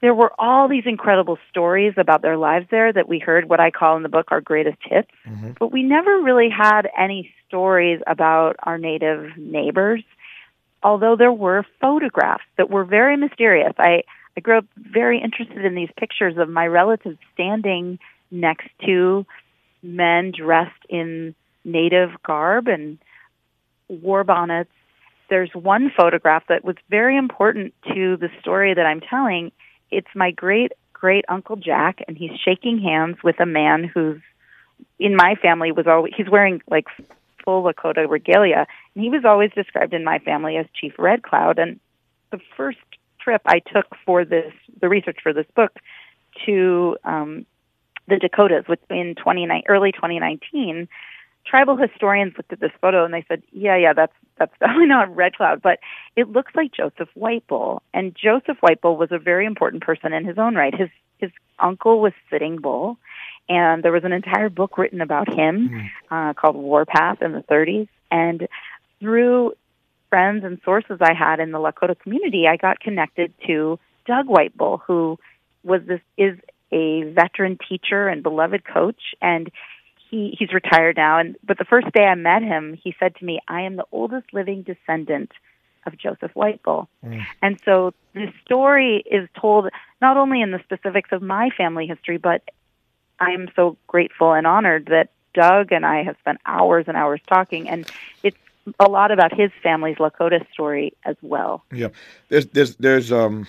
There 0.02 0.14
were 0.14 0.32
all 0.38 0.68
these 0.68 0.84
incredible 0.86 1.40
stories 1.50 1.94
about 1.98 2.22
their 2.22 2.38
lives 2.38 2.68
there 2.70 2.94
that 2.94 3.10
we 3.10 3.20
heard 3.20 3.50
what 3.50 3.60
I 3.60 3.72
call 3.72 3.98
in 3.98 4.04
the 4.04 4.10
book 4.10 4.28
our 4.32 4.42
greatest 4.42 4.78
hits, 4.82 5.10
mm-hmm. 5.28 5.54
but 5.60 5.72
we 5.72 5.82
never 5.82 6.22
really 6.22 6.50
had 6.50 6.88
any 6.98 7.34
stories 7.48 8.00
about 8.06 8.58
our 8.62 8.78
native 8.78 9.38
neighbors. 9.38 10.04
Although 10.84 11.16
there 11.16 11.32
were 11.32 11.66
photographs 11.82 12.44
that 12.58 12.70
were 12.70 12.86
very 12.86 13.18
mysterious. 13.18 13.74
I 13.80 14.04
I 14.38 14.40
grew 14.40 14.60
up 14.60 14.66
very 14.78 15.20
interested 15.20 15.66
in 15.66 15.74
these 15.74 15.90
pictures 15.98 16.38
of 16.38 16.48
my 16.48 16.68
relatives 16.68 17.18
standing 17.34 17.98
next 18.30 18.68
to 18.86 19.26
men 19.82 20.32
dressed 20.32 20.86
in 20.90 21.34
native 21.66 22.12
garb 22.24 22.68
and 22.68 23.00
war 23.88 24.24
bonnets. 24.24 24.70
There's 25.30 25.50
one 25.54 25.92
photograph 25.98 26.44
that 26.50 26.64
was 26.64 26.76
very 26.90 27.18
important 27.18 27.74
to 27.96 28.16
the 28.18 28.30
story 28.40 28.76
that 28.76 28.86
I'm 28.86 29.02
telling. 29.02 29.52
It's 29.92 30.08
my 30.16 30.32
great 30.32 30.74
great 30.94 31.26
uncle 31.30 31.56
Jack, 31.56 32.02
and 32.08 32.18
he's 32.18 32.32
shaking 32.44 32.80
hands 32.80 33.18
with 33.24 33.40
a 33.40 33.46
man 33.46 33.84
who's 33.84 34.22
in 35.00 35.16
my 35.16 35.36
family 35.36 35.72
was 35.72 35.88
always 35.88 36.14
he's 36.16 36.30
wearing 36.30 36.62
like 36.70 36.88
full 37.44 37.64
Lakota 37.64 38.10
regalia, 38.10 38.68
and 38.94 39.04
he 39.04 39.10
was 39.10 39.24
always 39.24 39.52
described 39.52 39.94
in 39.94 40.04
my 40.04 40.20
family 40.20 40.58
as 40.58 40.66
Chief 40.74 40.94
Red 40.98 41.24
Cloud. 41.24 41.60
And 41.60 41.80
the 42.32 42.40
first 42.56 42.80
trip 43.20 43.42
I 43.46 43.60
took 43.60 43.86
for 44.06 44.26
this, 44.26 44.54
the 44.82 44.90
research 44.90 45.20
for 45.24 45.34
this 45.34 45.46
book, 45.56 45.72
to 46.46 46.98
um, 47.06 47.46
the 48.08 48.18
Dakotas 48.18 48.66
in 48.90 49.16
29, 49.16 49.64
early 49.68 49.92
2019, 49.92 50.88
tribal 51.46 51.78
historians 51.78 52.34
looked 52.38 52.52
at 52.52 52.60
this 52.60 52.72
photo 52.82 53.06
and 53.06 53.14
they 53.14 53.24
said, 53.28 53.44
"Yeah, 53.52 53.78
yeah, 53.78 53.94
that's 53.94 54.14
that's 54.38 54.54
definitely 54.60 54.88
not 54.88 55.16
Red 55.16 55.36
Cloud, 55.36 55.62
but 55.62 55.80
it 56.16 56.30
looks 56.30 56.54
like 56.56 56.72
Joseph 56.72 57.10
White 57.14 57.46
Bull." 57.48 57.82
And 57.94 58.16
Joseph 58.16 58.58
White 58.62 58.82
was 58.98 59.10
a 59.12 59.20
very 59.20 59.46
important 59.46 59.84
person 59.84 60.14
in 60.14 60.26
his 60.26 60.38
own 60.38 60.56
right. 60.56 60.74
His 60.74 60.90
his 61.18 61.32
uncle 61.60 62.00
was 62.00 62.14
Sitting 62.30 62.58
Bull, 62.58 62.98
and 63.50 63.84
there 63.84 63.92
was 63.92 64.04
an 64.04 64.12
entire 64.12 64.50
book 64.50 64.78
written 64.78 65.02
about 65.02 65.28
him 65.28 65.70
mm-hmm. 65.70 66.14
uh, 66.14 66.34
called 66.34 66.56
Warpath 66.56 67.22
in 67.22 67.32
the 67.32 67.44
30s. 67.44 67.88
And 68.12 68.48
through 69.00 69.54
friends 70.10 70.44
and 70.44 70.60
sources 70.64 71.00
I 71.02 71.14
had 71.14 71.40
in 71.40 71.52
the 71.52 71.58
Lakota 71.58 72.00
community, 72.00 72.46
I 72.48 72.58
got 72.58 72.80
connected 72.80 73.34
to 73.48 73.80
Doug 74.06 74.28
White 74.28 74.54
who 74.88 75.18
was 75.64 75.82
this 75.86 76.02
is 76.18 76.38
a 76.72 77.04
veteran 77.04 77.58
teacher 77.68 78.08
and 78.08 78.24
beloved 78.24 78.64
coach, 78.66 79.02
and 79.22 79.50
he 80.10 80.36
he's 80.38 80.54
retired 80.54 80.98
now. 80.98 81.20
And 81.20 81.36
but 81.44 81.58
the 81.58 81.66
first 81.66 81.92
day 81.94 82.04
I 82.04 82.16
met 82.16 82.42
him, 82.42 82.78
he 82.82 82.96
said 83.00 83.16
to 83.16 83.26
me, 83.26 83.40
"I 83.48 83.62
am 83.62 83.76
the 83.76 83.86
oldest 83.92 84.34
living 84.34 84.64
descendant." 84.64 85.32
Of 85.86 85.98
Joseph 85.98 86.32
White 86.34 86.62
Bull. 86.64 86.90
Mm. 87.02 87.26
And 87.42 87.62
so 87.64 87.94
the 88.14 88.34
story 88.44 89.02
is 89.10 89.30
told 89.40 89.70
not 90.02 90.18
only 90.18 90.42
in 90.42 90.52
the 90.52 90.60
specifics 90.66 91.14
of 91.14 91.22
my 91.22 91.50
family 91.52 91.88
history, 91.88 92.18
but 92.18 92.42
I'm 93.22 93.50
so 93.56 93.78
grateful 93.88 94.34
and 94.34 94.46
honored 94.46 94.88
that 94.88 95.12
Doug 95.34 95.72
and 95.72 95.86
I 95.86 96.04
have 96.04 96.18
spent 96.20 96.40
hours 96.46 96.86
and 96.90 96.98
hours 96.98 97.22
talking, 97.28 97.70
and 97.70 97.90
it's 98.22 98.38
a 98.80 98.90
lot 98.90 99.12
about 99.12 99.34
his 99.34 99.52
family's 99.64 99.98
Lakota 99.98 100.46
story 100.52 100.94
as 101.06 101.16
well. 101.22 101.64
Yeah, 101.72 101.90
there's 102.30 102.48
there's 102.48 102.76
there's 102.76 103.12
um 103.12 103.48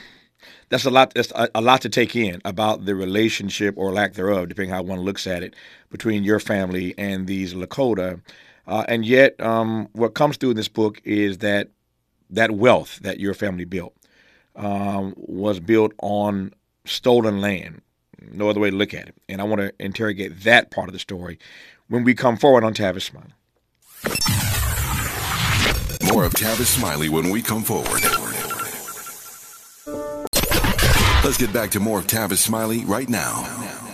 that's 0.68 0.84
a 0.84 0.90
lot 0.90 1.14
that's 1.14 1.32
a, 1.32 1.48
a, 1.54 1.60
lot 1.60 1.80
to 1.82 1.88
take 1.88 2.14
in 2.14 2.40
about 2.44 2.84
the 2.84 2.94
relationship 2.94 3.74
or 3.76 3.92
lack 3.92 4.14
thereof, 4.14 4.48
depending 4.48 4.70
how 4.70 4.82
one 4.82 5.00
looks 5.00 5.26
at 5.26 5.42
it, 5.42 5.54
between 5.90 6.24
your 6.24 6.40
family 6.40 6.94
and 6.98 7.26
these 7.26 7.54
Lakota. 7.54 8.20
Uh, 8.66 8.84
and 8.88 9.06
yet, 9.06 9.40
um, 9.40 9.88
what 9.92 10.14
comes 10.14 10.36
through 10.36 10.50
in 10.50 10.56
this 10.56 10.68
book 10.68 11.00
is 11.04 11.38
that 11.38 11.70
that 12.30 12.50
wealth 12.50 12.98
that 13.02 13.18
your 13.18 13.34
family 13.34 13.64
built 13.64 13.94
um, 14.56 15.14
was 15.16 15.60
built 15.60 15.92
on 16.02 16.52
stolen 16.84 17.40
land. 17.40 17.80
No 18.20 18.50
other 18.50 18.60
way 18.60 18.70
to 18.70 18.76
look 18.76 18.92
at 18.92 19.08
it. 19.08 19.14
And 19.28 19.40
I 19.40 19.44
want 19.44 19.60
to 19.60 19.72
interrogate 19.78 20.42
that 20.42 20.70
part 20.70 20.88
of 20.88 20.92
the 20.92 20.98
story 20.98 21.38
when 21.88 22.04
we 22.04 22.14
come 22.14 22.36
forward 22.36 22.64
on 22.64 22.74
Tavis 22.74 23.02
Smiley. 23.02 23.32
More 26.12 26.24
of 26.24 26.32
Tavis 26.32 26.66
Smiley 26.66 27.08
when 27.08 27.30
we 27.30 27.42
come 27.42 27.62
forward. 27.62 28.17
Let's 31.24 31.36
get 31.36 31.52
back 31.52 31.70
to 31.72 31.80
more 31.80 31.98
of 31.98 32.06
Tavis 32.06 32.38
Smiley 32.38 32.84
right 32.84 33.08
now. 33.08 33.44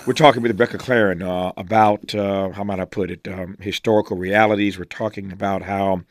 We're 0.07 0.13
talking 0.13 0.43
with 0.43 0.51
Rebecca 0.51 0.79
Clarren 0.79 1.23
uh, 1.23 1.53
about, 1.57 2.15
uh, 2.15 2.51
how 2.51 2.63
might 2.65 2.79
I 2.79 2.85
put 2.85 3.11
it, 3.11 3.27
um, 3.27 3.57
historical 3.59 4.17
realities. 4.17 4.79
We're 4.79 4.85
talking 4.85 5.33
about 5.33 5.63
how 5.63 6.03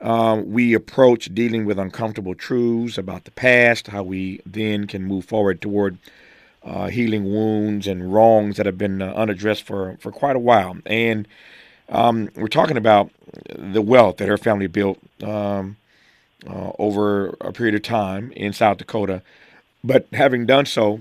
um, 0.00 0.50
we 0.50 0.72
approach 0.74 1.32
dealing 1.34 1.66
with 1.66 1.78
uncomfortable 1.78 2.34
truths 2.34 2.96
about 2.96 3.24
the 3.24 3.30
past, 3.30 3.88
how 3.88 4.02
we 4.02 4.40
then 4.46 4.86
can 4.86 5.04
move 5.04 5.26
forward 5.26 5.60
toward 5.60 5.98
uh, 6.64 6.86
healing 6.86 7.24
wounds 7.24 7.86
and 7.86 8.12
wrongs 8.12 8.56
that 8.56 8.66
have 8.66 8.78
been 8.78 9.02
uh, 9.02 9.12
unaddressed 9.14 9.64
for, 9.64 9.96
for 10.00 10.10
quite 10.10 10.34
a 10.34 10.40
while. 10.40 10.78
And 10.86 11.28
um, 11.90 12.30
we're 12.34 12.48
talking 12.48 12.78
about 12.78 13.10
the 13.54 13.82
wealth 13.82 14.16
that 14.16 14.28
her 14.28 14.38
family 14.38 14.66
built 14.66 14.98
um, 15.22 15.76
uh, 16.48 16.72
over 16.78 17.36
a 17.42 17.52
period 17.52 17.74
of 17.74 17.82
time 17.82 18.32
in 18.32 18.52
South 18.54 18.78
Dakota 18.78 19.22
but 19.84 20.06
having 20.12 20.46
done 20.46 20.66
so 20.66 21.00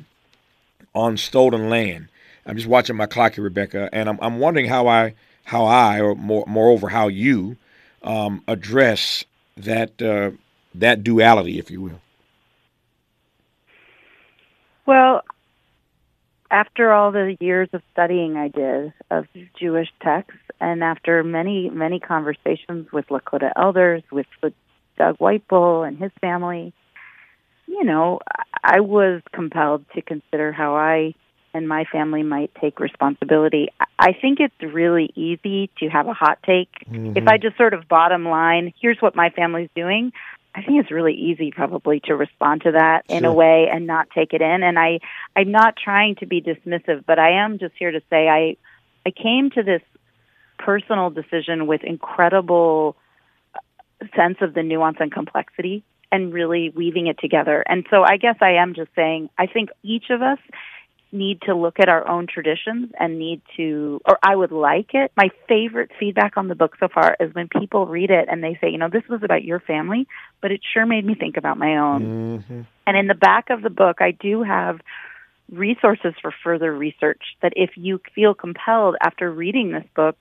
on 0.94 1.18
stolen 1.18 1.70
land, 1.70 2.08
I'm 2.46 2.56
just 2.56 2.68
watching 2.68 2.96
my 2.96 3.06
clock 3.06 3.36
here, 3.36 3.44
Rebecca, 3.44 3.90
and 3.92 4.08
I'm, 4.08 4.18
I'm 4.22 4.40
wondering 4.40 4.68
how 4.68 4.88
I, 4.88 5.16
how 5.44 5.66
I, 5.66 6.00
or 6.00 6.16
more, 6.16 6.46
moreover, 6.48 6.90
how 6.90 7.08
you 7.08 7.58
um, 8.04 8.44
address 8.48 9.26
that 9.58 10.02
uh, 10.02 10.32
that 10.76 11.04
duality, 11.04 11.60
if 11.60 11.72
you 11.72 11.82
will. 11.82 12.02
Well, 14.86 15.24
after 16.50 16.94
all 16.94 17.12
the 17.12 17.36
years 17.40 17.68
of 17.74 17.82
studying 17.92 18.38
I 18.38 18.48
did 18.48 18.94
of 19.12 19.28
Jewish 19.60 19.90
texts, 20.02 20.40
and 20.62 20.84
after 20.84 21.24
many 21.24 21.70
many 21.70 22.00
conversations 22.00 22.92
with 22.92 23.08
Lakota 23.08 23.52
elders, 23.56 24.04
with 24.12 24.28
Doug 24.98 25.18
Whitebull 25.18 25.84
and 25.84 25.98
his 25.98 26.12
family, 26.22 26.74
you 27.68 27.84
know, 27.84 28.20
I 28.64 28.80
was 28.80 29.22
compelled 29.34 29.86
to 29.96 30.02
consider 30.02 30.52
how 30.52 30.76
I 30.76 31.14
and 31.54 31.68
my 31.68 31.86
family 31.86 32.24
might 32.24 32.52
take 32.62 32.80
responsibility. 32.80 33.70
I 33.98 34.14
think 34.14 34.40
it's 34.40 34.62
really 34.62 35.12
easy 35.16 35.72
to 35.80 35.88
have 35.90 36.08
a 36.08 36.14
hot 36.14 36.40
take. 36.46 36.70
Mm-hmm. 36.90 37.18
If 37.18 37.28
I 37.28 37.38
just 37.38 37.58
sort 37.58 37.74
of 37.74 37.88
bottom 37.88 38.26
line, 38.26 38.74
here's 38.80 38.98
what 39.00 39.16
my 39.16 39.32
family's 39.32 39.70
doing, 39.76 40.12
I 40.54 40.62
think 40.62 40.80
it's 40.80 40.92
really 40.92 41.14
easy 41.14 41.52
probably 41.52 42.00
to 42.02 42.16
respond 42.16 42.62
to 42.64 42.72
that 42.72 43.06
sure. 43.08 43.18
in 43.18 43.26
a 43.26 43.34
way 43.34 43.70
and 43.72 43.88
not 43.88 44.10
take 44.12 44.34
it 44.34 44.42
in. 44.42 44.64
And 44.64 44.78
I, 44.78 45.00
I'm 45.36 45.52
not 45.52 45.76
trying 45.78 46.16
to 46.16 46.26
be 46.26 46.42
dismissive, 46.42 47.06
but 47.06 47.20
I 47.20 47.44
am 47.44 47.60
just 47.60 47.74
here 47.78 47.92
to 47.92 48.02
say 48.10 48.28
I, 48.28 48.58
I 49.06 49.12
came 49.12 49.50
to 49.52 49.64
this 49.64 49.82
personal 50.58 51.10
decision 51.10 51.68
with 51.68 51.84
incredible 51.84 52.96
sense 54.16 54.38
of 54.42 54.54
the 54.54 54.64
nuance 54.64 54.98
and 55.00 55.12
complexity 55.12 55.84
and 56.12 56.34
really 56.34 56.70
weaving 56.70 57.08
it 57.08 57.18
together. 57.20 57.64
And 57.68 57.86
so 57.90 58.04
I 58.04 58.18
guess 58.18 58.38
I 58.42 58.54
am 58.62 58.74
just 58.74 58.90
saying, 58.96 59.30
I 59.38 59.48
think 59.48 59.70
each 59.84 60.06
of 60.10 60.22
us 60.22 60.40
need 61.12 61.42
to 61.42 61.56
look 61.56 61.80
at 61.80 61.88
our 61.88 62.08
own 62.08 62.28
traditions 62.28 62.92
and 63.00 63.18
need 63.18 63.42
to, 63.56 64.02
or 64.06 64.18
I 64.22 64.36
would 64.36 64.52
like 64.52 64.94
it. 64.94 65.12
My 65.16 65.30
favorite 65.48 65.92
feedback 66.00 66.38
on 66.38 66.48
the 66.48 66.56
book 66.56 66.76
so 66.80 66.88
far 66.94 67.16
is 67.20 67.34
when 67.34 67.48
people 67.48 67.88
read 67.88 68.10
it 68.10 68.28
and 68.30 68.44
they 68.44 68.58
say, 68.60 68.70
you 68.70 68.78
know, 68.78 68.90
this 68.90 69.08
was 69.10 69.24
about 69.24 69.44
your 69.44 69.60
family, 69.60 70.08
but 70.42 70.52
it 70.52 70.62
sure 70.74 70.86
made 70.86 71.06
me 71.06 71.16
think 71.16 71.38
about 71.38 71.58
my 71.58 71.78
own. 71.78 72.40
Mm-hmm. 72.40 72.62
And 72.86 72.98
in 72.98 73.08
the 73.08 73.16
back 73.16 73.50
of 73.50 73.62
the 73.62 73.70
book, 73.70 73.98
I 74.02 74.12
do 74.12 74.44
have 74.44 74.80
resources 75.50 76.14
for 76.22 76.34
further 76.44 76.76
research 76.76 77.22
that 77.42 77.54
if 77.56 77.72
you 77.76 78.02
feel 78.14 78.34
compelled 78.34 78.98
after 79.02 79.32
reading 79.32 79.72
this 79.72 79.86
book 79.96 80.18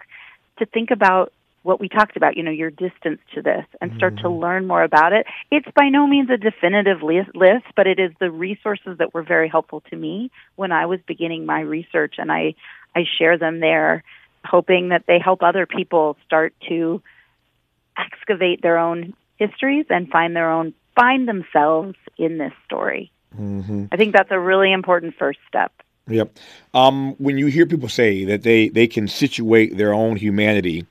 to 0.59 0.67
think 0.67 0.91
about 0.93 1.33
what 1.67 1.81
we 1.81 1.89
talked 1.89 2.17
about, 2.17 2.37
you 2.37 2.45
know, 2.45 2.51
your 2.53 2.71
distance 2.71 3.21
to 3.35 3.43
this 3.43 3.67
and 3.81 3.93
start 3.97 4.15
mm-hmm. 4.15 4.23
to 4.23 4.31
learn 4.31 4.69
more 4.69 4.85
about 4.85 5.13
it. 5.13 5.27
It's 5.51 5.67
by 5.75 5.89
no 5.89 6.07
means 6.07 6.31
a 6.31 6.37
definitive 6.37 7.03
list, 7.03 7.67
but 7.75 7.89
it 7.89 7.99
is 7.99 8.13
the 8.21 8.31
resources 8.31 8.99
that 8.99 9.13
were 9.13 9.25
very 9.25 9.49
helpful 9.49 9.83
to 9.91 9.97
me 9.97 10.31
when 10.55 10.71
I 10.71 10.87
was 10.87 11.01
beginning 11.09 11.45
my 11.45 11.61
research 11.61 12.15
and 12.19 12.31
I 12.31 12.55
I 12.95 13.05
share 13.19 13.37
them 13.37 13.61
there 13.61 14.05
hoping 14.45 14.91
that 14.91 15.05
they 15.09 15.19
help 15.19 15.43
other 15.43 15.67
people 15.67 16.17
start 16.25 16.55
to 16.69 17.03
excavate 17.99 18.63
their 18.63 18.79
own 18.79 19.13
histories 19.37 19.87
and 19.91 20.09
find 20.09 20.37
their 20.37 20.51
own 20.51 20.73
find 20.95 21.29
themselves 21.29 21.97
in 22.17 22.39
this 22.39 22.53
story. 22.65 23.11
Mm-hmm. 23.37 23.87
I 23.91 23.97
think 23.97 24.15
that's 24.15 24.31
a 24.31 24.39
really 24.39 24.73
important 24.73 25.17
first 25.19 25.41
step. 25.49 25.73
Yep. 26.09 26.39
Um, 26.73 27.17
when 27.19 27.37
you 27.37 27.47
hear 27.47 27.67
people 27.67 27.89
say 27.89 28.25
that 28.27 28.45
they, 28.45 28.69
they 28.69 28.87
can 28.87 29.09
situate 29.09 29.77
their 29.77 29.93
own 29.93 30.17
humanity 30.17 30.87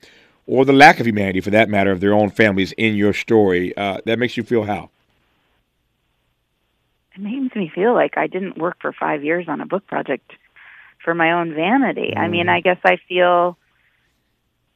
or 0.46 0.64
the 0.64 0.72
lack 0.72 1.00
of 1.00 1.06
humanity, 1.06 1.40
for 1.40 1.50
that 1.50 1.68
matter, 1.68 1.90
of 1.90 2.00
their 2.00 2.14
own 2.14 2.30
families 2.30 2.72
in 2.72 2.94
your 2.94 3.12
story, 3.12 3.76
uh, 3.76 3.98
that 4.04 4.18
makes 4.18 4.36
you 4.36 4.42
feel 4.42 4.64
how? 4.64 4.90
It 7.14 7.20
makes 7.20 7.56
me 7.56 7.70
feel 7.74 7.94
like 7.94 8.16
I 8.16 8.26
didn't 8.26 8.58
work 8.58 8.76
for 8.80 8.92
five 8.92 9.24
years 9.24 9.46
on 9.48 9.60
a 9.60 9.66
book 9.66 9.86
project 9.86 10.30
for 11.02 11.14
my 11.14 11.32
own 11.32 11.54
vanity. 11.54 12.12
Mm. 12.14 12.18
I 12.18 12.28
mean, 12.28 12.46
mm. 12.46 12.50
I 12.50 12.60
guess 12.60 12.78
I 12.84 12.98
feel 13.08 13.56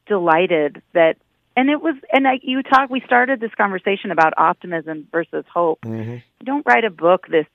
delighted 0.07 0.83
that 0.93 1.17
and 1.57 1.71
it 1.71 1.81
was 1.81 1.95
and 2.13 2.27
I, 2.27 2.41
you 2.43 2.63
talk 2.63 2.91
we 2.91 3.01
started 3.03 3.39
this 3.39 3.55
conversation 3.57 4.11
about 4.11 4.35
optimism 4.37 5.07
versus 5.13 5.45
hope 5.53 5.81
Mm-hmm. 5.83 6.17
don't 6.45 6.67
write 6.67 6.85
a 6.85 6.91
book 6.91 7.27
this 7.29 7.47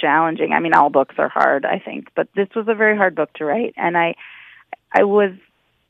challenging 0.00 0.52
i 0.52 0.60
mean 0.60 0.74
all 0.74 0.90
books 0.90 1.14
are 1.18 1.28
hard 1.28 1.64
i 1.64 1.78
think 1.78 2.08
but 2.16 2.28
this 2.34 2.48
was 2.56 2.66
a 2.68 2.74
very 2.74 2.96
hard 2.96 3.14
book 3.14 3.32
to 3.34 3.44
write 3.44 3.74
and 3.76 3.96
i 3.96 4.16
i 4.92 5.04
was 5.04 5.30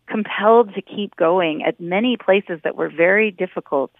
compelled 0.09 0.75
to 0.75 0.83
keep 0.83 1.15
going 1.17 1.63
at 1.65 1.81
many 1.81 2.17
places 2.17 2.61
that 2.65 2.77
were 2.77 2.89
very 2.89 3.31
difficult 3.31 3.93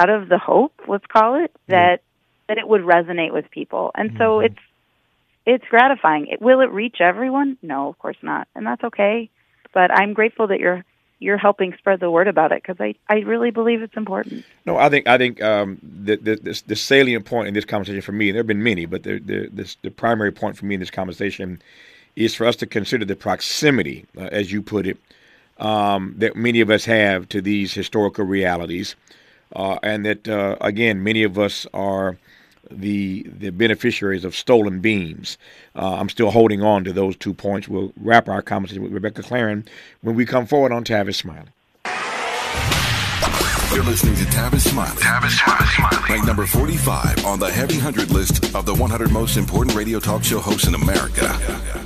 out 0.00 0.10
of 0.10 0.28
the 0.28 0.38
hope 0.38 0.72
let's 0.88 1.06
call 1.06 1.42
it 1.42 1.54
that 1.68 2.02
that 2.48 2.58
it 2.58 2.68
would 2.68 2.82
resonate 2.82 3.32
with 3.32 3.50
people. 3.50 3.90
And 3.94 4.10
so 4.18 4.38
Mhm. 4.38 4.46
it's 4.46 4.58
it's 5.46 5.64
gratifying. 5.68 6.26
It, 6.28 6.40
will 6.40 6.60
it 6.60 6.70
reach 6.70 7.00
everyone? 7.00 7.58
No 7.62 7.88
of 7.88 7.98
course 7.98 8.16
not. 8.22 8.48
And 8.54 8.66
that's 8.66 8.84
okay. 8.84 9.30
But 9.72 9.90
i'm 9.90 10.12
grateful 10.14 10.46
that 10.48 10.60
you're 10.60 10.84
you're 11.20 11.38
helping 11.38 11.72
spread 11.78 12.00
the 12.00 12.10
word 12.10 12.28
about 12.28 12.52
it 12.52 12.62
because 12.62 12.76
I, 12.80 12.94
I 13.08 13.20
really 13.20 13.50
believe 13.50 13.80
it's 13.82 13.96
important. 13.96 14.44
No, 14.66 14.76
I 14.76 14.88
think 14.88 15.06
I 15.06 15.16
think 15.16 15.42
um, 15.42 15.78
the, 15.82 16.16
the 16.16 16.36
the 16.36 16.62
the 16.66 16.76
salient 16.76 17.24
point 17.24 17.48
in 17.48 17.54
this 17.54 17.64
conversation 17.64 18.02
for 18.02 18.12
me, 18.12 18.28
and 18.28 18.34
there 18.34 18.40
have 18.40 18.46
been 18.46 18.62
many, 18.62 18.84
but 18.86 19.04
the 19.04 19.18
the 19.18 19.48
the, 19.52 19.76
the 19.82 19.90
primary 19.90 20.32
point 20.32 20.56
for 20.56 20.66
me 20.66 20.74
in 20.74 20.80
this 20.80 20.90
conversation 20.90 21.62
is 22.16 22.34
for 22.34 22.46
us 22.46 22.56
to 22.56 22.66
consider 22.66 23.04
the 23.04 23.16
proximity, 23.16 24.06
uh, 24.16 24.28
as 24.30 24.52
you 24.52 24.62
put 24.62 24.86
it, 24.86 24.98
um, 25.58 26.14
that 26.18 26.36
many 26.36 26.60
of 26.60 26.70
us 26.70 26.84
have 26.84 27.28
to 27.30 27.40
these 27.40 27.74
historical 27.74 28.24
realities, 28.24 28.96
uh, 29.54 29.78
and 29.82 30.04
that 30.04 30.28
uh, 30.28 30.56
again, 30.60 31.02
many 31.02 31.22
of 31.22 31.38
us 31.38 31.66
are 31.74 32.16
the 32.70 33.24
the 33.38 33.50
beneficiaries 33.50 34.24
of 34.24 34.34
stolen 34.34 34.80
beams. 34.80 35.38
Uh, 35.76 35.94
I'm 35.94 36.08
still 36.08 36.30
holding 36.30 36.62
on 36.62 36.84
to 36.84 36.92
those 36.92 37.16
two 37.16 37.34
points. 37.34 37.68
We'll 37.68 37.92
wrap 37.96 38.28
our 38.28 38.42
conversation 38.42 38.82
with 38.82 38.92
Rebecca 38.92 39.22
Clarren 39.22 39.66
when 40.00 40.14
we 40.14 40.26
come 40.26 40.46
forward 40.46 40.72
on 40.72 40.84
Tavis 40.84 41.16
Smiley. 41.16 41.48
You're 43.74 43.82
listening 43.82 44.14
to 44.14 44.22
Tavis 44.26 44.70
Smiley. 44.70 44.96
Tavis 45.00 45.74
Smiley. 45.74 46.04
Ranked 46.08 46.26
number 46.28 46.46
45 46.46 47.26
on 47.26 47.40
the 47.40 47.50
Heavy 47.50 47.74
100 47.74 48.10
list 48.12 48.54
of 48.54 48.66
the 48.66 48.74
100 48.74 49.10
most 49.10 49.36
important 49.36 49.76
radio 49.76 49.98
talk 49.98 50.22
show 50.22 50.38
hosts 50.38 50.68
in 50.68 50.76
America. 50.76 51.83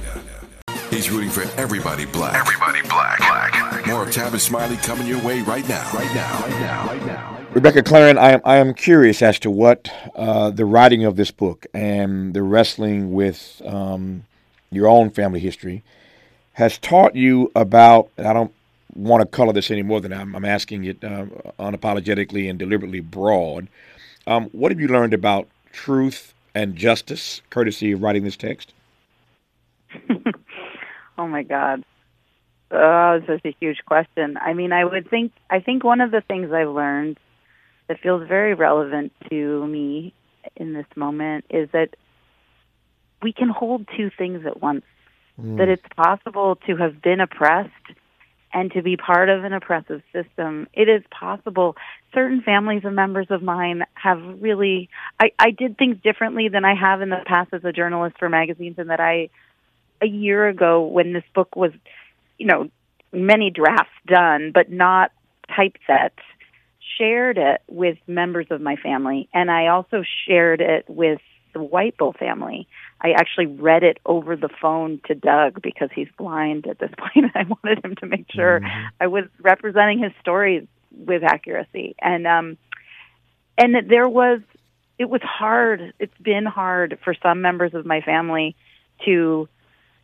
He's 0.91 1.11
rooting 1.11 1.29
for 1.29 1.43
everybody 1.61 2.07
black. 2.07 2.35
Everybody 2.35 2.81
black. 2.89 3.19
black. 3.19 3.87
More 3.87 4.05
of 4.05 4.09
Tavis 4.09 4.41
Smiley 4.41 4.77
coming 4.79 5.07
your 5.07 5.23
way 5.23 5.43
right 5.43 5.69
now. 5.69 5.91
Right 5.93 6.15
now. 6.15 6.41
Right 6.41 6.61
now. 6.61 6.87
Right 6.87 7.07
now. 7.07 7.47
Rebecca 7.53 7.83
Clarren, 7.83 8.17
I 8.17 8.33
am 8.33 8.41
I 8.45 8.57
am 8.57 8.73
curious 8.73 9.21
as 9.21 9.39
to 9.41 9.51
what 9.51 9.93
uh, 10.17 10.51
the 10.51 10.65
writing 10.65 11.05
of 11.05 11.17
this 11.17 11.31
book 11.31 11.67
and 11.75 12.33
the 12.33 12.43
wrestling 12.43 13.13
with 13.13 13.61
um, 13.67 14.25
your 14.71 14.87
own 14.87 15.11
family 15.11 15.41
history 15.41 15.83
has 16.55 16.79
taught 16.79 17.15
you 17.15 17.53
about. 17.55 18.09
and 18.17 18.27
I 18.27 18.33
don't 18.33 18.53
want 18.95 19.21
to 19.21 19.27
color 19.27 19.53
this 19.53 19.71
any 19.71 19.83
more 19.83 20.01
than 20.01 20.13
I'm, 20.13 20.35
I'm 20.35 20.45
asking 20.45 20.85
it 20.85 21.05
uh, 21.05 21.27
unapologetically 21.59 22.49
and 22.49 22.59
deliberately 22.59 23.01
broad. 23.01 23.69
Um, 24.27 24.47
what 24.53 24.73
have 24.73 24.81
you 24.81 24.89
learned 24.89 25.13
about 25.13 25.49
truth 25.73 26.33
and 26.55 26.77
justice, 26.77 27.43
courtesy 27.51 27.93
of 27.93 28.03
writing 28.03 28.25
this 28.25 28.37
text? 28.37 28.73
oh 31.19 31.27
my 31.27 31.43
God. 31.43 31.85
Oh, 32.71 33.21
this 33.21 33.37
is 33.37 33.41
a 33.45 33.57
huge 33.61 33.79
question. 33.87 34.37
I 34.37 34.53
mean, 34.53 34.73
I 34.73 34.85
would 34.85 35.09
think, 35.11 35.33
I 35.51 35.61
think 35.61 35.85
one 35.85 36.01
of 36.01 36.11
the 36.11 36.21
things 36.21 36.53
I've 36.53 36.69
learned 36.69 37.19
that 37.89 38.01
feels 38.01 38.29
very 38.29 38.55
relevant 38.55 39.13
to 39.31 39.67
me 39.67 40.15
in 40.57 40.75
this 40.75 40.87
moment 40.95 41.47
is 41.51 41.69
that 41.73 41.91
we 43.23 43.33
can 43.33 43.49
hold 43.49 43.89
two 43.97 44.11
things 44.17 44.47
at 44.47 44.61
once. 44.61 44.85
Mm. 45.41 45.57
That 45.59 45.69
it's 45.69 45.87
possible 45.97 46.57
to 46.67 46.77
have 46.77 47.01
been 47.01 47.21
oppressed 47.21 47.71
and 48.53 48.73
to 48.73 48.83
be 48.83 48.97
part 48.97 49.29
of 49.29 49.45
an 49.45 49.53
oppressive 49.53 50.03
system. 50.13 50.67
It 50.73 50.89
is 50.89 51.03
possible. 51.11 51.77
Certain 52.15 52.43
families 52.43 52.83
and 52.85 52.97
members 52.97 53.27
of 53.31 53.43
mine 53.43 53.83
have 53.95 54.21
really, 54.41 54.89
I, 55.21 55.31
I 55.39 55.51
did 55.51 55.77
things 55.77 55.97
differently 56.03 56.49
than 56.49 56.65
I 56.65 56.75
have 56.75 57.03
in 57.03 57.11
the 57.11 57.23
past 57.27 57.51
as 57.53 57.65
a 57.65 57.73
journalist 57.73 58.17
for 58.19 58.29
magazines, 58.29 58.77
and 58.79 58.91
that 58.91 59.01
I, 59.01 59.29
a 60.03 60.07
year 60.07 60.49
ago 60.49 60.85
when 60.87 61.13
this 61.13 61.25
book 61.35 61.57
was, 61.57 61.73
you 62.39 62.47
know, 62.47 62.71
many 63.13 63.51
drafts 63.51 63.93
done, 64.07 64.53
but 64.53 64.71
not 64.71 65.13
typeset, 65.55 66.13
shared 66.99 67.39
it 67.39 67.63
with 67.69 67.99
members 68.07 68.47
of 68.51 68.61
my 68.61 68.77
family. 68.77 69.29
And 69.33 69.51
I 69.51 69.69
also 69.69 70.03
shared 70.27 70.61
it 70.61 70.85
with 70.89 71.21
the 71.55 71.63
White 71.63 71.97
Bull 71.97 72.15
family. 72.19 72.69
I 73.01 73.13
actually 73.13 73.47
read 73.47 73.83
it 73.83 73.99
over 74.05 74.37
the 74.37 74.49
phone 74.61 75.01
to 75.07 75.15
Doug 75.15 75.63
because 75.63 75.89
he's 75.95 76.09
blind 76.17 76.67
at 76.67 76.79
this 76.79 76.91
point. 76.99 77.33
I 77.35 77.45
wanted 77.45 77.85
him 77.85 77.97
to 77.97 78.07
make 78.07 78.27
sure 78.31 78.61
I 79.01 79.07
was 79.07 79.25
representing 79.41 80.01
his 80.03 80.13
stories 80.21 80.67
with 80.93 81.23
accuracy. 81.23 81.95
And 82.01 82.27
um 82.27 82.59
and 83.57 83.75
that 83.75 83.89
there 83.89 84.09
was 84.09 84.41
it 84.99 85.09
was 85.09 85.23
hard. 85.23 85.93
It's 85.99 86.19
been 86.21 86.45
hard 86.45 86.99
for 87.05 87.15
some 87.23 87.41
members 87.41 87.73
of 87.75 87.87
my 87.87 88.01
family 88.01 88.57
to 89.05 89.49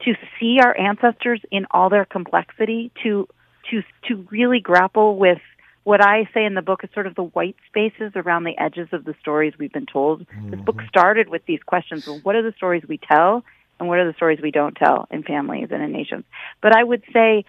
to 0.00 0.14
see 0.38 0.58
our 0.62 0.76
ancestors 0.78 1.40
in 1.50 1.66
all 1.70 1.88
their 1.90 2.04
complexity, 2.04 2.90
to 3.02 3.28
to 3.70 3.82
to 4.08 4.26
really 4.30 4.60
grapple 4.60 5.16
with 5.16 5.40
what 5.84 6.04
I 6.04 6.28
say 6.32 6.44
in 6.44 6.54
the 6.54 6.62
book 6.62 6.82
is 6.82 6.90
sort 6.94 7.06
of 7.06 7.14
the 7.14 7.22
white 7.22 7.56
spaces 7.68 8.12
around 8.16 8.44
the 8.44 8.58
edges 8.58 8.88
of 8.92 9.04
the 9.04 9.14
stories 9.20 9.52
we've 9.58 9.72
been 9.72 9.86
told. 9.86 10.26
This 10.46 10.60
book 10.60 10.76
mm-hmm. 10.76 10.88
started 10.88 11.28
with 11.28 11.44
these 11.46 11.62
questions: 11.64 12.06
well, 12.06 12.20
what 12.22 12.34
are 12.34 12.42
the 12.42 12.56
stories 12.56 12.82
we 12.88 12.98
tell, 12.98 13.44
and 13.78 13.88
what 13.88 13.98
are 13.98 14.06
the 14.06 14.14
stories 14.14 14.40
we 14.42 14.50
don't 14.50 14.74
tell 14.74 15.06
in 15.10 15.22
families 15.22 15.68
and 15.70 15.82
in 15.82 15.92
nations? 15.92 16.24
But 16.62 16.74
I 16.74 16.82
would 16.82 17.02
say 17.12 17.44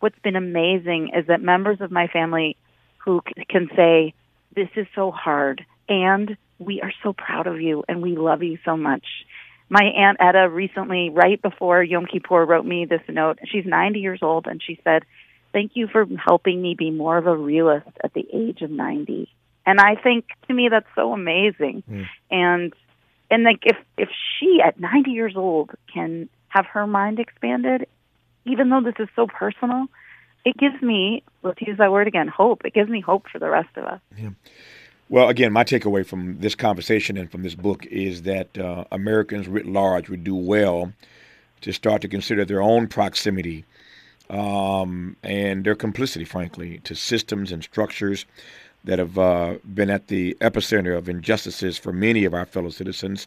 what's 0.00 0.18
been 0.20 0.36
amazing 0.36 1.10
is 1.14 1.26
that 1.26 1.42
members 1.42 1.80
of 1.80 1.90
my 1.90 2.06
family 2.06 2.56
who 2.98 3.20
can 3.48 3.68
say, 3.76 4.14
"This 4.54 4.68
is 4.76 4.86
so 4.94 5.10
hard," 5.10 5.64
and 5.88 6.36
we 6.58 6.80
are 6.80 6.92
so 7.02 7.12
proud 7.12 7.48
of 7.48 7.60
you, 7.60 7.84
and 7.88 8.00
we 8.00 8.16
love 8.16 8.42
you 8.42 8.58
so 8.64 8.76
much. 8.76 9.04
My 9.72 9.84
aunt 9.84 10.18
Etta 10.20 10.50
recently, 10.50 11.08
right 11.08 11.40
before 11.40 11.82
Yom 11.82 12.04
Kippur, 12.04 12.44
wrote 12.44 12.66
me 12.66 12.84
this 12.84 13.00
note. 13.08 13.38
She's 13.50 13.64
90 13.64 14.00
years 14.00 14.18
old, 14.20 14.46
and 14.46 14.62
she 14.62 14.78
said, 14.84 15.06
"Thank 15.54 15.76
you 15.76 15.88
for 15.88 16.04
helping 16.04 16.60
me 16.60 16.74
be 16.74 16.90
more 16.90 17.16
of 17.16 17.26
a 17.26 17.34
realist 17.34 17.88
at 18.04 18.12
the 18.12 18.26
age 18.34 18.60
of 18.60 18.70
90." 18.70 19.30
And 19.64 19.80
I 19.80 19.94
think 19.94 20.26
to 20.46 20.52
me 20.52 20.68
that's 20.68 20.94
so 20.94 21.14
amazing. 21.14 21.84
Mm. 21.90 22.06
And 22.30 22.74
and 23.30 23.44
like 23.44 23.60
if 23.62 23.78
if 23.96 24.10
she 24.38 24.60
at 24.62 24.78
90 24.78 25.10
years 25.10 25.36
old 25.36 25.70
can 25.90 26.28
have 26.48 26.66
her 26.66 26.86
mind 26.86 27.18
expanded, 27.18 27.86
even 28.44 28.68
though 28.68 28.82
this 28.82 28.96
is 28.98 29.08
so 29.16 29.26
personal, 29.26 29.86
it 30.44 30.54
gives 30.58 30.82
me 30.82 31.22
let's 31.42 31.62
use 31.62 31.78
that 31.78 31.90
word 31.90 32.08
again, 32.08 32.28
hope. 32.28 32.66
It 32.66 32.74
gives 32.74 32.90
me 32.90 33.00
hope 33.00 33.26
for 33.32 33.38
the 33.38 33.48
rest 33.48 33.74
of 33.76 33.84
us. 33.84 34.00
Well, 35.12 35.28
again, 35.28 35.52
my 35.52 35.62
takeaway 35.62 36.06
from 36.06 36.38
this 36.38 36.54
conversation 36.54 37.18
and 37.18 37.30
from 37.30 37.42
this 37.42 37.54
book 37.54 37.84
is 37.84 38.22
that 38.22 38.56
uh, 38.56 38.84
Americans 38.90 39.46
writ 39.46 39.66
large 39.66 40.08
would 40.08 40.24
do 40.24 40.34
well 40.34 40.94
to 41.60 41.70
start 41.70 42.00
to 42.00 42.08
consider 42.08 42.46
their 42.46 42.62
own 42.62 42.88
proximity 42.88 43.66
um, 44.30 45.18
and 45.22 45.64
their 45.64 45.74
complicity, 45.74 46.24
frankly, 46.24 46.78
to 46.84 46.94
systems 46.94 47.52
and 47.52 47.62
structures 47.62 48.24
that 48.84 48.98
have 48.98 49.18
uh, 49.18 49.56
been 49.74 49.90
at 49.90 50.08
the 50.08 50.34
epicenter 50.40 50.96
of 50.96 51.10
injustices 51.10 51.76
for 51.76 51.92
many 51.92 52.24
of 52.24 52.32
our 52.32 52.46
fellow 52.46 52.70
citizens, 52.70 53.26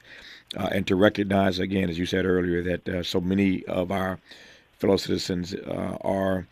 uh, 0.57 0.67
and 0.71 0.87
to 0.87 0.95
recognize, 0.95 1.59
again, 1.59 1.87
as 1.87 1.99
you 1.99 2.07
said 2.07 2.25
earlier, 2.25 2.63
that 2.63 2.89
uh, 2.89 3.03
so 3.03 3.21
many 3.21 3.63
of 3.65 3.91
our 3.91 4.17
fellow 4.79 4.97
citizens 4.97 5.53
uh, 5.53 5.97
are 6.01 6.47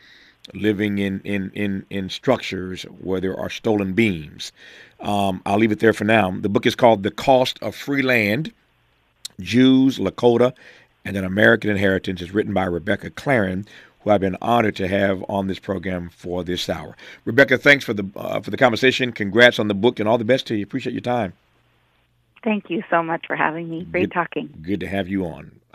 living 0.53 0.97
in, 0.97 1.21
in, 1.21 1.51
in, 1.53 1.85
in 1.89 2.09
structures 2.09 2.83
where 3.01 3.21
there 3.21 3.37
are 3.39 3.49
stolen 3.49 3.93
beams. 3.93 4.51
Um, 4.99 5.41
I'll 5.45 5.57
leave 5.57 5.71
it 5.71 5.79
there 5.79 5.93
for 5.93 6.03
now. 6.03 6.31
The 6.31 6.49
book 6.49 6.65
is 6.65 6.75
called 6.75 7.03
The 7.03 7.11
Cost 7.11 7.59
of 7.61 7.75
Free 7.75 8.01
Land 8.01 8.51
Jews, 9.39 9.97
Lakota, 9.99 10.53
and 11.05 11.17
an 11.17 11.23
American 11.23 11.69
Inheritance. 11.69 12.21
is 12.21 12.33
written 12.33 12.53
by 12.53 12.65
Rebecca 12.65 13.09
Clarren, 13.09 13.67
who 14.01 14.09
I've 14.09 14.21
been 14.21 14.37
honored 14.41 14.75
to 14.77 14.87
have 14.87 15.23
on 15.29 15.47
this 15.47 15.59
program 15.59 16.09
for 16.09 16.43
this 16.43 16.69
hour. 16.69 16.95
Rebecca, 17.25 17.57
thanks 17.57 17.83
for 17.85 17.93
the 17.93 18.05
uh, 18.15 18.41
for 18.41 18.51
the 18.51 18.57
conversation. 18.57 19.11
Congrats 19.11 19.59
on 19.59 19.67
the 19.67 19.73
book, 19.73 19.99
and 19.99 20.07
all 20.07 20.17
the 20.17 20.25
best 20.25 20.45
to 20.47 20.55
you. 20.55 20.63
Appreciate 20.63 20.93
your 20.93 21.01
time. 21.01 21.33
Thank 22.43 22.69
you 22.69 22.83
so 22.89 23.01
much 23.01 23.25
for 23.25 23.35
having 23.35 23.69
me. 23.69 23.85
Great 23.85 24.03
Good- 24.09 24.11
talking. 24.11 24.53
Good 24.61 24.81
to 24.81 24.87
have 24.87 25.07
you 25.07 25.25
on. 25.25 25.51